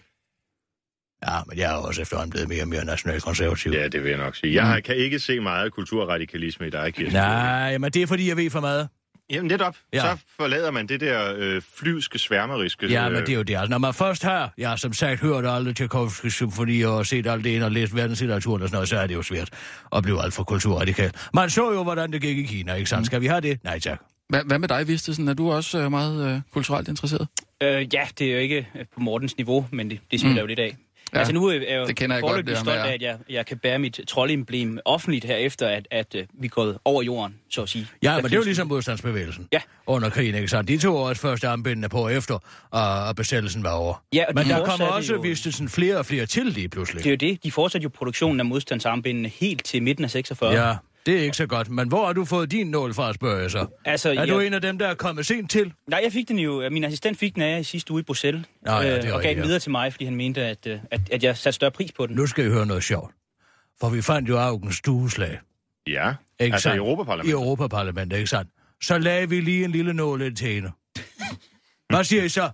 Ja, 1.28 1.36
men 1.48 1.58
jeg 1.58 1.72
er 1.72 1.76
også 1.76 2.02
efterhånden 2.02 2.32
blevet 2.32 2.50
mere 2.50 2.62
og 2.62 2.68
mere 2.68 2.86
nationalkonservativ. 2.86 3.72
Ja, 3.72 3.88
det 3.88 4.04
vil 4.04 4.10
jeg 4.10 4.20
nok 4.20 4.36
sige. 4.36 4.54
Jeg 4.56 4.66
har- 4.66 4.80
kan 4.80 4.96
ikke 4.96 5.20
se 5.20 5.40
meget 5.40 5.72
kulturradikalisme 5.74 6.68
i 6.68 6.70
dig, 6.70 6.94
Kirsten. 6.94 7.14
Nej, 7.22 7.78
men 7.78 7.92
det 7.92 8.02
er 8.02 8.08
fordi, 8.08 8.28
jeg 8.30 8.38
ved 8.38 8.50
for 8.50 8.60
meget. 8.60 8.88
Jamen 9.32 9.48
netop. 9.48 9.76
Ja. 9.94 10.00
Så 10.02 10.18
forlader 10.38 10.72
man 10.72 10.88
det 10.88 11.00
der 11.00 11.34
øh, 11.38 11.62
flyvske, 11.76 12.20
sværmeriske... 12.20 12.88
Ja, 12.88 13.10
men 13.10 13.18
øh, 13.18 13.22
det 13.28 13.30
er 13.34 13.38
jo 13.38 13.42
det. 13.44 13.56
Altså, 13.56 13.70
når 13.70 13.78
man 13.78 13.94
først 13.94 14.24
har, 14.24 14.54
jeg 14.58 14.70
har 14.70 14.76
som 14.76 14.94
sagt 14.94 15.20
hørt 15.22 15.46
alle 15.46 15.74
Tchaikovskis 15.74 16.34
symfonier 16.34 16.88
og 16.88 17.06
set 17.06 17.28
alt 17.28 17.44
det 17.44 17.50
ind 17.50 17.64
og 17.64 17.72
læst 17.72 17.96
verdenslitteraturen 17.96 18.62
og 18.62 18.70
sådan 18.70 18.76
noget, 18.76 18.90
så 18.90 18.98
er 19.00 19.08
det 19.08 19.16
jo 19.16 19.22
svært 19.22 19.50
at 19.96 20.04
blive 20.04 20.24
alt 20.24 20.34
for 20.34 20.44
kulturradikal. 20.44 21.12
Man 21.34 21.50
så 21.50 21.72
jo, 21.74 21.84
hvordan 21.84 22.12
det 22.14 22.22
gik 22.22 22.38
i 22.38 22.44
Kina, 22.44 22.74
ikke 22.74 22.90
sandt? 22.90 23.06
Skal 23.06 23.22
vi 23.22 23.28
have 23.28 23.42
det? 23.42 23.64
Nej, 23.64 23.80
tak. 23.80 24.02
Hvad, 24.30 24.42
hvad 24.46 24.60
med 24.60 24.68
dig, 24.68 24.88
Vistesen? 24.88 25.28
Er 25.28 25.34
du 25.34 25.52
også 25.52 25.80
øh, 25.80 25.92
meget 25.92 26.34
øh, 26.36 26.42
kulturelt 26.54 26.88
interesseret? 26.88 27.28
Øh, 27.64 27.94
ja, 27.94 28.08
det 28.20 28.28
er 28.28 28.32
jo 28.34 28.40
ikke 28.40 28.68
øh, 28.80 28.86
på 28.94 29.00
Mortens 29.00 29.38
niveau, 29.38 29.68
men 29.72 29.90
det, 29.90 30.00
det 30.12 30.20
spiller 30.20 30.34
Mm. 30.36 30.40
jo 30.40 30.46
lidt 30.46 30.60
af. 30.60 30.78
Ja, 31.14 31.20
altså 31.20 31.34
nu 31.34 31.46
er 31.48 31.54
jeg 31.54 31.78
jo 31.78 31.86
det 31.86 31.96
kender 31.96 32.16
jeg 32.16 32.22
godt, 32.22 32.48
det 32.48 32.58
stolt 32.58 32.78
af, 32.78 32.94
at 32.94 33.02
jeg, 33.02 33.18
jeg 33.30 33.46
kan 33.46 33.58
bære 33.58 33.80
mit 33.80 34.00
troldemblem 34.08 34.80
offentligt 34.86 35.26
her 35.26 35.36
efter, 35.36 35.68
at, 35.68 35.88
at 35.92 36.16
uh, 36.16 36.22
vi 36.42 36.46
er 36.46 36.50
gået 36.50 36.78
over 36.86 37.04
jorden, 37.04 37.36
så 37.50 37.62
at 37.62 37.70
sige. 37.70 37.88
Ja, 38.04 38.16
men 38.16 38.24
det 38.26 38.34
er 38.34 38.38
jo 38.38 38.44
ligesom 38.44 38.68
modstandsbevægelsen. 38.68 39.48
Ja. 39.54 39.62
Under 39.88 40.10
krigen, 40.10 40.36
ikke 40.36 40.48
sandt? 40.48 40.68
De 40.68 40.78
tog 40.78 41.04
også 41.04 41.22
første 41.22 41.48
armbindene 41.48 41.90
på 41.90 42.08
efter, 42.10 42.40
og, 42.72 43.04
og 43.08 43.16
besættelsen 43.16 43.64
var 43.64 43.72
over. 43.72 44.04
Ja, 44.14 44.26
og 44.28 44.36
men 44.36 44.46
de 44.46 44.50
der 44.50 44.56
kommer 44.56 44.70
fortsatte 44.72 44.92
også, 44.94 45.14
jo- 45.14 45.20
viste 45.22 45.52
sådan 45.52 45.70
flere 45.70 45.98
og 45.98 46.06
flere 46.06 46.26
til 46.26 46.46
lige 46.46 46.70
pludselig. 46.70 47.04
Det 47.04 47.10
er 47.10 47.28
jo 47.28 47.32
det. 47.34 47.44
De 47.44 47.52
fortsatte 47.52 47.84
jo 47.84 47.90
produktionen 47.90 48.40
af 48.40 48.46
modstandsarmbindene 48.46 49.30
helt 49.30 49.64
til 49.66 49.84
midten 49.84 50.06
af 50.06 50.12
46. 50.12 50.66
Ja, 50.68 50.76
det 51.06 51.18
er 51.20 51.22
ikke 51.24 51.38
så 51.38 51.48
godt. 51.48 51.70
Men 51.70 51.88
hvor 51.88 52.06
har 52.06 52.14
du 52.14 52.26
fået 52.26 52.52
din 52.52 52.68
nål 52.68 52.94
fra, 52.94 53.14
spørger 53.14 53.40
jeg 53.42 53.52
så? 53.52 53.68
Altså, 53.86 54.10
Er 54.10 54.14
jeg, 54.14 54.28
du 54.28 54.40
en 54.40 54.54
af 54.54 54.62
dem, 54.62 54.78
der 54.78 54.88
er 54.88 54.94
kommet 54.96 55.26
sent 55.26 55.52
til? 55.52 55.74
Nej, 55.88 56.00
jeg 56.04 56.12
fik 56.12 56.28
den 56.28 56.40
jo. 56.40 56.70
Min 56.70 56.84
assistent 56.84 57.18
fik 57.20 57.34
den 57.36 57.42
af 57.42 57.52
jer 57.52 57.58
i 57.58 57.64
sidste 57.64 57.92
uge 57.92 58.00
i 58.00 58.04
Bruxelles. 58.04 58.46
Nå, 58.62 58.72
ja, 58.72 58.96
det 58.96 59.06
er 59.06 59.14
og 59.14 59.22
gav 59.22 59.36
den 59.36 59.44
videre 59.44 59.60
til 59.60 59.72
mig, 59.72 59.94
fordi 59.94 60.06
han 60.06 60.16
mente, 60.16 60.42
at, 60.46 60.68
øh, 60.68 60.80
at, 60.92 61.02
at 61.12 61.24
jeg 61.24 61.38
satte 61.38 61.56
større 61.56 61.72
pris 61.72 61.92
på 61.92 62.08
den. 62.08 62.16
Nu 62.16 62.28
skal 62.28 62.46
I 62.46 62.50
høre 62.50 62.66
noget 62.66 62.84
sjovt. 62.84 63.14
For 63.82 63.90
vi 63.90 64.02
fandt 64.02 64.30
jo 64.30 64.38
Augens 64.38 64.82
dueslag. 64.82 65.40
Ja, 65.88 66.14
Ikke 66.40 66.54
altså 66.54 66.64
sandt? 66.64 66.76
i 66.76 66.78
I 66.78 66.80
Europaparlamentet. 66.80 67.34
Europaparlamentet, 67.34 68.18
ikke 68.18 68.30
sandt? 68.30 68.52
Så 68.84 68.98
lagde 68.98 69.30
vi 69.30 69.42
lige 69.42 69.66
en 69.66 69.72
lille 69.72 69.94
nål 69.94 70.22
ind 70.22 70.36
til 70.36 70.48
hende. 70.48 70.72
Hvad 71.90 72.04
siger 72.04 72.24
I 72.24 72.30
så? 72.30 72.50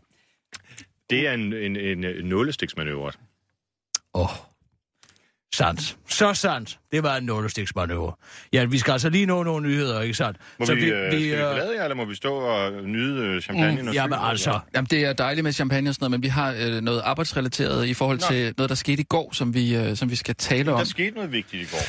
Det 1.10 1.28
er 1.28 1.32
en, 1.34 1.54
en, 1.54 1.76
en, 1.76 2.04
en 2.04 2.26
nålestiksmanøvre. 2.26 3.12
Åh, 4.14 4.22
oh. 4.22 4.30
Sandt. 5.56 5.98
Så 6.10 6.34
sandt. 6.34 6.78
Det 6.92 7.04
var 7.04 7.16
en 7.16 7.24
nålestiksmanøvre. 7.24 8.14
Ja, 8.54 8.66
vi 8.66 8.78
skal 8.78 8.92
altså 8.92 9.10
lige 9.10 9.26
nå 9.26 9.44
nogle 9.44 9.68
nyheder, 9.68 10.02
ikke 10.02 10.14
sandt? 10.14 10.38
Må 10.60 10.66
så 10.66 10.76
vi, 10.76 10.82
vi, 10.82 10.88
øh, 10.92 11.12
skal 11.12 11.20
vi 11.20 11.34
øh, 11.34 11.40
forlade 11.40 11.76
jer, 11.76 11.84
eller 11.84 11.96
må 11.96 12.06
vi 12.06 12.16
stå 12.16 12.34
og 12.36 12.72
nyde 12.84 13.26
øh, 13.26 13.42
champagne? 13.42 13.82
Mm, 13.82 13.88
og 13.88 13.94
Jamen 13.94 14.20
altså, 14.22 14.50
eller? 14.50 14.60
Jamen, 14.76 14.88
det 14.92 15.06
er 15.06 15.14
dejligt 15.14 15.44
med 15.44 15.52
champagne 15.54 15.90
og 15.90 15.94
sådan 15.96 16.04
noget, 16.04 16.12
men 16.12 16.24
vi 16.24 16.28
har 16.28 16.56
øh, 16.60 16.82
noget 16.82 17.02
arbejdsrelateret 17.06 17.86
i 17.88 17.94
forhold 17.94 18.20
Nå. 18.20 18.28
til 18.28 18.54
noget, 18.58 18.70
der 18.70 18.76
skete 18.76 19.02
i 19.02 19.06
går, 19.06 19.30
som 19.34 19.54
vi, 19.54 19.76
øh, 19.76 19.96
som 19.98 20.10
vi 20.12 20.16
skal 20.16 20.36
tale 20.36 20.72
om. 20.72 20.78
Der 20.78 20.86
skete 20.86 21.16
noget 21.16 21.32
vigtigt 21.32 21.64
i 21.64 21.72
går. 21.72 21.82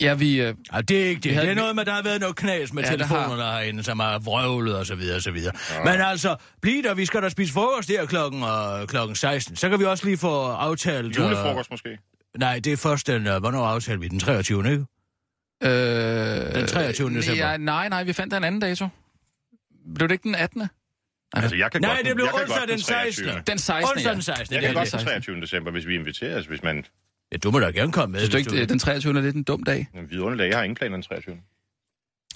Ja, 0.00 0.14
vi... 0.14 0.40
Øh, 0.40 0.54
Ja, 0.74 0.80
det 0.80 1.02
er 1.04 1.06
ikke 1.08 1.20
det. 1.20 1.30
Vi 1.30 1.34
havde- 1.34 1.46
Det 1.46 1.52
er 1.52 1.56
noget 1.60 1.76
med, 1.76 1.84
der 1.84 1.92
har 1.92 2.02
været 2.02 2.20
noget 2.20 2.36
knas 2.36 2.72
med 2.72 2.82
Ja, 2.82 2.90
ja, 2.90 2.96
det 2.96 3.06
har. 3.06 3.16
telefonerne 3.16 3.42
herinde, 3.52 3.82
som 3.82 4.00
har 4.00 4.18
vrøvlet 4.18 4.76
og 4.76 4.86
så 4.86 4.94
videre 4.94 5.16
og 5.16 5.22
så 5.22 5.30
videre. 5.30 5.52
Ja. 5.74 5.84
Men 5.92 6.00
altså, 6.00 6.36
bliv 6.62 6.82
der, 6.82 6.94
vi 6.94 7.04
skal 7.06 7.22
da 7.22 7.28
spise 7.28 7.52
frokost 7.52 7.88
der 7.88 8.06
klokken, 8.06 8.42
øh, 8.42 8.86
klokken 8.86 9.16
16. 9.16 9.56
Så 9.56 9.68
kan 9.68 9.78
vi 9.80 9.84
også 9.84 10.04
lige 10.04 10.18
få 10.18 10.44
aftalt... 10.44 11.06
øh, 11.06 11.24
Julefrokost 11.24 11.70
måske? 11.70 11.88
Nej, 12.36 12.58
det 12.58 12.72
er 12.72 12.76
først 12.76 13.06
den... 13.06 13.26
Øh, 13.26 13.38
hvornår 13.38 13.66
aftalte 13.66 14.00
vi? 14.00 14.08
Den 14.08 14.18
23. 14.20 14.70
ikke? 14.72 14.84
øh, 15.62 16.54
Den 16.54 16.66
23. 16.66 17.10
december. 17.14 17.50
Ja, 17.50 17.56
nej, 17.56 17.88
nej, 17.88 18.04
vi 18.04 18.12
fandt 18.12 18.34
en 18.34 18.44
anden 18.44 18.60
dato. 18.60 18.88
Blev 19.94 20.08
det 20.08 20.12
ikke 20.14 20.22
den 20.22 20.34
18. 20.34 20.68
Altså, 21.32 21.56
jeg 21.56 21.72
kan 21.72 21.80
Nej, 21.80 21.94
godt, 21.96 22.06
det 22.06 22.14
blev 22.14 22.24
jeg 22.24 22.34
onsdag 22.34 22.58
godt 22.58 22.68
den 22.70 22.78
16. 22.80 23.24
23.. 23.24 23.42
Den 23.46 23.58
16. 23.58 23.90
Onsdag 23.96 24.12
den 24.12 24.22
16. 24.22 24.54
Jeg 24.54 24.62
det 24.62 24.68
kan 24.68 24.76
er 24.76 24.80
godt 24.80 24.92
den 24.92 25.00
23. 25.00 25.40
december, 25.40 25.70
hvis 25.70 25.86
vi 25.86 25.94
inviteres, 25.94 26.46
hvis 26.46 26.62
man... 26.62 26.84
Ja, 27.32 27.36
du 27.36 27.50
må 27.50 27.58
da 27.60 27.70
gerne 27.70 27.92
komme 27.92 28.12
med. 28.12 28.20
Synes 28.20 28.30
du 28.32 28.38
ikke, 28.38 28.50
det- 28.50 28.68
den 28.68 28.78
23. 28.78 29.18
er 29.18 29.22
lidt 29.22 29.36
en 29.36 29.42
dum 29.42 29.62
dag? 29.62 29.88
En 29.94 30.10
vidunderlig 30.10 30.38
dag. 30.38 30.48
Jeg 30.48 30.56
har 30.58 30.64
ingen 30.64 30.76
planer 30.76 30.96
den 30.96 31.02
23. 31.02 31.36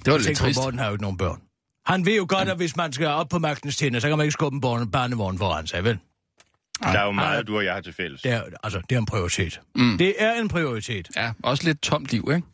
Det 0.05 0.13
var 0.13 0.19
lidt 0.19 0.39
trist. 0.39 0.59
Morten 0.61 0.79
har 0.79 0.87
jo 0.87 0.93
ikke 0.93 1.03
nogen 1.03 1.17
børn. 1.17 1.43
Han 1.87 2.07
ved 2.07 2.17
jo 2.17 2.27
godt, 2.29 2.49
at 2.49 2.57
hvis 2.57 2.77
man 2.77 2.93
skal 2.93 3.07
op 3.07 3.29
på 3.29 3.39
magtens 3.39 3.77
tænder, 3.77 4.01
så 4.01 4.09
kan 4.09 4.17
man 4.19 4.25
ikke 4.25 4.33
skubbe 4.33 4.55
en 4.57 4.61
barne- 4.61 4.91
barnevogn 4.91 5.39
foran 5.39 5.67
sig, 5.67 5.85
vel? 5.85 5.99
Der 6.83 6.99
er 6.99 7.03
jo 7.03 7.09
Ej. 7.09 7.13
meget, 7.15 7.47
du 7.47 7.57
og 7.57 7.65
jeg 7.65 7.75
har 7.75 7.81
til 7.81 7.93
fælles. 7.93 8.23
Det 8.23 8.33
er, 8.33 8.43
altså, 8.63 8.81
det 8.91 8.95
er 8.97 8.99
en 8.99 9.07
prioritet. 9.07 9.61
Mm. 9.75 9.99
Det 9.99 10.15
er 10.19 10.33
en 10.41 10.49
prioritet. 10.49 11.09
Ja, 11.17 11.33
også 11.43 11.65
lidt 11.65 11.83
tomt 11.83 12.11
liv, 12.13 12.31
ikke? 12.35 12.47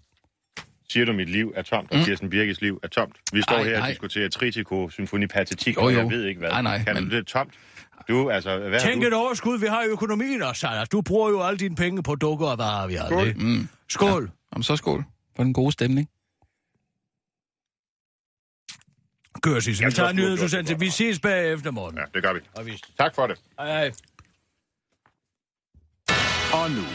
Siger 0.91 1.07
du, 1.07 1.13
mit 1.13 1.29
liv 1.29 1.53
er 1.57 1.63
tomt, 1.63 1.93
og 1.93 2.05
Kirsten 2.05 2.31
Birkes 2.31 2.61
liv 2.61 2.81
er 2.83 2.89
tomt? 2.89 3.17
Vi 3.33 3.43
står 3.43 3.57
Ej, 3.57 3.63
her 3.65 3.75
og 3.75 3.79
nej. 3.81 3.89
diskuterer 3.91 4.29
tritiko, 4.29 4.91
symfoni, 4.91 5.27
patetik, 5.27 5.77
Jo, 5.77 5.83
og 5.83 5.93
jeg 5.93 6.11
ved 6.11 6.25
ikke 6.25 6.39
hvad. 6.39 6.51
Nej, 6.51 6.63
nej, 6.63 6.85
kan 6.85 6.95
men- 6.95 7.05
du 7.05 7.11
det 7.11 7.19
er 7.19 7.23
tomt? 7.23 7.55
Du, 8.09 8.31
altså, 8.31 8.59
hvad 8.59 8.81
Tænk 8.81 9.03
har 9.03 9.07
et 9.07 9.13
du? 9.13 9.17
overskud, 9.17 9.59
vi 9.59 9.67
har 9.67 9.83
i 9.83 9.87
økonomien 9.87 10.43
også, 10.43 10.61
Sanders. 10.61 10.89
Du 10.89 11.03
bruger 11.03 11.31
jo 11.31 11.43
alle 11.43 11.59
dine 11.59 11.77
penge 11.77 12.03
på 12.03 12.15
dukker 12.15 12.47
og 12.47 12.59
varer, 12.59 12.87
vi 12.87 12.95
har 12.95 13.07
Skål. 13.07 13.27
det. 13.27 13.37
Mm. 13.37 13.69
Skål. 13.89 14.23
Ja. 14.23 14.57
Om 14.57 14.63
så 14.63 14.77
skål 14.77 15.05
for 15.37 15.43
den 15.43 15.53
gode 15.53 15.73
stemning. 15.73 16.09
Gør 19.43 19.61
sig. 19.61 19.73
Vi 19.79 19.85
Jeg 19.85 19.95
tager 19.95 20.09
en 20.09 20.17
du 20.17 20.23
har 20.23 20.27
nyhedsudsendelse. 20.29 20.79
Vi 20.79 20.91
ses 20.91 21.19
bagefter, 21.21 21.71
morgen. 21.71 21.97
Ja, 21.97 22.03
det 22.15 22.23
gør 22.23 22.33
vi. 22.33 22.41
Og 22.55 22.67
vi... 22.67 22.81
Tak 22.99 23.15
for 23.15 23.27
det. 23.27 23.37
Hej, 23.59 23.67
hej. 23.69 23.93
Og 26.53 26.71
nu, 26.71 26.87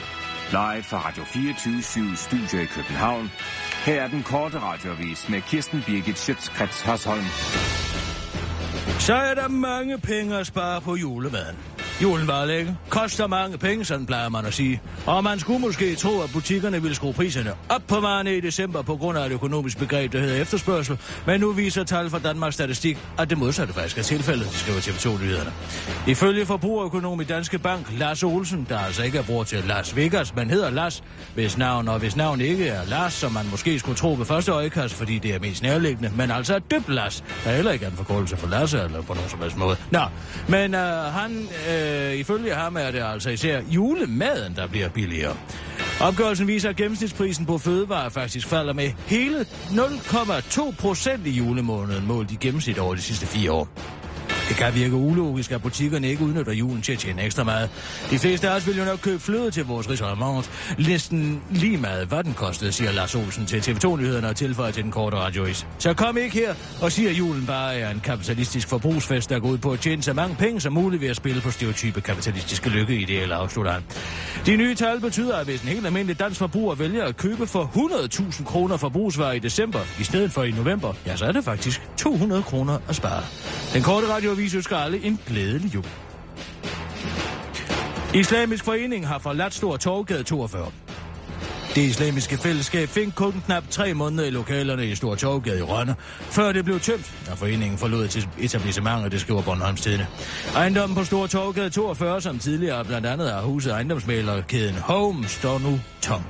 live 0.52 0.84
fra 0.84 1.08
Radio 1.08 1.24
24 1.24 2.16
Studio 2.16 2.64
i 2.64 2.66
København. 2.66 3.32
Her 3.86 4.02
er 4.02 4.08
den 4.08 4.24
korte 4.24 4.60
radiovis 4.60 5.30
med 5.30 5.42
Kirsten 5.42 5.84
Birgit 5.86 6.20
Schøtzgrads 6.20 6.82
Hasholm. 6.82 7.26
Så 9.00 9.14
er 9.14 9.34
der 9.34 9.48
mange 9.48 10.00
penge 10.00 10.38
at 10.38 10.48
spare 10.48 10.82
på 10.82 10.96
julemaden. 10.96 11.73
Julen 12.02 12.28
var 12.28 12.46
lækker. 12.46 12.74
Koster 12.90 13.28
mange 13.28 13.58
penge, 13.58 13.86
sådan 13.86 14.06
plejer 14.06 14.30
man 14.30 14.46
at 14.46 14.54
sige. 14.54 14.82
Og 15.06 15.24
man 15.24 15.40
skulle 15.40 15.60
måske 15.60 15.96
tro, 15.96 16.22
at 16.22 16.30
butikkerne 16.34 16.82
ville 16.82 16.96
skrue 16.96 17.14
priserne 17.14 17.52
op 17.70 17.82
på 17.88 18.00
varerne 18.00 18.38
i 18.38 18.40
december 18.40 18.82
på 18.82 18.96
grund 18.96 19.18
af 19.18 19.26
et 19.26 19.32
økonomisk 19.32 19.78
begreb, 19.80 20.14
der 20.14 20.20
hedder 20.20 20.42
efterspørgsel. 20.42 20.98
Men 21.28 21.40
nu 21.40 21.52
viser 21.52 21.84
tal 21.84 22.10
fra 22.10 22.20
Danmarks 22.20 22.54
Statistik, 22.54 22.98
at 23.20 23.30
det 23.30 23.38
modsatte 23.38 23.74
faktisk 23.74 23.98
er 23.98 24.02
tilfældet, 24.02 24.48
skriver 24.52 24.80
TV2-nyhederne. 24.80 25.52
Ifølge 26.08 26.46
forbrugerøkonom 26.46 27.22
i 27.22 27.24
Danske 27.24 27.58
Bank, 27.58 27.88
Lars 27.98 28.24
Olsen, 28.24 28.66
der 28.70 28.80
altså 28.80 29.04
ikke 29.04 29.18
er 29.18 29.24
bror 29.24 29.44
til 29.44 29.64
Lars 29.68 29.96
Vegas, 29.96 30.36
men 30.36 30.50
hedder 30.50 30.70
Lars, 30.70 31.04
hvis 31.36 31.58
navn 31.58 31.88
og 31.88 32.00
hvis 32.00 32.16
navn 32.16 32.42
ikke 32.42 32.68
er 32.68 32.86
Lars, 32.86 33.14
som 33.14 33.32
man 33.32 33.46
måske 33.52 33.80
skulle 33.80 33.98
tro 33.98 34.14
ved 34.14 34.26
første 34.26 34.52
øjekast, 34.52 34.94
fordi 34.94 35.20
det 35.20 35.36
er 35.36 35.40
mest 35.40 35.64
nærliggende, 35.64 36.12
men 36.16 36.32
altså 36.32 36.56
er 36.56 36.60
dybt 36.60 36.90
Lars, 36.90 37.24
der 37.44 37.52
heller 37.52 37.72
ikke 37.72 37.86
er 37.86 37.90
en 37.90 37.96
forkortelse 37.98 38.38
for 38.38 38.48
Lasse 38.48 38.80
eller 38.84 39.02
på 39.02 39.14
nogen 39.14 39.30
som 39.30 39.40
helst 39.40 39.58
måde. 39.58 39.78
Nå, 39.92 40.02
men 40.48 40.76
øh, 40.76 40.82
han, 41.04 41.48
øh, 41.70 41.73
Øh, 41.74 42.14
ifølge 42.14 42.54
ham 42.54 42.76
er 42.76 42.92
det 42.92 43.04
altså 43.04 43.30
især 43.30 43.62
julemaden, 43.70 44.56
der 44.56 44.68
bliver 44.68 44.90
billigere. 44.90 45.38
Opgørelsen 46.02 46.48
viser, 46.48 46.70
at 46.70 46.76
gennemsnitsprisen 46.76 47.46
på 47.46 47.58
fødevarer 47.58 48.10
faktisk 48.10 48.48
falder 48.48 48.74
med 48.74 48.92
hele 49.06 49.46
0,2 49.70 50.76
procent 50.80 51.28
i 51.28 51.30
julemåneden, 51.30 52.08
målt 52.08 52.32
i 52.32 52.36
gennemsnit 52.36 52.80
over 52.80 52.96
de 52.96 53.02
sidste 53.02 53.26
fire 53.26 53.52
år. 53.52 53.68
Det 54.54 54.62
kan 54.62 54.76
virke 54.76 54.96
ulogisk, 54.96 55.52
at 55.52 55.62
butikkerne 55.62 56.10
ikke 56.10 56.24
udnytter 56.24 56.52
julen 56.54 56.82
til 56.82 56.94
at 56.94 57.00
tjene 57.00 57.24
ekstra 57.24 57.44
meget. 57.44 57.70
De 58.12 58.20
fleste 58.20 58.50
af 58.50 58.56
os 58.56 58.68
vil 58.68 58.78
jo 58.78 58.86
nok 58.86 59.00
købe 59.02 59.20
fløde 59.20 59.52
til 59.52 59.66
vores 59.66 59.90
restaurant. 59.90 60.52
Listen 60.78 61.42
lige 61.52 61.78
meget, 61.78 62.08
hvad 62.08 62.24
den 62.24 62.34
kostede, 62.34 62.72
siger 62.72 62.92
Lars 62.92 63.16
Olsen 63.16 63.46
til 63.46 63.60
TV2-nyhederne 63.60 64.30
og 64.30 64.36
tilføjer 64.36 64.72
til 64.72 64.84
den 64.84 64.92
korte 64.92 65.18
radiois. 65.18 65.68
Så 65.78 65.94
kom 65.94 66.18
ikke 66.18 66.36
her 66.36 66.54
og 66.82 66.92
siger, 66.92 67.10
at 67.10 67.18
julen 67.18 67.46
bare 67.46 67.76
er 67.76 67.90
en 67.90 68.00
kapitalistisk 68.04 68.68
forbrugsfest, 68.68 69.30
der 69.30 69.40
går 69.40 69.50
ud 69.50 69.58
på 69.58 69.72
at 69.72 69.80
tjene 69.80 70.04
så 70.04 70.14
mange 70.14 70.36
penge 70.36 70.62
som 70.62 70.74
muligt 70.74 71.02
ved 71.02 71.10
at 71.10 71.16
spille 71.16 71.42
på 71.42 71.52
stereotype 71.52 72.02
kapitalistiske 72.02 72.70
lykkeidealer, 72.70 73.36
afslutter 73.36 73.72
han. 73.72 73.82
De 74.46 74.56
nye 74.56 74.76
tal 74.76 75.00
betyder, 75.00 75.36
at 75.36 75.46
hvis 75.46 75.62
en 75.62 75.68
helt 75.68 75.86
almindelig 75.86 76.20
dansk 76.20 76.40
forbruger 76.40 76.76
vælger 76.76 77.04
at 77.04 77.18
købe 77.18 77.48
for 77.48 77.72
100.000 77.76 78.44
kroner 78.46 78.78
forbrugsvarer 78.78 79.34
i 79.34 79.40
december, 79.40 79.80
i 80.00 80.04
stedet 80.04 80.32
for 80.32 80.44
i 80.44 80.52
november, 80.52 80.94
ja, 81.06 81.16
så 81.16 81.26
er 81.26 81.32
det 81.32 81.44
faktisk 81.44 81.82
200 81.98 82.44
kroner 82.44 82.78
at 82.90 82.96
spare. 82.96 83.24
Den 83.74 83.84
korte 83.84 84.08
radioavis 84.08 84.43
ønsker 84.44 84.78
alle 84.78 85.04
en 85.04 85.20
glædelig 85.28 85.76
jul. 85.76 85.86
Islamisk 88.14 88.66
Forening 88.66 89.08
har 89.08 89.20
forladt 89.20 89.54
Stor 89.54 89.78
Torvgade 89.78 90.24
42. 90.24 90.72
Det 91.76 91.82
islamiske 91.82 92.38
fællesskab 92.38 92.90
fik 92.90 93.08
kun 93.16 93.44
knap 93.46 93.64
tre 93.70 93.94
måneder 93.94 94.28
i 94.28 94.30
lokalerne 94.30 94.88
i 94.88 94.96
Stor 94.96 95.16
Torvgade 95.16 95.60
i 95.60 95.62
Rønne, 95.62 95.96
før 96.22 96.52
det 96.52 96.66
blev 96.66 96.80
tømt, 96.80 97.14
da 97.28 97.34
foreningen 97.34 97.78
forlod 97.78 98.08
til 98.08 98.28
etablissementet, 98.40 99.12
det 99.12 99.22
skriver 99.22 99.42
Bornholms 99.42 99.82
Tidene. 99.82 100.08
Ejendommen 100.56 100.96
på 100.96 101.04
Stor 101.04 101.28
Torvgade 101.28 101.70
42, 101.70 102.22
som 102.22 102.40
tidligere 102.40 102.86
blandt 102.86 103.08
andet 103.08 103.32
har 103.32 103.42
huset 103.42 103.72
ejendomsmalerkæden 103.72 104.76
Home, 104.76 105.28
står 105.28 105.60
nu 105.60 105.80
tom. 106.02 106.22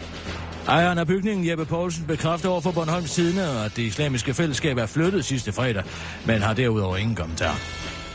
Ejeren 0.68 0.97
af 0.97 1.07
bygningen, 1.07 1.47
Jeppe 1.47 1.66
Poulsen, 1.66 2.05
bekræfter 2.07 2.49
over 2.49 2.61
for 2.61 2.72
Bornholms 2.72 3.11
Tidene, 3.11 3.66
at 3.66 3.76
det 3.76 3.84
islamiske 3.84 4.34
fællesskab 4.34 4.78
er 4.78 4.86
flyttet 4.86 5.26
sidste 5.26 5.51
fredag, 5.53 5.84
men 6.26 6.41
har 6.41 6.53
derudover 6.53 6.97
ingen 6.97 7.16
kommentar. 7.16 7.59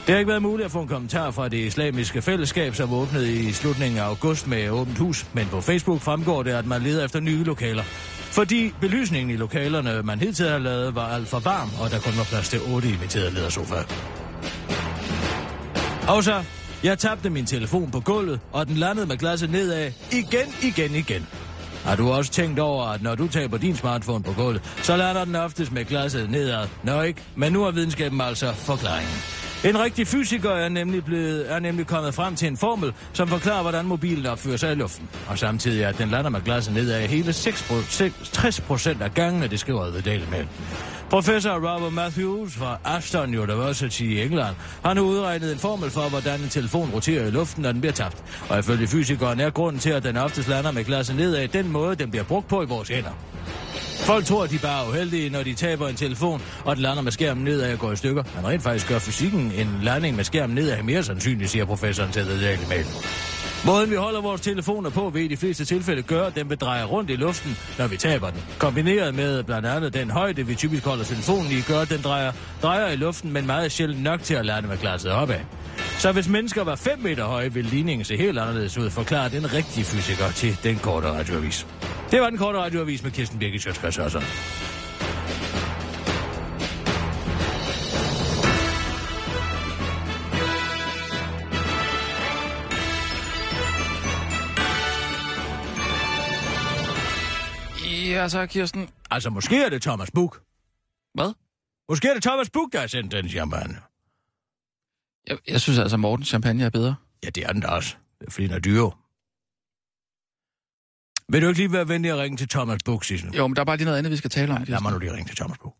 Det 0.09 0.15
har 0.15 0.19
ikke 0.19 0.29
været 0.29 0.43
muligt 0.43 0.67
at 0.67 0.73
få 0.73 0.81
en 0.81 0.89
kommentar 0.89 1.31
fra 1.31 1.49
det 1.49 1.57
islamiske 1.57 2.23
fællesskab, 2.23 2.75
som 2.75 2.93
åbnede 2.93 3.33
i 3.33 3.53
slutningen 3.53 3.99
af 3.99 4.05
august 4.05 4.47
med 4.47 4.71
åbent 4.71 4.99
hus, 4.99 5.27
men 5.33 5.47
på 5.47 5.61
Facebook 5.61 6.01
fremgår 6.01 6.43
det, 6.43 6.51
at 6.51 6.67
man 6.67 6.83
leder 6.83 7.05
efter 7.05 7.21
nye 7.21 7.45
lokaler. 7.45 7.83
Fordi 8.31 8.73
belysningen 8.81 9.31
i 9.31 9.37
lokalerne, 9.37 10.03
man 10.03 10.19
hidtil 10.19 10.49
har 10.49 10.59
lavet, 10.59 10.95
var 10.95 11.09
alt 11.09 11.29
for 11.29 11.39
varm, 11.39 11.71
og 11.81 11.91
der 11.91 12.01
kun 12.01 12.13
var 12.19 12.25
plads 12.25 12.49
til 12.49 12.61
otte 12.75 12.89
imiterede 12.89 13.35
ledersofaer. 13.35 13.85
Og 16.09 16.25
så, 16.25 16.45
jeg 16.85 16.99
tabte 16.99 17.31
min 17.31 17.47
telefon 17.47 17.91
på 17.91 18.01
gulvet, 18.01 18.41
og 18.53 18.67
den 18.67 18.77
landede 18.77 19.07
med 19.07 19.17
glasset 19.17 19.51
nedad 19.51 19.93
igen, 20.13 20.55
igen, 20.63 20.95
igen. 20.95 21.27
Har 21.85 21.97
du 21.97 22.11
også 22.11 22.33
tænkt 22.33 22.59
over, 22.59 22.85
at 22.85 23.03
når 23.03 23.15
du 23.15 23.29
taber 23.29 23.59
din 23.59 23.77
smartphone 23.77 24.25
på 24.25 24.33
gulvet, 24.33 24.63
så 24.83 24.97
lander 24.97 25.25
den 25.25 25.37
oftest 25.37 25.73
med 25.73 25.85
glasset 25.85 26.31
nedad? 26.31 26.69
Nå 26.85 27.03
ikke, 27.03 27.23
men 27.37 27.53
nu 27.53 27.65
er 27.65 27.71
videnskaben 27.71 28.21
altså 28.21 28.53
forklaringen. 28.53 29.38
En 29.65 29.81
rigtig 29.81 30.07
fysiker 30.07 30.51
er 30.51 30.69
nemlig, 30.69 31.05
blevet, 31.05 31.53
er 31.53 31.59
nemlig 31.59 31.87
kommet 31.87 32.15
frem 32.15 32.37
til 32.37 32.49
en 32.49 32.57
formel, 32.57 32.93
som 33.13 33.29
forklarer, 33.29 33.63
hvordan 33.63 33.85
mobilen 33.85 34.27
opfører 34.27 34.57
sig 34.57 34.73
i 34.73 34.75
luften. 34.75 35.09
Og 35.29 35.39
samtidig 35.39 35.83
er, 35.83 35.93
den 35.93 36.09
lander 36.09 36.31
med 36.31 36.41
glasset 36.41 36.75
nedad 36.75 37.09
hele 37.09 37.33
60 37.33 38.61
procent 38.61 39.03
af 39.03 39.15
gangene, 39.15 39.49
det 39.49 39.61
skriver 39.61 39.91
The 39.91 40.01
Daily 40.01 40.25
Mail. 40.31 40.49
Professor 41.11 41.51
Robert 41.51 41.93
Matthews 41.93 42.55
fra 42.55 42.79
Ashton 42.85 43.35
University 43.35 44.03
i 44.03 44.23
England 44.23 44.57
han 44.85 44.97
har 44.97 45.05
udregnet 45.05 45.53
en 45.53 45.59
formel 45.59 45.91
for, 45.91 46.09
hvordan 46.09 46.41
en 46.41 46.49
telefon 46.49 46.91
roterer 46.95 47.27
i 47.27 47.31
luften, 47.31 47.63
når 47.63 47.73
den 47.73 47.81
bliver 47.81 47.93
tabt. 47.93 48.25
Og 48.49 48.59
ifølge 48.59 48.87
fysikeren 48.87 49.41
er 49.41 49.51
grunden 49.51 49.81
til, 49.81 49.91
at 49.91 50.05
den 50.05 50.17
oftest 50.17 50.49
lander 50.49 50.73
med 50.73 50.85
glasset 50.85 51.17
nedad, 51.17 51.49
den 51.49 51.69
måde, 51.69 51.97
den 51.97 52.11
bliver 52.11 52.25
brugt 52.25 52.49
på 52.49 52.63
i 52.63 52.67
vores 52.67 52.89
hænder. 52.89 53.11
Folk 53.99 54.25
tror, 54.25 54.45
at 54.45 54.51
de 54.51 54.59
bare 54.59 54.85
er 54.85 54.89
uheldige, 54.89 55.31
når 55.31 55.43
de 55.43 55.55
taber 55.55 55.89
en 55.89 55.97
telefon, 55.97 56.43
og 56.65 56.77
den 56.77 56.83
lander 56.83 57.03
med 57.03 57.13
skærmen 57.13 57.45
nedad 57.45 57.73
og 57.73 57.79
går 57.79 57.93
i 57.93 57.97
stykker. 57.97 58.23
Men 58.37 58.47
rent 58.47 58.63
faktisk 58.63 58.89
gør 58.89 58.99
fysikken 58.99 59.53
en 59.57 59.79
landing 59.83 60.17
med 60.17 60.25
skærmen 60.25 60.55
nedad 60.55 60.83
mere 60.83 61.03
sandsynlig, 61.03 61.49
siger 61.49 61.65
professoren 61.65 62.13
til 62.13 62.23
The 62.23 62.47
Daily 62.47 62.69
Mail. 62.69 62.87
Måden 63.67 63.91
vi 63.91 63.97
holder 63.97 64.21
vores 64.21 64.41
telefoner 64.41 64.91
på, 64.91 65.11
vil 65.11 65.23
i 65.23 65.29
de 65.29 65.37
fleste 65.37 65.65
tilfælde 65.65 66.03
gøre, 66.03 66.27
at 66.27 66.35
den 66.35 66.51
vil 66.51 66.59
dreje 66.59 66.85
rundt 66.85 67.11
i 67.11 67.17
luften, 67.17 67.57
når 67.79 67.87
vi 67.87 67.97
taber 67.97 68.31
den. 68.31 68.41
Kombineret 68.59 69.15
med 69.15 69.43
blandt 69.43 69.67
andet 69.67 69.95
den 69.95 70.11
højde, 70.11 70.47
vi 70.47 70.55
typisk 70.55 70.85
holder 70.85 71.05
telefonen 71.05 71.53
i, 71.53 71.61
gør, 71.61 71.81
at 71.81 71.91
den 71.91 72.03
drejer, 72.03 72.33
drejer 72.63 72.89
i 72.89 72.97
luften, 72.97 73.33
men 73.33 73.47
meget 73.47 73.73
sjældent 73.73 74.03
nok 74.03 74.23
til 74.23 74.35
at 74.35 74.47
lande 74.47 74.69
med 74.69 74.79
glasset 74.79 75.13
opad. 75.13 75.41
Så 75.99 76.13
hvis 76.13 76.29
mennesker 76.29 76.65
var 76.65 76.77
5 76.77 76.99
meter 76.99 77.25
høje, 77.25 77.53
ville 77.53 77.71
ligningen 77.71 78.05
se 78.05 78.17
helt 78.17 78.39
anderledes 78.39 78.79
ud, 78.79 78.91
forklarer 78.91 79.29
den 79.29 79.53
rigtige 79.53 79.85
fysiker 79.85 80.31
til 80.31 80.59
den 80.63 80.79
korte 80.79 81.09
radioavis. 81.09 81.67
Det 82.11 82.21
var 82.21 82.31
den 82.31 82.39
korte 82.39 82.59
radioavis 82.59 83.03
med 83.03 83.11
Kirsten 83.11 83.39
Birgit 83.39 83.63
Sjøtskrets. 83.63 83.99
Ja, 98.19 98.29
så 98.29 98.47
Kirsten. 98.47 98.89
Altså, 99.11 99.31
måske 99.31 99.65
er 99.65 99.69
det 99.69 99.83
Thomas 99.83 100.11
Buk. 100.11 100.41
Hvad? 101.15 101.33
Måske 101.89 102.09
er 102.09 102.15
det 102.15 102.23
Thomas 102.23 102.51
Buk, 102.51 102.73
der 102.73 102.81
har 102.81 102.87
sendt 102.87 103.13
den 103.13 103.29
champagne. 103.29 103.88
Jeg, 105.29 105.39
jeg 105.49 105.61
synes 105.61 105.79
altså, 105.79 105.97
Morten 105.97 106.25
champagne 106.25 106.65
er 106.65 106.71
bedre. 106.71 106.95
Ja, 107.25 107.31
det 107.31 107.45
er 107.45 107.53
den 107.53 107.61
da 107.63 107.69
også. 107.69 107.97
Det 108.21 108.27
er 108.27 108.31
fordi, 108.31 108.47
den 108.47 108.55
er 108.55 108.59
dyre. 108.61 108.91
Vil 111.33 111.43
du 111.43 111.49
ikke 111.49 111.61
lige 111.61 111.73
være 111.73 111.89
venlig 111.89 112.11
at 112.11 112.19
ringe 112.19 112.37
til 112.37 112.49
Thomas 112.49 112.83
Buk, 112.85 113.05
Sissel? 113.05 113.31
Jo, 113.37 113.47
men 113.47 113.57
der 113.57 113.61
er 113.61 113.65
bare 113.67 113.77
lige 113.77 113.85
noget 113.85 113.99
andet, 113.99 114.13
vi 114.13 114.17
skal 114.17 114.31
tale 114.31 114.53
om. 114.55 114.59
Ja, 114.63 114.65
lad 114.71 114.81
mig 114.83 114.93
nu 114.93 114.99
lige 114.99 115.13
ringe 115.13 115.29
til 115.29 115.37
Thomas 115.37 115.59
Buk. 115.59 115.75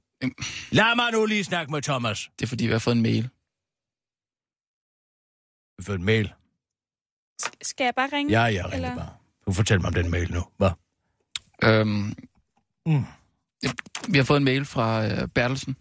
Lad 0.71 0.97
mig 0.97 1.13
nu 1.13 1.27
lige 1.27 1.45
snakke 1.45 1.73
med 1.73 1.83
Thomas. 1.83 2.31
Det 2.39 2.45
er 2.45 2.49
fordi, 2.49 2.67
vi 2.67 2.73
har 2.73 2.79
fået 2.79 2.97
en 2.97 3.03
mail. 3.03 3.23
Vi 5.77 5.79
har 5.79 5.85
fået 5.87 5.99
en 5.99 6.05
mail. 6.05 6.33
Skal 7.63 7.85
jeg 7.85 7.95
bare 7.97 8.09
ringe? 8.13 8.33
Ja, 8.33 8.41
jeg 8.43 8.65
ringer 8.65 8.91
Eller? 8.91 8.97
bare. 8.97 9.15
Du 9.47 9.53
fortæl 9.53 9.81
mig 9.81 9.89
om 9.89 9.95
den 9.95 10.11
mail 10.11 10.33
nu. 10.33 10.41
Hvad? 10.57 10.71
Øhm, 11.65 12.15
Mm. 12.87 13.05
vi 14.13 14.17
har 14.19 14.25
fået 14.25 14.37
en 14.39 14.45
mail 14.45 14.65
fra 14.65 15.07
øh, 15.07 15.29
Bertelsen 15.29 15.77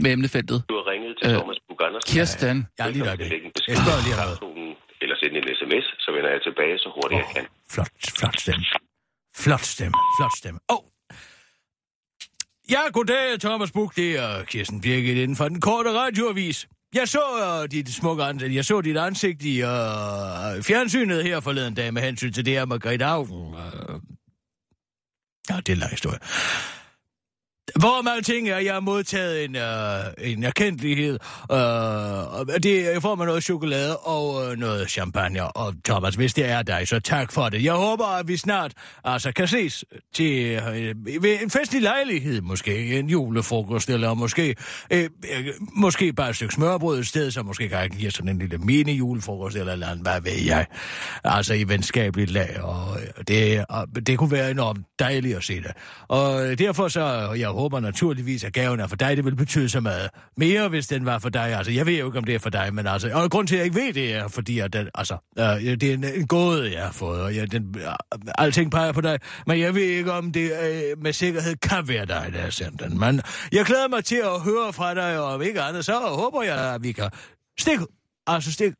med 0.00 0.12
emnefeltet. 0.12 0.64
Du 0.68 0.74
har 0.74 0.90
ringet 0.92 1.16
til 1.22 1.30
Øh, 1.30 1.36
Thomas 1.36 1.58
Andersen. 1.86 2.08
Kirsten. 2.14 2.56
Jeg 2.78 2.86
er 2.86 2.92
lige 2.96 3.04
der. 3.04 3.16
Læg 3.16 3.44
en 3.44 3.52
besked 3.54 3.72
Jeg 3.74 3.78
spørger 3.84 4.02
lige 4.06 4.16
telefonen, 4.24 4.68
Eller 5.02 5.16
send 5.20 5.32
en 5.40 5.46
sms, 5.58 5.86
så 6.04 6.08
vender 6.14 6.30
jeg 6.34 6.42
tilbage 6.48 6.74
så 6.84 6.88
hurtigt 6.96 7.18
jeg 7.22 7.28
kan. 7.36 7.44
Flot, 7.74 7.92
flot 8.18 8.36
stemme. 8.42 8.64
Flot 9.42 9.64
stemme, 9.74 9.96
flot 10.18 10.34
stemme. 10.40 10.58
Åh! 10.74 10.76
Oh. 10.76 10.84
Ja, 12.74 12.82
goddag, 12.92 13.40
Thomas 13.40 13.70
Buk. 13.72 13.96
Det 13.96 14.10
er 14.24 14.44
Kirsten 14.44 14.80
Birgit 14.80 15.16
inden 15.16 15.36
for 15.36 15.48
den 15.48 15.60
korte 15.60 15.90
radioavis. 15.92 16.68
Jeg 16.94 17.08
så 17.08 17.22
uh, 17.62 17.70
dit 17.70 17.88
smukke 17.94 18.24
ansigt, 18.24 18.54
jeg 18.54 18.64
så 18.64 18.80
dit 18.80 18.96
ansigt 18.96 19.42
i 19.42 19.62
uh, 19.62 19.68
fjernsynet 20.68 21.24
her 21.24 21.40
forleden 21.40 21.74
dag 21.74 21.94
med 21.94 22.02
hensyn 22.02 22.32
til 22.32 22.46
det 22.46 22.52
her 22.54 22.64
Margrethe 22.64 23.04
Augen. 23.04 23.54
Uh, 23.54 24.00
ja, 25.50 25.56
det 25.56 25.68
er 25.68 25.72
en 25.72 25.78
lang 25.78 25.90
historie. 25.90 26.18
Hvor 27.74 28.02
man 28.02 28.24
ting 28.24 28.48
er, 28.48 28.58
jeg 28.58 28.72
har 28.72 28.80
modtaget 28.80 29.44
en, 29.44 29.56
øh, 29.56 30.32
en 30.32 30.44
erkendelighed. 30.44 31.18
Øh, 31.52 32.62
det 32.62 32.84
jeg 32.84 33.02
får 33.02 33.14
mig 33.14 33.26
noget 33.26 33.44
chokolade 33.44 33.96
og 33.96 34.52
øh, 34.52 34.58
noget 34.58 34.90
champagne. 34.90 35.56
Og 35.56 35.74
Thomas, 35.84 36.14
hvis 36.14 36.34
det 36.34 36.50
er 36.50 36.62
dig, 36.62 36.88
så 36.88 37.00
tak 37.00 37.32
for 37.32 37.48
det. 37.48 37.64
Jeg 37.64 37.72
håber, 37.72 38.04
at 38.04 38.28
vi 38.28 38.36
snart 38.36 38.72
altså, 39.04 39.32
kan 39.32 39.48
ses 39.48 39.84
til 40.14 40.60
øh, 40.76 40.94
ved 41.22 41.42
en 41.42 41.50
festlig 41.50 41.82
lejlighed. 41.82 42.40
Måske 42.40 42.98
en 42.98 43.08
julefrokost, 43.08 43.90
eller 43.90 44.14
måske, 44.14 44.54
øh, 44.90 45.08
øh 45.38 45.46
måske 45.76 46.12
bare 46.12 46.30
et 46.30 46.36
stykke 46.36 46.54
smørbrød 46.54 46.98
et 46.98 47.06
sted, 47.06 47.30
så 47.30 47.42
måske 47.42 47.68
kan 47.68 47.78
jeg 47.78 47.90
give 47.90 48.10
sådan 48.10 48.28
en 48.28 48.38
lille 48.38 48.58
mini-julefrokost, 48.58 49.56
eller, 49.56 49.72
eller 49.72 49.88
andet, 49.88 50.02
hvad 50.02 50.20
ved 50.20 50.44
jeg. 50.46 50.66
Altså 51.24 51.54
i 51.54 51.68
venskabeligt 51.68 52.30
lag. 52.30 52.60
Og, 52.62 53.00
øh, 53.00 53.24
det, 53.28 53.64
og 53.68 53.86
det 54.06 54.18
kunne 54.18 54.30
være 54.30 54.50
enormt 54.50 54.80
dejligt 54.98 55.36
at 55.36 55.44
se 55.44 55.56
det. 55.56 55.72
Og 56.08 56.46
øh, 56.46 56.58
derfor 56.58 56.88
så, 56.88 57.32
jeg 57.38 57.48
håber 57.58 57.80
naturligvis, 57.80 58.44
at 58.44 58.52
gaven 58.52 58.80
er 58.80 58.86
for 58.86 58.96
dig. 58.96 59.16
Det 59.16 59.24
vil 59.24 59.36
betyde 59.36 59.68
så 59.68 59.80
meget 59.80 60.10
mere, 60.36 60.68
hvis 60.68 60.86
den 60.86 61.06
var 61.06 61.18
for 61.18 61.28
dig. 61.28 61.42
Altså, 61.42 61.72
jeg 61.72 61.86
ved 61.86 61.98
jo 61.98 62.06
ikke, 62.06 62.18
om 62.18 62.24
det 62.24 62.34
er 62.34 62.38
for 62.38 62.50
dig, 62.50 62.74
men 62.74 62.86
altså... 62.86 63.10
Og 63.14 63.30
grund 63.30 63.48
til, 63.48 63.54
at 63.54 63.58
jeg 63.58 63.64
ikke 63.64 63.80
ved 63.80 63.92
det, 63.92 64.14
er, 64.14 64.28
fordi 64.28 64.58
at 64.58 64.72
den, 64.72 64.88
altså, 64.94 65.16
øh, 65.38 65.44
det 65.44 65.82
er 65.82 65.94
en, 65.94 66.04
en 66.04 66.26
gåde, 66.26 66.72
jeg 66.72 66.82
har 66.82 66.92
fået, 66.92 67.20
og 67.22 67.36
jeg, 67.36 67.52
den, 67.52 67.74
øh, 67.78 67.92
alting 68.38 68.70
peger 68.70 68.92
på 68.92 69.00
dig. 69.00 69.18
Men 69.46 69.60
jeg 69.60 69.74
ved 69.74 69.82
ikke, 69.82 70.12
om 70.12 70.32
det 70.32 70.52
øh, 70.52 71.02
med 71.02 71.12
sikkerhed 71.12 71.56
kan 71.56 71.88
være 71.88 72.06
dig, 72.06 72.30
der 72.32 72.40
har 72.40 72.50
sendt 72.50 72.80
den. 72.80 72.98
Men 72.98 73.20
jeg 73.52 73.64
glæder 73.64 73.88
mig 73.88 74.04
til 74.04 74.16
at 74.24 74.40
høre 74.40 74.72
fra 74.72 74.94
dig, 74.94 75.20
og 75.20 75.24
om 75.34 75.42
ikke 75.42 75.60
andet, 75.60 75.84
så 75.84 75.92
håber 75.92 76.42
jeg, 76.42 76.74
at 76.74 76.82
vi 76.82 76.92
kan 76.92 77.10
stikke, 77.58 77.86
altså 78.26 78.52
stikke 78.52 78.76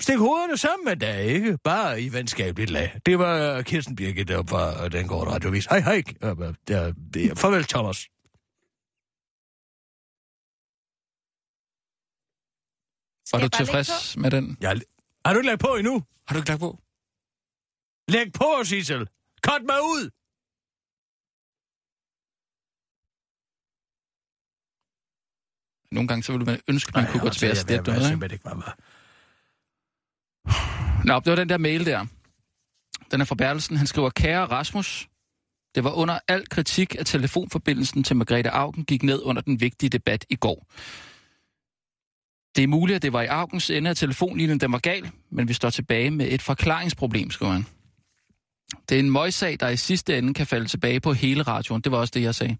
Stik 0.00 0.18
hovederne 0.18 0.56
sammen 0.56 0.84
med 0.84 0.96
dig, 0.96 1.24
ikke? 1.24 1.58
Bare 1.64 2.00
i 2.02 2.12
venskabeligt 2.12 2.70
lag. 2.70 2.98
Det 3.06 3.18
var 3.18 3.56
øh, 3.56 3.64
Kirsten 3.64 3.96
Birgit 3.96 4.28
der 4.28 4.42
fra 4.48 4.84
øh, 4.84 4.92
den 4.92 5.08
gårde 5.08 5.30
radiovis. 5.30 5.66
Hej, 5.66 5.80
hej. 5.80 6.02
Øh, 6.22 7.36
farvel, 7.36 7.64
Thomas. 7.64 8.06
Var 13.32 13.38
du 13.40 13.48
tilfreds 13.48 14.16
med 14.16 14.30
den? 14.30 14.56
Jeg, 14.60 14.80
har 15.24 15.32
du 15.32 15.38
ikke 15.38 15.46
lagt 15.48 15.60
på 15.60 15.74
endnu? 15.74 16.04
Har 16.26 16.34
du 16.34 16.38
ikke 16.38 16.48
lagt 16.48 16.60
på? 16.60 16.78
Læg 18.08 18.32
på, 18.32 18.50
Sissel. 18.64 19.08
Cut 19.46 19.62
mig 19.62 19.80
ud. 19.82 20.10
Nogle 25.92 26.08
gange 26.08 26.22
så 26.22 26.32
ville 26.32 26.44
man 26.46 26.60
ønske, 26.68 26.92
man 26.94 27.04
Ej, 27.04 27.10
kunne 27.10 27.20
gå 27.20 27.28
tilbage 27.28 27.50
og 27.52 27.56
jeg- 27.56 27.62
slette 27.64 27.90
noget, 27.92 28.12
ikke? 28.24 28.34
ikke, 28.34 28.48
mamma. 28.48 28.64
Nå, 31.04 31.20
det 31.20 31.30
var 31.30 31.36
den 31.36 31.48
der 31.48 31.58
mail 31.58 31.86
der. 31.86 32.06
Den 33.10 33.20
er 33.20 33.24
fra 33.24 33.34
Bertelsen. 33.34 33.76
Han 33.76 33.86
skriver, 33.86 34.10
kære 34.10 34.44
Rasmus, 34.46 35.08
det 35.74 35.84
var 35.84 35.90
under 35.92 36.18
al 36.28 36.48
kritik, 36.48 36.94
at 36.94 37.06
telefonforbindelsen 37.06 38.04
til 38.04 38.16
Margrethe 38.16 38.50
Augen 38.50 38.84
gik 38.84 39.02
ned 39.02 39.22
under 39.22 39.42
den 39.42 39.60
vigtige 39.60 39.90
debat 39.90 40.26
i 40.30 40.36
går. 40.36 40.66
Det 42.56 42.62
er 42.62 42.66
muligt, 42.68 42.96
at 42.96 43.02
det 43.02 43.12
var 43.12 43.22
i 43.22 43.26
Augens 43.26 43.70
ende 43.70 43.90
af 43.90 43.96
telefonlinjen, 43.96 44.60
den 44.60 44.72
var 44.72 44.78
gal, 44.78 45.10
men 45.30 45.48
vi 45.48 45.52
står 45.52 45.70
tilbage 45.70 46.10
med 46.10 46.28
et 46.30 46.42
forklaringsproblem, 46.42 47.30
skriver 47.30 47.52
han. 47.52 47.66
Det 48.88 48.94
er 48.94 48.98
en 49.00 49.10
møgssag, 49.10 49.56
der 49.60 49.68
i 49.68 49.76
sidste 49.76 50.18
ende 50.18 50.34
kan 50.34 50.46
falde 50.46 50.66
tilbage 50.66 51.00
på 51.00 51.12
hele 51.12 51.42
radioen. 51.42 51.80
Det 51.82 51.92
var 51.92 51.98
også 51.98 52.12
det, 52.14 52.22
jeg 52.22 52.34
sagde. 52.34 52.56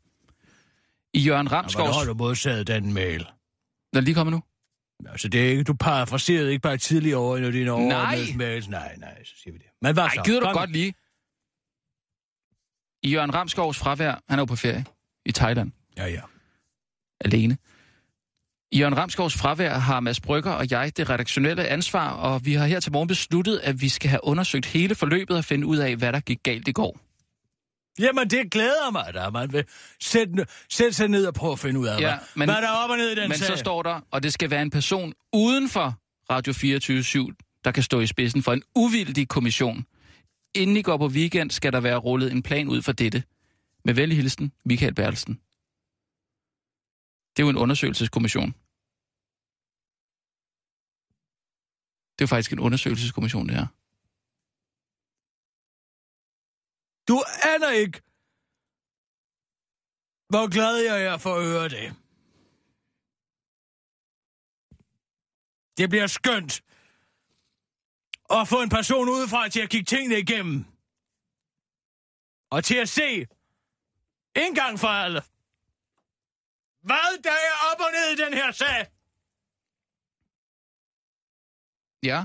I 1.15 1.21
Jørgen 1.21 1.47
Hvornår 1.47 1.63
Ramskovs... 1.63 1.97
har 1.97 2.05
du 2.05 2.15
modtaget 2.15 2.67
den 2.67 2.93
mail? 2.93 3.19
Den 3.19 3.97
er 3.97 4.01
lige 4.01 4.15
kommet 4.15 4.33
nu. 4.33 4.43
Altså, 5.11 5.29
det 5.29 5.45
er 5.47 5.51
ikke, 5.51 5.65
du 5.65 5.75
parafraserede 5.75 6.51
ikke 6.51 6.63
bare 6.63 6.77
tidligere 6.77 7.19
over, 7.19 7.39
når 7.39 7.51
dine 7.51 7.65
Nej. 7.65 7.73
overordnede 7.73 8.37
mails. 8.39 8.69
Nej, 8.69 8.97
nej, 8.97 9.25
så 9.25 9.33
siger 9.43 9.53
vi 9.53 9.59
det. 9.59 9.67
Men 9.83 9.95
hvad 9.95 10.05
Nej, 10.05 10.15
så? 10.15 10.23
gider 10.25 10.41
du 10.41 10.47
Kom. 10.47 10.55
godt 10.55 10.73
lige. 10.73 10.95
I 13.03 13.11
Jørgen 13.11 13.35
Ramskovs 13.35 13.79
fravær, 13.79 14.21
han 14.29 14.39
er 14.39 14.41
jo 14.41 14.45
på 14.45 14.57
ferie 14.57 14.85
i 15.27 15.33
Thailand. 15.33 15.73
Ja, 15.97 16.07
ja. 16.07 16.21
Alene. 17.21 17.57
I 18.73 18.79
Jørgen 18.79 18.97
Ramskovs 18.97 19.35
fravær 19.37 19.75
har 19.79 20.01
Mads 20.01 20.21
Brygger 20.21 20.51
og 20.53 20.71
jeg 20.71 20.97
det 20.97 21.11
redaktionelle 21.11 21.69
ansvar, 21.69 22.11
og 22.11 22.45
vi 22.47 22.53
har 22.55 22.67
her 22.67 22.81
til 22.81 22.93
morgen 22.93 23.09
besluttet, 23.09 23.61
at 23.63 23.81
vi 23.81 23.89
skal 23.89 24.11
have 24.11 24.21
undersøgt 24.25 24.67
hele 24.67 24.95
forløbet 24.95 25.37
og 25.37 25.45
finde 25.45 25.67
ud 25.67 25.77
af, 25.77 25.97
hvad 25.97 26.13
der 26.13 26.21
gik 26.21 26.39
galt 26.43 26.69
i 26.69 26.73
går. 26.73 26.99
Jamen, 27.99 28.31
det 28.31 28.51
glæder 28.51 28.91
mig, 28.93 29.15
da 29.15 29.31
man 29.31 29.53
vil 29.53 29.65
sætte, 30.01 30.47
sætte 30.71 30.93
sig 30.93 31.09
ned 31.09 31.27
og 31.27 31.35
prøve 31.35 31.53
at 31.53 31.59
finde 31.59 31.81
ud 31.81 31.87
af, 31.87 32.01
Ja, 32.01 32.07
hvad, 32.09 32.19
men- 32.35 32.49
hvad 32.49 32.57
der 32.63 32.69
er 32.69 32.73
op 32.73 32.91
og 32.91 32.97
ned 32.97 33.11
i 33.11 33.15
den 33.15 33.29
Men 33.29 33.39
sag. 33.39 33.47
så 33.47 33.57
står 33.57 33.83
der, 33.83 34.01
og 34.11 34.23
det 34.23 34.33
skal 34.33 34.51
være 34.51 34.63
en 34.63 34.71
person 34.71 35.13
uden 35.33 35.69
for 35.69 35.95
Radio 36.31 36.53
24 36.53 37.33
der 37.65 37.71
kan 37.73 37.83
stå 37.83 38.01
i 38.01 38.07
spidsen 38.07 38.43
for 38.43 38.53
en 38.53 38.63
uvildig 38.75 39.29
kommission. 39.29 39.85
Inden 40.55 40.77
I 40.77 40.83
går 40.83 40.97
på 40.97 41.07
weekend, 41.07 41.51
skal 41.51 41.73
der 41.73 41.81
være 41.81 41.97
rullet 41.97 42.33
en 42.33 42.43
plan 42.43 42.69
ud 42.69 42.83
for 42.83 42.93
dette. 42.93 43.23
Med 43.85 43.95
venlig 43.95 44.17
hilsen, 44.19 44.53
Michael 44.65 44.95
Bertelsen. 44.95 45.39
Det 47.37 47.43
er 47.43 47.47
jo 47.47 47.51
en 47.51 47.57
undersøgelseskommission. 47.57 48.49
Det 52.13 52.21
er 52.23 52.27
jo 52.27 52.27
faktisk 52.27 52.53
en 52.53 52.61
undersøgelseskommission, 52.61 53.49
det 53.49 53.55
her. 53.55 53.67
Du 57.09 57.17
aner 57.53 57.71
ikke, 57.71 57.99
hvor 60.29 60.51
glad 60.51 60.77
jeg 60.77 61.03
er 61.03 61.19
for 61.19 61.35
at 61.35 61.45
høre 61.45 61.69
det. 61.69 61.87
Det 65.79 65.91
bliver 65.91 66.07
skønt 66.07 66.53
at 68.31 68.49
få 68.49 68.63
en 68.63 68.69
person 68.69 69.09
udefra 69.09 69.49
til 69.49 69.61
at 69.61 69.71
kigge 69.71 69.85
tingene 69.85 70.19
igennem. 70.19 70.65
Og 72.51 72.65
til 72.65 72.77
at 72.77 72.89
se, 72.89 73.27
en 74.37 74.55
gang 74.55 74.79
for 74.79 74.89
alle, 74.89 75.23
hvad 76.87 77.23
der 77.25 77.31
er 77.49 77.55
op 77.73 77.81
og 77.81 77.91
ned 77.97 78.07
i 78.19 78.25
den 78.25 78.35
her 78.35 78.53
sag. 78.53 78.87
Ja, 82.03 82.25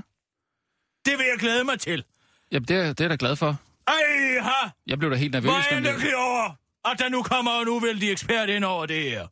Det 1.04 1.18
vil 1.18 1.26
jeg 1.26 1.38
glæde 1.38 1.64
mig 1.64 1.80
til. 1.80 2.04
Jamen, 2.52 2.68
det, 2.68 2.76
er, 2.76 2.82
det 2.88 3.00
er 3.00 3.04
jeg 3.04 3.10
da 3.10 3.16
glad 3.18 3.36
for. 3.36 3.56
Ej, 3.86 4.40
ha! 4.40 4.68
Jeg 4.86 4.98
blev 4.98 5.10
da 5.10 5.16
helt 5.16 5.32
nervøs. 5.32 5.50
Hvor 5.50 5.76
er 5.76 5.80
det- 5.80 6.14
over, 6.14 6.56
at 6.92 6.98
der 6.98 7.08
nu 7.08 7.22
kommer 7.22 7.60
en 7.60 7.68
uvildig 7.68 8.12
ekspert 8.12 8.48
ind 8.48 8.64
over 8.64 8.86
det 8.86 9.02
her. 9.10 9.26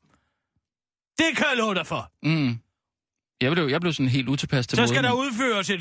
Det 1.18 1.36
kan 1.36 1.46
jeg 1.48 1.56
love 1.56 1.74
dig 1.74 1.86
for. 1.86 2.12
Mm. 2.22 2.58
Jeg 3.40 3.52
blev, 3.52 3.64
jeg 3.68 3.80
blev 3.80 3.92
sådan 3.92 4.08
helt 4.08 4.28
utilpas 4.28 4.66
til 4.66 4.76
Så 4.76 4.86
skal 4.86 5.02
måden. 5.02 5.04
der 5.04 5.12
udføres 5.12 5.70
et... 5.70 5.80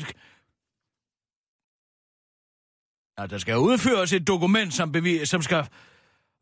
Ja, 3.18 3.26
der 3.26 3.38
skal 3.38 3.56
udføres 3.58 4.12
et 4.12 4.26
dokument, 4.26 4.74
som 4.74 4.92
bevis, 4.92 5.28
som 5.28 5.42
skal... 5.42 5.68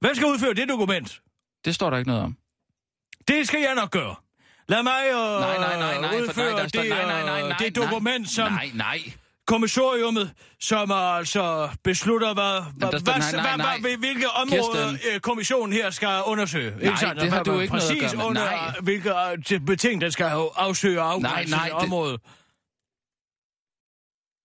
Hvem 0.00 0.14
skal 0.14 0.26
udføre 0.26 0.54
det 0.54 0.68
dokument? 0.68 1.22
Det 1.64 1.74
står 1.74 1.90
der 1.90 1.98
ikke 1.98 2.08
noget 2.08 2.22
om. 2.22 2.36
Det 3.28 3.46
skal 3.46 3.60
jeg 3.60 3.74
nok 3.74 3.90
gøre. 3.90 4.14
Lad 4.68 4.82
mig 4.82 5.02
uh, 5.14 5.40
Nej, 5.40 5.58
nej, 5.58 5.78
nej, 5.78 6.00
nej, 6.00 6.20
udføre 6.20 6.52
nej, 6.52 6.68
står, 6.68 6.80
det, 6.80 6.90
nej, 6.90 7.02
nej, 7.02 7.22
nej, 7.24 7.42
øh, 7.42 7.48
nej, 7.48 7.56
det 7.58 7.76
nej, 7.76 7.86
dokument, 7.86 8.30
som 8.30 8.52
Nej, 8.52 8.70
nej. 8.74 8.98
kommissoriumet, 9.46 10.30
som 10.60 10.90
altså 10.92 11.68
beslutter, 11.84 12.34
hvad, 12.34 12.62
hvad, 12.76 12.92
der 12.92 12.98
står- 12.98 13.12
hvad, 13.12 13.32
nej, 13.32 13.42
nej, 13.42 13.56
nej. 13.56 13.78
hvad, 13.80 13.96
hvilke 13.96 14.30
områder 14.30 14.90
Kirsten. 14.90 15.10
øh, 15.14 15.20
kommissionen 15.20 15.72
her 15.72 15.90
skal 15.90 16.22
undersøge. 16.26 16.70
Nej, 16.70 17.14
det 17.14 17.32
har 17.32 17.42
du 17.42 17.60
ikke 17.60 17.74
noget 17.74 17.90
at 17.90 18.00
gøre 18.00 18.16
med. 18.16 18.24
under, 18.24 18.44
Nej. 18.44 18.74
hvilke 18.82 19.10
øh, 19.52 19.60
beting, 19.60 20.00
den 20.00 20.12
skal 20.12 20.24
afsøge 20.56 21.02
og 21.02 21.12
afgrænse 21.12 21.56
nej, 21.56 21.70
det. 21.80 22.20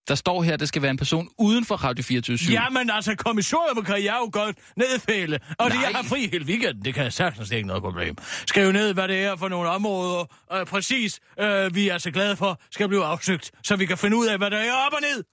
Der 0.08 0.14
står 0.14 0.42
her, 0.42 0.52
at 0.54 0.60
det 0.60 0.68
skal 0.68 0.82
være 0.82 0.90
en 0.90 0.96
person 0.96 1.28
uden 1.38 1.64
for 1.64 1.74
Radio 1.76 2.04
24 2.04 2.38
Jamen 2.50 2.90
altså, 2.90 3.14
kommissorium 3.14 3.84
kan 3.84 4.04
jeg 4.04 4.16
jo 4.20 4.30
godt 4.32 4.56
nedfælde. 4.76 5.38
Og 5.58 5.70
det, 5.70 5.74
Nej. 5.74 5.84
jeg 5.88 5.96
har 5.96 6.02
fri 6.02 6.28
hele 6.32 6.44
weekenden, 6.44 6.84
det 6.84 6.94
kan 6.94 7.02
jeg 7.04 7.12
sagtens 7.12 7.48
det 7.48 7.56
ikke 7.56 7.68
noget 7.68 7.82
problem. 7.82 8.16
Skriv 8.46 8.72
ned, 8.72 8.94
hvad 8.94 9.08
det 9.08 9.24
er 9.24 9.36
for 9.36 9.48
nogle 9.48 9.68
områder, 9.70 10.24
øh, 10.52 10.66
præcis, 10.66 11.20
øh, 11.40 11.74
vi 11.74 11.88
er 11.88 11.98
så 11.98 12.10
glade 12.10 12.36
for, 12.36 12.60
skal 12.70 12.88
blive 12.88 13.04
afsøgt, 13.04 13.50
så 13.62 13.76
vi 13.76 13.86
kan 13.86 13.98
finde 13.98 14.16
ud 14.16 14.26
af, 14.26 14.38
hvad 14.38 14.50
der 14.50 14.58
er 14.58 14.72
op 14.72 14.92
og 14.92 15.00
ned. 15.00 15.24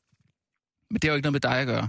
Men 0.92 0.96
det 0.96 1.04
har 1.04 1.12
jo 1.12 1.16
ikke 1.16 1.26
noget 1.26 1.34
med 1.34 1.40
dig 1.52 1.60
at 1.60 1.68
gøre. 1.68 1.88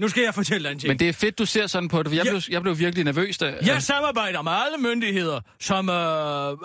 Nu 0.00 0.08
skal 0.08 0.22
jeg 0.22 0.34
fortælle 0.34 0.64
dig 0.68 0.72
en 0.72 0.78
ting. 0.78 0.88
Men 0.88 0.98
det 0.98 1.08
er 1.08 1.12
fedt, 1.12 1.38
du 1.38 1.44
ser 1.46 1.66
sådan 1.66 1.88
på 1.88 2.02
det, 2.02 2.06
for 2.10 2.14
jeg, 2.16 2.24
Ja. 2.24 2.30
blev, 2.30 2.40
jeg 2.50 2.62
blev 2.62 2.78
virkelig 2.78 3.04
nervøs. 3.04 3.38
Da, 3.38 3.54
Jeg 3.66 3.82
samarbejder 3.82 4.42
med 4.42 4.52
alle 4.52 4.78
myndigheder, 4.88 5.40
som 5.60 5.88
øh, 5.88 5.94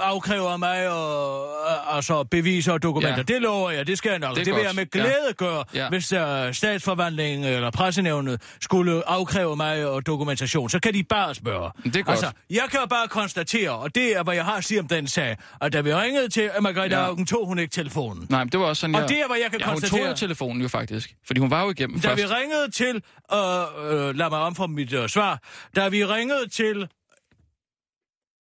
afkræver 0.02 0.58
mig 0.58 0.90
og, 0.90 1.46
øh, 1.70 1.96
altså 1.96 2.24
beviser 2.24 2.74
og 2.74 2.84
dokumenter. 2.84 3.10
Ja. 3.12 3.18
Ja. 3.18 3.34
Det 3.34 3.42
lover 3.42 3.72
jeg, 3.72 3.88
det 3.88 3.98
skal 3.98 4.10
jeg 4.10 4.20
nok. 4.20 4.36
Det 4.36 4.46
Det, 4.46 4.56
vil 4.56 4.62
jeg 4.64 4.76
med 4.76 4.86
Ja. 4.96 5.00
glæde 5.00 5.34
gøre, 5.38 5.64
Ja. 5.74 5.84
ja. 5.84 5.90
hvis 5.90 6.12
øh, 6.12 6.54
statsforvaltningen 6.54 7.44
eller 7.54 7.72
pressenævnet 7.72 8.42
skulle 8.62 9.10
afkræve 9.10 9.56
mig 9.56 9.86
og 9.88 10.06
dokumentation. 10.06 10.70
Så 10.70 10.80
kan 10.80 10.94
de 10.94 11.04
bare 11.04 11.36
spørge. 11.36 11.70
Det 11.84 11.96
er 11.96 12.04
godt. 12.04 12.10
Altså, 12.10 12.32
jeg 12.50 12.64
kan 12.72 12.80
bare 12.90 13.08
konstatere, 13.08 13.72
og 13.72 13.96
det 13.96 14.18
er, 14.18 14.24
hvad 14.24 14.34
jeg 14.34 14.46
har 14.46 14.56
at 14.58 14.64
sige 14.64 14.80
om 14.80 14.88
den 14.88 15.08
sag, 15.08 15.38
at 15.62 15.74
da 15.74 15.82
vi 15.82 15.94
ringede 15.94 16.30
til 16.30 16.50
Margrethe 16.62 16.96
Ja. 16.98 17.02
ja. 17.04 17.08
Augen, 17.08 17.26
tog 17.26 17.46
hun 17.48 17.60
ikke 17.60 17.72
telefonen. 17.72 18.28
Nej, 18.30 18.44
men 18.44 18.52
det 18.52 18.60
var 18.60 18.66
også 18.66 18.80
sådan, 18.82 18.96
Og 18.96 19.02
jeg... 19.02 19.10
det 19.10 19.20
er, 19.20 19.28
hvad 19.28 19.38
jeg 19.38 19.52
kan 19.52 19.60
ja, 19.60 19.66
hun 19.66 19.74
tog 19.82 19.90
konstatere. 19.90 20.16
telefonen 20.16 20.62
jo 20.62 20.68
faktisk, 20.68 21.16
fordi 21.28 21.40
hun 21.40 21.52
var 21.52 21.64
jo 21.64 21.70
igennem 21.72 22.00
Da 22.00 22.10
først. 22.10 22.22
vi 22.22 22.26
ringede 22.28 22.72
til, 22.72 23.02
øh, 23.34 24.08
øh, 24.08 24.16
lad 24.16 24.30
mig 24.30 24.40
omforme 24.40 24.76
mit 24.76 24.94
øh, 24.94 25.10
svar, 25.10 25.42
da 25.76 25.90
vi 25.90 26.06
ringede 26.06 26.48
til 26.48 26.90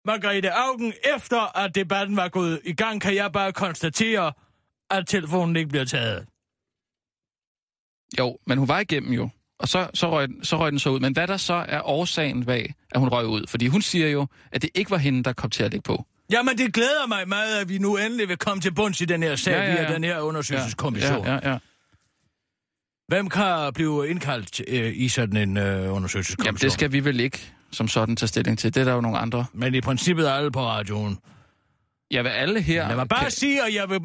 Margrethe 0.05 0.51
Augen, 0.51 0.93
efter 1.15 1.57
at 1.57 1.75
debatten 1.75 2.15
var 2.17 2.27
gået 2.29 2.61
i 2.65 2.73
gang, 2.73 3.01
kan 3.01 3.15
jeg 3.15 3.31
bare 3.31 3.53
konstatere, 3.53 4.33
at 4.89 5.07
telefonen 5.07 5.55
ikke 5.55 5.69
bliver 5.69 5.85
taget. 5.85 6.25
Jo, 8.19 8.37
men 8.47 8.57
hun 8.57 8.67
var 8.67 8.79
igennem 8.79 9.11
jo. 9.13 9.29
Og 9.59 9.67
så, 9.67 9.89
så, 9.93 10.09
røg, 10.11 10.27
den- 10.27 10.43
så 10.43 10.57
røg 10.57 10.71
den 10.71 10.79
så 10.79 10.89
ud. 10.89 10.99
Men 10.99 11.13
hvad 11.13 11.27
der 11.27 11.37
så 11.37 11.53
er 11.53 11.81
årsagen 11.81 12.45
bag, 12.45 12.73
at 12.91 12.99
hun 12.99 13.09
røg 13.09 13.25
ud? 13.27 13.47
Fordi 13.47 13.67
hun 13.67 13.81
siger 13.81 14.07
jo, 14.07 14.27
at 14.51 14.61
det 14.61 14.69
ikke 14.75 14.91
var 14.91 14.97
hende, 14.97 15.23
der 15.23 15.33
kom 15.33 15.49
til 15.49 15.63
at 15.63 15.71
lægge 15.71 15.83
på. 15.83 16.05
Jamen, 16.31 16.57
det 16.57 16.73
glæder 16.73 17.07
mig 17.07 17.27
meget, 17.27 17.61
at 17.61 17.69
vi 17.69 17.77
nu 17.77 17.97
endelig 17.97 18.27
vil 18.29 18.37
komme 18.37 18.61
til 18.61 18.73
bunds 18.73 19.01
i 19.01 19.05
den 19.05 19.23
her 19.23 19.35
sag 19.35 19.51
Ja, 19.53 19.59
ja, 19.63 19.71
ja. 19.73 19.81
via 19.87 19.93
den 19.93 20.03
her 20.03 20.19
undersøgelseskommission. 20.19 21.25
Ja, 21.25 21.33
ja, 21.33 21.49
ja. 21.51 21.57
Hvem 23.09 23.29
kan 23.29 23.73
blive 23.73 24.09
indkaldt 24.09 24.61
øh, 24.67 24.91
i 24.95 25.07
sådan 25.09 25.37
en 25.49 25.57
øh, 25.57 25.93
undersøgelseskommission? 25.95 26.45
Jamen, 26.45 26.57
det 26.59 26.71
skal 26.71 26.91
vi 26.91 26.99
vel 27.05 27.19
ikke 27.19 27.51
som 27.71 27.87
sådan 27.87 28.15
tage 28.15 28.27
stilling 28.27 28.59
til. 28.59 28.73
Det 28.73 28.81
er 28.81 28.85
der 28.85 28.93
jo 28.93 29.01
nogle 29.01 29.17
andre. 29.17 29.45
Men 29.53 29.75
i 29.75 29.81
princippet 29.81 30.27
er 30.29 30.33
alle 30.33 30.51
på 30.51 30.61
radioen. 30.61 31.17
Jeg 32.11 32.23
vil 32.23 32.29
alle 32.29 32.61
her... 32.61 32.87
Lad 32.87 32.95
mig 32.95 33.07
bare 33.07 33.19
kan- 33.21 33.31
sige, 33.31 33.63
at 33.67 33.73
jeg 33.75 33.89
vil 33.89 33.99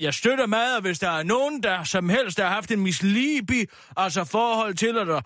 jeg 0.00 0.14
støtter 0.14 0.46
meget, 0.46 0.82
hvis 0.82 0.98
der 0.98 1.10
er 1.10 1.22
nogen, 1.22 1.62
der 1.62 1.84
som 1.84 2.08
helst 2.08 2.40
har 2.40 2.48
haft 2.48 2.70
en 2.70 2.80
mislibi, 2.80 3.64
altså 3.96 4.24
forhold 4.24 4.74
til, 4.74 4.98
at 5.00 5.06
der, 5.06 5.20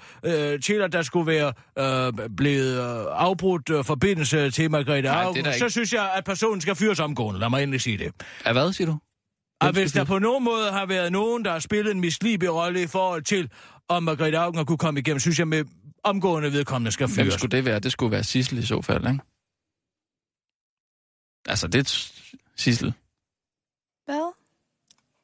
øh, 0.55 0.61
til, 0.61 0.73
at 0.75 0.93
der 0.93 1.03
skulle 1.03 1.27
være 1.27 1.53
øh, 1.79 2.29
blevet 2.37 2.81
øh, 2.81 3.07
afbrudt 3.11 3.71
øh, 3.71 3.85
forbindelse 3.85 4.51
til 4.51 4.71
Margrethe 4.71 5.03
Nej, 5.03 5.23
Augen, 5.23 5.45
der 5.45 5.53
så 5.53 5.57
ikke. 5.57 5.71
synes 5.71 5.93
jeg, 5.93 6.11
at 6.17 6.25
personen 6.25 6.61
skal 6.61 6.75
fyres 6.75 7.01
omgående. 7.01 7.41
Lad 7.41 7.51
mig 7.51 7.63
endelig 7.63 7.81
sige 7.81 7.99
det. 7.99 8.13
Af 8.45 8.53
hvad, 8.55 8.73
siger 8.73 8.87
du? 8.91 8.99
Og 9.61 9.73
hvis 9.73 9.93
der 9.93 10.05
på 10.05 10.19
nogen 10.19 10.45
måde 10.45 10.73
har 10.73 10.87
været 10.87 11.13
nogen, 11.13 11.45
der 11.45 11.53
har 11.53 11.59
spillet 11.59 11.91
en 11.95 12.01
mislibi 12.01 12.49
rolle 12.49 12.83
i 12.83 12.87
forhold 12.87 13.23
til, 13.23 13.51
om 13.89 14.03
Margrethe 14.03 14.39
Augen 14.39 14.57
har 14.57 14.65
kunne 14.65 14.79
komme 14.79 15.01
igennem, 15.01 15.21
synes 15.21 15.39
jeg 15.39 15.49
med 15.49 15.65
omgående 16.05 16.53
vedkommende 16.53 16.93
skal 16.93 17.07
Hvem 17.07 17.15
fyres. 17.15 17.35
skulle 17.35 17.57
det 17.57 17.65
være? 17.65 17.79
Det 17.79 17.93
skulle 17.93 18.13
være 18.13 18.25
Sissel 18.25 18.59
i 18.59 18.67
så 18.67 18.83
fald, 18.83 19.07
ikke? 19.07 19.21
Altså, 21.49 21.67
det 21.69 21.79
er 21.79 22.13
Sissel. 22.57 22.95
Hvad? 24.05 24.33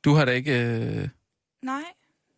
Du 0.05 0.14
har 0.14 0.24
da 0.24 0.33
ikke... 0.33 0.53
Øh... 0.53 1.09
Nej. 1.62 1.80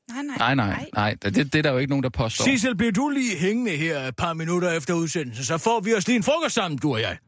Nej, 0.08 0.22
nej. 0.22 0.36
Nej, 0.38 0.54
nej, 0.54 0.88
nej. 0.94 1.14
Det, 1.14 1.34
det 1.36 1.54
er 1.54 1.62
der 1.62 1.72
jo 1.72 1.78
ikke 1.78 1.90
nogen, 1.90 2.02
der 2.02 2.08
påstår. 2.08 2.44
Sissel, 2.44 2.76
bliver 2.76 2.92
du 2.92 3.08
lige 3.08 3.36
hængende 3.36 3.70
her 3.70 4.00
et 4.00 4.16
par 4.16 4.32
minutter 4.32 4.70
efter 4.70 4.94
udsendelsen, 4.94 5.44
så 5.44 5.58
får 5.58 5.80
vi 5.80 5.94
os 5.94 6.06
lige 6.06 6.16
en 6.16 6.22
frokost 6.22 6.54
sammen, 6.54 6.78
du 6.78 6.92
og 6.92 7.00
jeg. 7.00 7.18